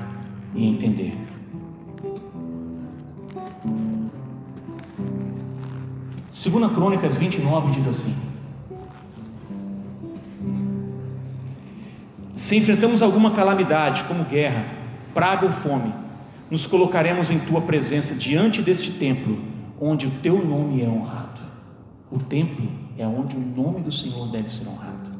e 0.54 0.66
entender. 0.68 1.16
Segunda 6.30 6.68
Crônicas 6.68 7.16
29 7.16 7.72
diz 7.72 7.86
assim: 7.86 8.14
Se 12.48 12.56
enfrentamos 12.56 13.02
alguma 13.02 13.32
calamidade, 13.32 14.04
como 14.04 14.24
guerra, 14.24 14.64
praga 15.12 15.44
ou 15.44 15.52
fome, 15.52 15.92
nos 16.50 16.66
colocaremos 16.66 17.30
em 17.30 17.38
tua 17.40 17.60
presença 17.60 18.14
diante 18.14 18.62
deste 18.62 18.90
templo, 18.90 19.38
onde 19.78 20.06
o 20.06 20.10
teu 20.22 20.42
nome 20.42 20.80
é 20.82 20.88
honrado. 20.88 21.42
O 22.10 22.18
templo 22.18 22.66
é 22.96 23.06
onde 23.06 23.36
o 23.36 23.38
nome 23.38 23.82
do 23.82 23.92
Senhor 23.92 24.28
deve 24.28 24.50
ser 24.50 24.66
honrado. 24.66 25.10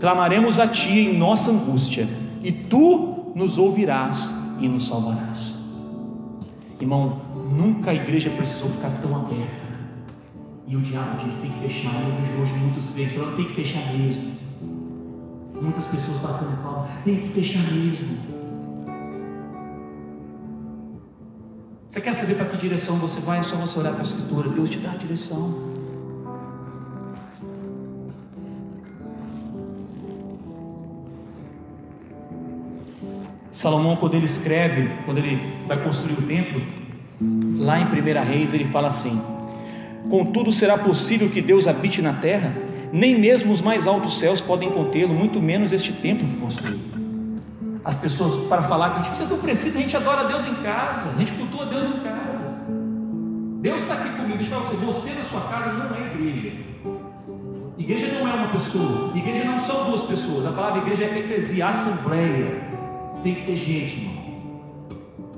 Clamaremos 0.00 0.58
a 0.58 0.66
ti 0.66 0.98
em 0.98 1.18
nossa 1.18 1.50
angústia, 1.50 2.08
e 2.42 2.52
tu 2.52 3.30
nos 3.34 3.58
ouvirás 3.58 4.34
e 4.62 4.66
nos 4.66 4.88
salvarás. 4.88 5.62
Irmão, 6.80 7.20
nunca 7.52 7.90
a 7.90 7.94
igreja 7.94 8.30
precisou 8.30 8.70
ficar 8.70 8.92
tão 9.02 9.14
aberta. 9.14 9.68
E 10.66 10.74
o 10.74 10.80
diabo 10.80 11.22
diz: 11.22 11.36
tem 11.36 11.50
que 11.50 11.68
fechar. 11.68 11.92
Eu 12.02 12.14
vejo 12.14 12.40
hoje 12.40 12.54
muitos 12.54 12.88
vezes, 12.92 13.18
ela 13.18 13.36
tem 13.36 13.44
que 13.44 13.52
fechar 13.52 13.92
mesmo. 13.92 14.37
Muitas 15.60 15.86
pessoas 15.86 16.18
batendo 16.18 16.62
palma, 16.62 16.88
tem 17.04 17.16
que 17.16 17.28
fechar 17.28 17.62
mesmo. 17.72 18.16
Você 21.88 22.00
quer 22.00 22.12
saber 22.12 22.34
para 22.34 22.46
que 22.46 22.56
direção 22.58 22.96
você 22.96 23.18
vai? 23.20 23.40
É 23.40 23.42
só 23.42 23.56
você 23.56 23.78
olhar 23.78 23.90
para 23.90 24.00
a 24.00 24.02
Escritura. 24.02 24.48
Deus 24.50 24.70
te 24.70 24.78
dá 24.78 24.92
a 24.92 24.96
direção. 24.96 25.68
Salomão, 33.50 33.96
quando 33.96 34.14
ele 34.14 34.26
escreve, 34.26 34.88
quando 35.04 35.18
ele 35.18 35.40
vai 35.66 35.82
construir 35.82 36.12
o 36.12 36.22
templo, 36.22 36.62
lá 37.58 37.80
em 37.80 37.86
1 37.86 38.24
Reis, 38.24 38.54
ele 38.54 38.66
fala 38.66 38.86
assim: 38.86 39.20
Contudo, 40.08 40.52
será 40.52 40.78
possível 40.78 41.28
que 41.28 41.42
Deus 41.42 41.66
habite 41.66 42.00
na 42.00 42.12
terra? 42.12 42.67
Nem 42.92 43.18
mesmo 43.18 43.52
os 43.52 43.60
mais 43.60 43.86
altos 43.86 44.18
céus 44.18 44.40
podem 44.40 44.70
contê-lo, 44.70 45.14
muito 45.14 45.40
menos 45.40 45.72
este 45.72 45.92
templo 45.92 46.26
que 46.26 46.36
construiu. 46.36 46.78
As 47.84 47.96
pessoas, 47.96 48.46
para 48.48 48.62
falar 48.62 48.90
que 48.90 49.00
a 49.00 49.02
gente, 49.02 49.30
não 49.30 49.38
precisa, 49.38 49.78
a 49.78 49.82
gente 49.82 49.96
adora 49.96 50.24
Deus 50.24 50.46
em 50.46 50.54
casa, 50.56 51.08
a 51.08 51.18
gente 51.18 51.32
cultua 51.32 51.66
Deus 51.66 51.86
em 51.86 52.00
casa. 52.00 52.38
Deus 53.60 53.82
está 53.82 53.94
aqui 53.94 54.10
comigo, 54.10 54.38
deixa 54.38 54.54
eu 54.54 54.60
falar 54.60 54.70
você, 54.70 54.86
você 54.86 55.18
na 55.18 55.24
sua 55.24 55.40
casa 55.42 55.72
não 55.72 55.96
é 55.96 56.14
igreja. 56.14 56.52
Igreja 57.76 58.08
não 58.18 58.28
é 58.28 58.34
uma 58.34 58.48
pessoa, 58.48 59.12
igreja 59.16 59.44
não 59.44 59.58
são 59.58 59.90
duas 59.90 60.02
pessoas, 60.02 60.46
a 60.46 60.52
palavra 60.52 60.82
igreja 60.82 61.04
é 61.04 61.18
eclesia, 61.18 61.68
assembleia. 61.68 62.62
Tem 63.22 63.34
que 63.34 63.46
ter 63.46 63.56
gente, 63.56 64.00
irmão. 64.00 64.18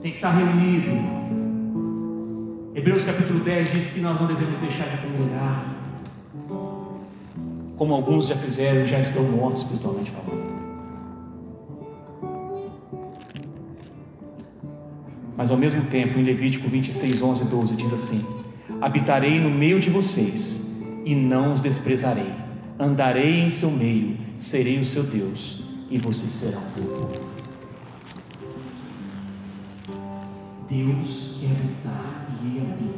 Tem 0.00 0.10
que 0.10 0.18
estar 0.18 0.30
reunido. 0.30 1.20
Hebreus 2.74 3.04
capítulo 3.04 3.40
10 3.40 3.72
diz 3.72 3.92
que 3.92 4.00
nós 4.00 4.20
não 4.20 4.26
devemos 4.26 4.58
deixar 4.58 4.84
de 4.84 4.98
congregar. 4.98 5.79
Como 7.80 7.94
alguns 7.94 8.26
já 8.26 8.36
fizeram 8.36 8.86
já 8.86 9.00
estão 9.00 9.22
mortos 9.24 9.62
espiritualmente 9.62 10.10
falando. 10.10 10.50
Mas 15.34 15.50
ao 15.50 15.56
mesmo 15.56 15.86
tempo, 15.86 16.18
em 16.18 16.22
Levítico 16.22 16.68
26, 16.68 17.22
11 17.22 17.42
e 17.42 17.46
12, 17.46 17.76
diz 17.76 17.90
assim: 17.90 18.22
Habitarei 18.82 19.40
no 19.40 19.48
meio 19.48 19.80
de 19.80 19.88
vocês 19.88 20.78
e 21.06 21.14
não 21.14 21.54
os 21.54 21.62
desprezarei. 21.62 22.30
Andarei 22.78 23.40
em 23.40 23.48
seu 23.48 23.70
meio, 23.70 24.18
serei 24.36 24.78
o 24.78 24.84
seu 24.84 25.02
Deus 25.02 25.62
e 25.90 25.96
vocês 25.96 26.32
serão 26.32 26.60
meu 26.76 26.84
povo. 26.84 27.20
Deus 30.68 31.38
quer 31.40 31.52
habitar 31.52 32.28
e 32.42 32.58
Ele 32.58 32.72
habita 32.72 32.89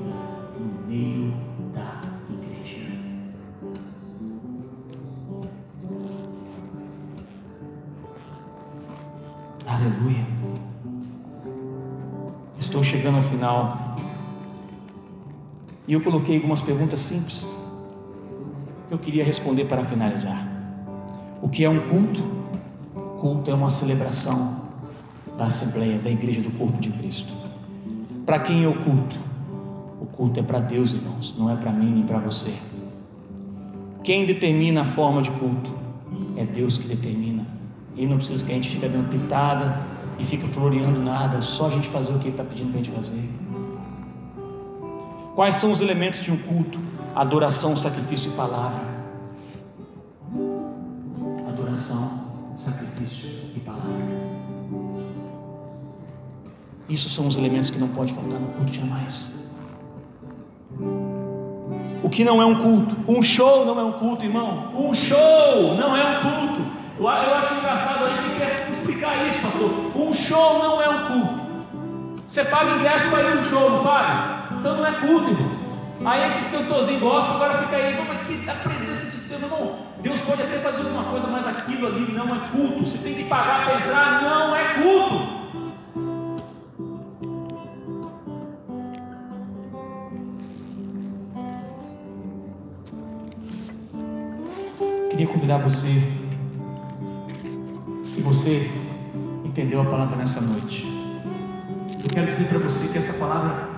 Aleluia. 9.73 10.27
Estou 12.59 12.85
chegando 12.85 13.17
ao 13.17 13.23
final. 13.23 13.97
E 15.89 15.95
eu 15.95 16.03
coloquei 16.03 16.37
algumas 16.37 16.61
perguntas 16.61 17.01
simples 17.01 17.51
que 18.87 18.93
eu 18.93 18.99
queria 18.99 19.25
responder 19.25 19.65
para 19.65 19.83
finalizar. 19.83 20.47
O 21.41 21.49
que 21.49 21.65
é 21.65 21.71
um 21.71 21.89
culto? 21.89 22.21
Culto 23.19 23.51
é 23.51 23.55
uma 23.55 23.71
celebração 23.71 24.61
da 25.39 25.47
Assembleia, 25.47 25.99
da 25.99 26.11
Igreja 26.11 26.43
do 26.43 26.51
Corpo 26.51 26.79
de 26.79 26.91
Cristo. 26.91 27.33
Para 28.27 28.41
quem 28.41 28.65
é 28.65 28.69
o 28.69 28.75
culto? 28.75 29.19
O 30.03 30.05
culto 30.05 30.39
é 30.39 30.43
para 30.43 30.61
Deus, 30.61 30.93
irmãos, 30.93 31.35
não 31.39 31.49
é 31.49 31.57
para 31.57 31.73
mim 31.73 31.91
nem 31.93 32.03
para 32.03 32.19
você. 32.19 32.53
Quem 34.05 34.27
determina 34.27 34.83
a 34.83 34.85
forma 34.85 35.23
de 35.23 35.31
culto? 35.31 35.75
É 36.37 36.45
Deus 36.45 36.77
que 36.77 36.87
determina. 36.87 37.62
Ele 37.97 38.07
não 38.07 38.17
precisa 38.17 38.45
que 38.45 38.53
a 38.53 38.55
gente 38.55 38.71
fique 38.71 38.87
dando 38.89 39.11
pitada 39.11 39.81
e 40.19 40.25
fique 40.25 40.47
floreando 40.49 41.01
nada, 41.01 41.41
só 41.41 41.67
a 41.67 41.71
gente 41.71 41.89
fazer 41.89 42.13
o 42.13 42.19
que 42.19 42.25
Ele 42.25 42.31
está 42.31 42.45
pedindo 42.45 42.71
para 42.71 42.81
a 42.81 42.83
gente 42.83 42.95
fazer. 42.95 43.29
Quais 45.35 45.55
são 45.55 45.73
os 45.73 45.81
elementos 45.81 46.23
de 46.23 46.31
um 46.31 46.37
culto? 46.37 46.79
Adoração, 47.15 47.77
sacrifício 47.77 48.31
e 48.31 48.35
palavra. 48.35 48.83
Adoração, 51.49 52.53
sacrifício 52.55 53.29
e 53.57 53.61
palavra. 53.61 54.23
Isso 56.89 57.09
são 57.09 57.27
os 57.27 57.39
elementos 57.39 57.71
que 57.71 57.79
não 57.79 57.89
pode 57.89 58.13
faltar 58.13 58.39
no 58.39 58.49
culto 58.49 58.73
jamais. 58.73 59.49
O 62.03 62.11
que 62.11 62.25
não 62.25 62.43
é 62.43 62.45
um 62.45 62.55
culto? 62.57 62.97
Um 63.09 63.23
show 63.23 63.65
não 63.65 63.81
é 63.81 63.85
um 63.85 63.93
culto, 63.93 64.25
irmão. 64.25 64.73
Um 64.75 64.95
show 64.95 65.75
não 65.79 65.97
é 65.97 66.19
um 66.19 66.23
culto. 66.23 66.62
Eu, 67.03 67.35
acho 67.35 67.55
engraçado 67.55 68.05
aí 68.05 68.31
que 68.31 68.39
quer 68.39 68.69
explicar 68.71 69.27
isso, 69.27 69.41
pastor. 69.41 69.91
Um 69.97 70.15
show 70.15 70.59
não 70.61 70.81
é 70.81 70.89
um 70.89 71.07
culto. 71.09 71.43
Você 72.27 72.45
paga 72.45 72.77
ingresso 72.77 73.09
para 73.09 73.23
ir 73.23 73.35
no 73.35 73.45
show, 73.45 73.71
não 73.71 73.83
paga? 73.83 74.55
Então 74.61 74.77
não 74.77 74.87
é 74.87 74.93
culto, 74.93 75.31
irmão. 75.31 75.63
Aí 76.05 76.27
esses 76.27 76.57
cantorzinhos 76.57 77.03
gostam, 77.03 77.35
agora 77.35 77.59
fica 77.59 77.77
aí, 77.77 78.05
mas 78.07 78.27
que 78.27 78.35
da 78.47 78.55
presença 78.55 79.11
de 79.11 79.17
Deus, 79.29 79.43
irmão. 79.43 79.79
Deus 80.01 80.21
pode 80.21 80.43
até 80.43 80.59
fazer 80.59 80.83
alguma 80.83 81.05
coisa, 81.05 81.27
mas 81.27 81.47
aquilo 81.47 81.89
ali 81.89 82.13
não 82.13 82.35
é 82.35 82.49
culto. 82.51 82.87
Você 82.87 82.99
tem 82.99 83.15
que 83.15 83.25
pagar 83.25 83.65
para 83.65 83.81
entrar, 83.81 84.23
não 84.23 84.55
é 84.55 84.65
culto. 84.75 85.43
queria 95.11 95.27
convidar 95.27 95.59
você, 95.59 96.22
se 98.13 98.21
você 98.21 98.71
entendeu 99.43 99.81
a 99.81 99.87
palavra 99.87 100.17
nessa 100.17 100.39
noite, 100.39 100.85
eu 102.05 102.11
quero 102.11 102.27
dizer 102.27 102.47
para 102.47 102.59
você 102.59 102.87
que 102.89 102.99
essa 102.99 103.15
palavra, 103.15 103.71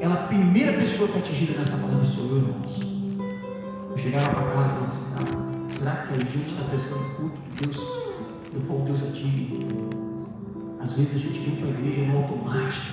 ela 0.00 0.14
a 0.14 0.26
primeira 0.26 0.72
pessoa 0.72 1.08
que 1.08 1.18
é 1.18 1.20
atingida 1.20 1.56
nessa 1.56 1.76
palavra 1.76 2.04
sou 2.04 2.26
eu, 2.30 2.36
irmãos. 2.38 2.80
Eu 3.92 3.96
chegava 3.96 4.28
para 4.30 4.42
casa 4.42 4.48
e 4.48 4.72
falava 4.72 4.84
assim, 4.86 5.14
ah, 5.14 5.78
será 5.78 5.92
que 5.92 6.14
a 6.14 6.18
gente 6.18 6.50
está 6.50 6.64
prestando 6.64 7.04
culto 7.14 7.40
de 7.42 7.64
Deus, 7.64 7.76
do 8.52 8.66
qual 8.66 8.80
Deus 8.80 9.04
é 9.04 9.10
digno? 9.12 9.90
Às 10.80 10.94
vezes 10.94 11.14
a 11.14 11.18
gente 11.18 11.38
vem 11.38 11.54
para 11.54 11.66
a 11.68 11.70
igreja 11.70 12.10
no 12.10 12.18
automático. 12.18 12.86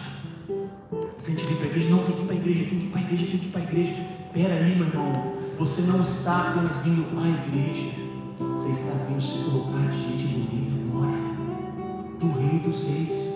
Se 1.18 1.32
a 1.32 1.34
gente 1.34 1.48
vem 1.48 1.56
para 1.56 1.66
a 1.66 1.70
igreja, 1.70 1.90
não 1.90 2.04
tem 2.04 2.16
que 2.16 2.22
ir 2.22 2.26
para 2.26 2.36
a 2.36 2.38
igreja, 2.38 2.70
tem 2.70 2.80
que 2.80 2.86
ir 2.86 2.90
para 2.90 3.00
a 3.00 3.04
igreja, 3.04 3.26
tem 3.26 3.40
que 3.40 3.46
ir 3.48 3.50
para 3.50 3.62
a 3.62 3.64
igreja. 3.64 3.96
Pera 4.32 4.54
aí, 4.54 4.76
meu 4.76 4.86
irmão. 4.86 5.34
Você 5.58 5.82
não 5.92 6.04
está 6.04 6.50
apenas 6.52 6.78
vindo 6.84 7.20
à 7.20 7.28
igreja. 7.28 8.07
Você 8.68 8.82
está 8.82 9.06
vindo 9.06 9.22
se 9.22 9.46
colocar 9.46 9.90
diante 9.92 10.28
do 10.28 10.52
rei 10.52 10.68
agora. 10.90 11.18
Do 12.20 12.32
rei 12.38 12.60
dos 12.60 12.84
reis 12.84 13.28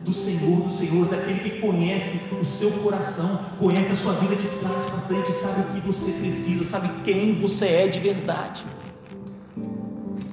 do 0.00 0.12
Senhor 0.12 0.62
dos 0.62 0.78
Senhores, 0.78 1.10
daquele 1.10 1.38
que 1.38 1.60
conhece 1.60 2.34
o 2.34 2.44
seu 2.44 2.72
coração, 2.72 3.38
conhece 3.58 3.92
a 3.92 3.96
sua 3.96 4.14
vida 4.14 4.34
de 4.34 4.48
trás 4.58 4.84
para 4.86 5.00
frente, 5.02 5.32
sabe 5.32 5.60
o 5.60 5.64
que 5.74 5.86
você 5.86 6.10
precisa, 6.12 6.64
sabe 6.64 6.88
quem 7.04 7.34
você 7.40 7.66
é 7.66 7.86
de 7.86 8.00
verdade. 8.00 8.64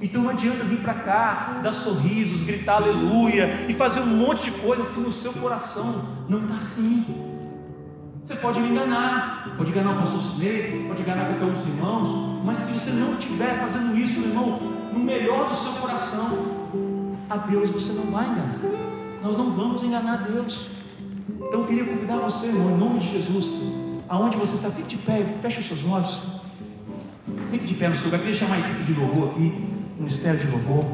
Então 0.02 0.22
não 0.22 0.30
adianta 0.30 0.64
vir 0.64 0.80
para 0.80 0.94
cá, 0.94 1.60
dar 1.62 1.72
sorrisos, 1.72 2.42
gritar 2.42 2.76
aleluia 2.82 3.66
e 3.68 3.74
fazer 3.74 4.00
um 4.00 4.06
monte 4.06 4.50
de 4.50 4.58
coisa 4.58 4.82
se 4.82 4.98
no 4.98 5.12
seu 5.12 5.32
coração 5.34 6.24
não 6.28 6.42
está 6.42 6.56
assim. 6.56 7.27
Você 8.28 8.36
pode 8.36 8.60
me 8.60 8.68
enganar, 8.68 9.54
pode 9.56 9.70
enganar 9.70 9.92
o 9.92 10.00
pastor 10.00 10.20
Sidney, 10.20 10.84
pode 10.86 11.00
enganar 11.00 11.28
qualquer 11.28 11.46
um 11.46 11.54
dos 11.54 11.66
irmãos, 11.66 12.44
mas 12.44 12.58
se 12.58 12.72
você 12.72 12.90
não 12.90 13.14
estiver 13.14 13.58
fazendo 13.58 13.96
isso, 13.96 14.20
meu 14.20 14.28
irmão, 14.28 14.60
no 14.92 14.98
melhor 14.98 15.48
do 15.48 15.56
seu 15.56 15.72
coração, 15.72 16.46
a 17.30 17.38
Deus 17.38 17.70
você 17.70 17.90
não 17.94 18.12
vai 18.12 18.26
enganar. 18.26 18.58
Nós 19.22 19.38
não 19.38 19.52
vamos 19.52 19.82
enganar 19.82 20.18
Deus. 20.18 20.68
Então 21.40 21.60
eu 21.60 21.64
queria 21.64 21.86
convidar 21.86 22.18
você, 22.18 22.48
irmão, 22.48 22.72
em 22.72 22.76
nome 22.76 22.98
de 22.98 23.12
Jesus, 23.12 23.46
aonde 24.06 24.36
você 24.36 24.56
está, 24.56 24.68
fique 24.68 24.88
de 24.88 24.98
pé, 24.98 25.24
feche 25.40 25.60
os 25.60 25.66
seus 25.66 25.86
olhos. 25.86 26.22
Fique 27.48 27.64
de 27.64 27.72
pé 27.76 27.88
no 27.88 27.94
seu 27.94 28.08
lugar. 28.08 28.20
Queria 28.20 28.36
chamar 28.36 28.56
a 28.56 28.60
equipe 28.60 28.92
de 28.92 28.92
louvor 28.92 29.30
aqui 29.30 29.78
ministério 29.98 30.38
de 30.38 30.46
louvor. 30.50 30.84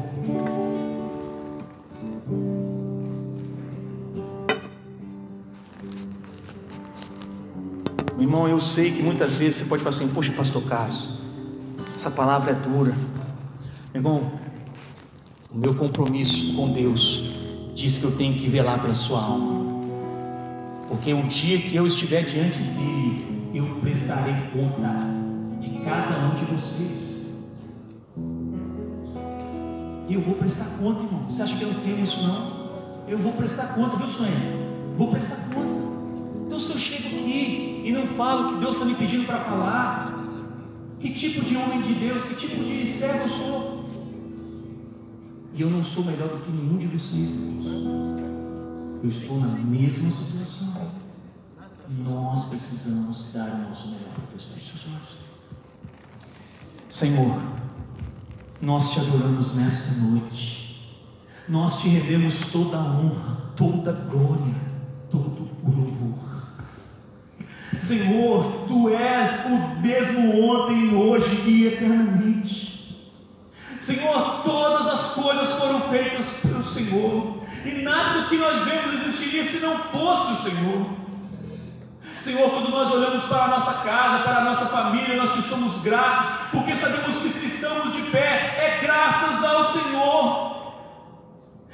Meu 8.15 8.23
irmão, 8.23 8.47
eu 8.47 8.61
sei 8.61 8.91
que 8.91 9.03
muitas 9.03 9.35
vezes 9.35 9.59
você 9.59 9.65
pode 9.65 9.83
falar 9.83 9.93
assim: 9.93 10.07
Poxa, 10.07 10.31
Pastor 10.31 10.63
Carlos, 10.63 11.09
essa 11.93 12.09
palavra 12.09 12.51
é 12.51 12.53
dura. 12.53 12.95
Meu 13.93 14.01
irmão, 14.01 14.31
o 15.53 15.57
meu 15.57 15.75
compromisso 15.75 16.53
com 16.53 16.71
Deus 16.71 17.29
diz 17.75 17.97
que 17.97 18.05
eu 18.05 18.15
tenho 18.15 18.35
que 18.35 18.47
velar 18.47 18.81
pela 18.81 18.95
sua 18.95 19.21
alma. 19.21 19.65
Porque 20.87 21.13
um 21.13 21.27
dia 21.27 21.59
que 21.59 21.75
eu 21.75 21.85
estiver 21.85 22.23
diante 22.23 22.59
dele, 22.59 23.49
eu 23.53 23.65
prestarei 23.81 24.33
conta 24.53 24.95
de 25.59 25.71
cada 25.83 26.29
um 26.29 26.35
de 26.35 26.45
vocês. 26.45 27.15
E 30.07 30.13
eu 30.13 30.21
vou 30.21 30.35
prestar 30.35 30.67
conta, 30.79 31.03
irmão. 31.03 31.25
Você 31.29 31.41
acha 31.43 31.57
que 31.57 31.63
eu 31.63 31.73
não 31.73 31.81
tenho 31.81 32.01
isso 32.01 32.25
não? 32.25 32.65
Eu 33.09 33.17
vou 33.17 33.33
prestar 33.33 33.73
conta, 33.73 33.97
viu, 33.97 34.07
sonho? 34.07 34.31
Vou 34.97 35.11
prestar 35.11 35.35
conta. 35.53 35.85
Então 36.45 36.59
se 36.59 36.71
eu 36.71 36.79
chego 36.79 37.07
aqui 37.07 37.64
e 37.85 37.91
não 37.91 38.07
falo 38.07 38.47
o 38.47 38.53
que 38.55 38.59
Deus 38.61 38.73
está 38.73 38.85
me 38.85 38.95
pedindo 38.95 39.27
para 39.27 39.41
falar, 39.41 40.11
que 40.99 41.13
tipo 41.13 41.45
de 41.45 41.55
homem 41.55 41.83
de 41.83 41.93
Deus, 41.93 42.23
que 42.23 42.33
tipo 42.33 42.63
de 42.63 42.91
servo 42.91 43.19
eu 43.19 43.29
sou? 43.29 43.85
E 45.53 45.61
eu 45.61 45.69
não 45.69 45.83
sou 45.83 46.03
melhor 46.03 46.29
do 46.29 46.43
que 46.43 46.51
nenhum 46.51 46.79
de 46.79 46.87
vocês, 46.87 47.29
irmãos. 47.29 48.19
Eu 49.03 49.09
estou 49.11 49.39
na 49.39 49.49
mesma 49.49 50.09
situação. 50.09 50.91
Nós 52.03 52.45
precisamos 52.45 53.31
dar 53.31 53.53
o 53.53 53.69
nosso 53.69 53.89
melhor 53.89 54.09
para 54.15 54.25
Deus. 54.31 54.45
Feche. 54.45 54.73
Senhor, 56.89 57.39
nós 58.63 58.89
te 58.89 58.99
adoramos 58.99 59.53
nesta 59.53 59.91
noite. 60.01 60.89
Nós 61.47 61.79
te 61.81 61.89
rendemos 61.89 62.49
toda 62.51 62.77
a 62.77 62.81
honra, 62.81 63.51
toda 63.55 63.91
a 63.91 63.93
glória, 63.93 64.55
todo. 65.11 65.44
Senhor, 67.77 68.65
tu 68.67 68.89
és 68.89 69.45
o 69.45 69.79
mesmo 69.81 70.51
ontem, 70.51 70.95
hoje 70.95 71.35
e 71.45 71.67
eternamente. 71.67 72.65
Senhor, 73.79 74.41
todas 74.43 74.87
as 74.87 75.13
coisas 75.13 75.51
foram 75.53 75.81
feitas 75.81 76.25
pelo 76.41 76.63
Senhor, 76.63 77.43
e 77.65 77.81
nada 77.83 78.21
do 78.21 78.29
que 78.29 78.37
nós 78.37 78.63
vemos 78.63 78.93
existiria 78.93 79.45
se 79.45 79.59
não 79.59 79.77
fosse 79.77 80.31
o 80.33 80.49
Senhor. 80.49 80.85
Senhor, 82.19 82.49
quando 82.49 82.69
nós 82.69 82.91
olhamos 82.91 83.23
para 83.25 83.43
a 83.43 83.47
nossa 83.49 83.73
casa, 83.83 84.23
para 84.23 84.37
a 84.37 84.43
nossa 84.45 84.65
família, 84.65 85.15
nós 85.15 85.35
te 85.35 85.43
somos 85.43 85.79
gratos, 85.83 86.31
porque 86.51 86.75
sabemos 86.75 87.17
que 87.17 87.29
se 87.29 87.45
estamos 87.45 87.93
de 87.93 88.01
pé 88.03 88.55
é 88.57 88.79
graças 88.81 89.43
ao 89.43 89.65
Senhor. 89.65 90.73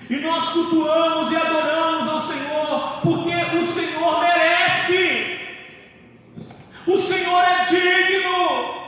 E 0.09 0.17
nós 0.17 0.49
cultuamos 0.49 1.31
e 1.31 1.37
adoramos 1.37 2.09
ao 2.09 2.19
Senhor, 2.19 2.99
porque 3.01 3.57
o 3.57 3.65
Senhor 3.65 4.19
merece. 4.19 5.39
O 6.85 6.97
Senhor 7.31 7.43
é 7.45 7.65
digno. 7.65 8.81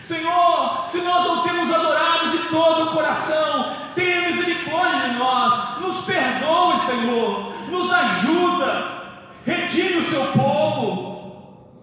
Senhor, 0.00 0.88
se 0.88 1.02
nós 1.02 1.26
não 1.26 1.42
temos 1.42 1.70
adorado 1.70 2.30
de 2.30 2.38
todo 2.48 2.84
o 2.84 2.92
coração, 2.92 3.74
tenha 3.94 4.30
misericórdia 4.30 5.10
de 5.10 5.18
nós, 5.18 5.80
nos 5.80 6.06
perdoe, 6.06 6.78
Senhor, 6.78 7.52
nos 7.70 7.92
ajuda 7.92 8.96
redime 9.44 9.98
o 9.98 10.06
seu 10.06 10.24
povo. 10.32 11.76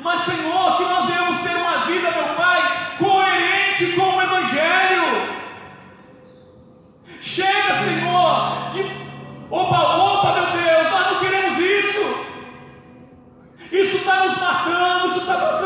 Mas, 0.00 0.22
Senhor, 0.24 0.45
matando, 15.36 15.65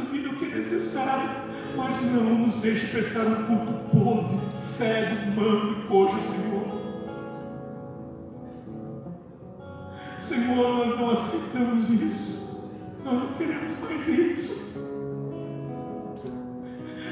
vida 0.00 0.30
o 0.30 0.36
que 0.36 0.46
é 0.46 0.56
necessário, 0.56 1.30
mas 1.76 2.02
não 2.02 2.38
nos 2.38 2.60
deixe 2.60 2.86
prestar 2.88 3.26
um 3.26 3.44
culto 3.44 3.72
pobre, 3.90 4.40
cego, 4.56 5.26
manco 5.32 5.80
e 5.80 5.88
coxo, 5.88 6.18
Senhor. 6.30 6.74
Senhor, 10.20 10.78
nós 10.78 10.98
não 10.98 11.10
aceitamos 11.10 11.90
isso. 11.90 12.70
Nós 13.04 13.14
não 13.14 13.32
queremos 13.34 13.78
mais 13.78 14.08
isso. 14.08 14.64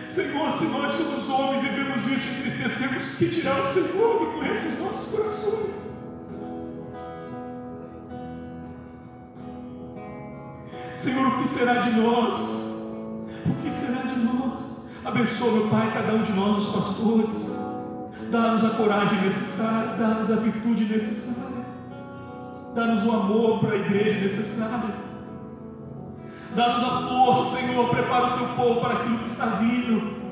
Senhor, 0.07 0.51
se 0.53 0.65
nós 0.67 0.95
somos 0.95 1.31
homens 1.31 1.65
e 1.65 1.69
vemos 1.69 2.07
isso 2.07 2.33
entristecemos, 2.43 3.17
que 3.17 3.27
dirá 3.27 3.61
o 3.61 3.67
Senhor 3.67 4.19
que 4.19 4.39
conhece 4.39 4.69
os 4.69 4.79
nossos 4.79 5.17
corações? 5.17 5.75
Senhor, 10.97 11.27
o 11.27 11.39
que 11.43 11.49
será 11.49 11.81
de 11.81 11.91
nós? 12.01 12.62
Abençoa, 15.05 15.53
meu 15.53 15.69
Pai, 15.69 15.91
cada 15.93 16.15
um 16.15 16.23
de 16.23 16.33
nós, 16.33 16.59
os 16.59 16.75
pastores. 16.75 17.63
Dá-nos 18.31 18.65
a 18.65 18.71
coragem 18.71 19.21
necessária, 19.21 19.97
dá-nos 19.97 20.31
a 20.31 20.37
virtude 20.37 20.85
necessária, 20.85 21.67
dá-nos 22.75 23.05
o 23.05 23.11
amor 23.11 23.61
para 23.61 23.73
a 23.73 23.77
igreja 23.77 24.21
necessária. 24.21 24.95
Dá-nos 26.55 26.85
a 26.85 27.09
força, 27.09 27.57
Senhor. 27.57 27.89
Prepara 27.89 28.35
o 28.35 28.39
teu 28.39 28.49
povo 28.57 28.81
para 28.81 28.95
aquilo 28.95 29.19
que 29.19 29.29
está 29.29 29.47
vindo. 29.47 30.23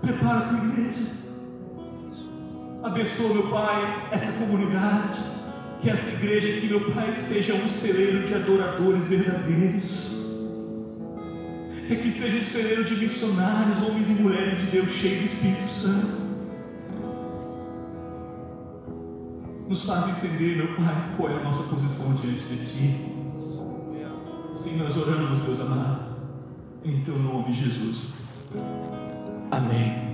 Prepara 0.00 0.38
a 0.38 0.48
tua 0.48 0.58
igreja. 0.58 1.06
Abençoa, 2.82 3.34
meu 3.34 3.48
Pai, 3.48 4.08
esta 4.10 4.32
comunidade. 4.32 5.22
Que 5.82 5.90
esta 5.90 6.08
igreja 6.10 6.56
aqui, 6.56 6.66
meu 6.68 6.92
Pai, 6.92 7.12
seja 7.12 7.54
um 7.54 7.68
celeiro 7.68 8.26
de 8.26 8.34
adoradores 8.34 9.06
verdadeiros. 9.06 10.15
É 11.92 11.96
que 11.96 12.10
seja 12.10 12.38
um 12.38 12.44
celeiro 12.44 12.84
de 12.84 12.96
missionários, 12.96 13.82
homens 13.82 14.10
e 14.10 14.14
mulheres 14.14 14.58
de 14.58 14.66
Deus 14.66 14.90
cheios 14.90 15.20
do 15.20 15.26
Espírito 15.26 15.70
Santo. 15.70 16.26
Nos 19.68 19.84
faz 19.84 20.08
entender, 20.08 20.56
meu 20.56 20.76
Pai, 20.76 21.14
qual 21.16 21.30
é 21.30 21.36
a 21.36 21.42
nossa 21.44 21.64
posição 21.64 22.14
diante 22.14 22.44
de 22.44 22.66
Ti. 22.66 23.16
Sim, 24.54 24.78
nós 24.78 24.96
oramos, 24.96 25.42
Deus 25.42 25.60
amado, 25.60 26.16
em 26.84 27.00
Teu 27.02 27.18
nome, 27.18 27.52
Jesus. 27.52 28.26
Amém. 29.50 30.05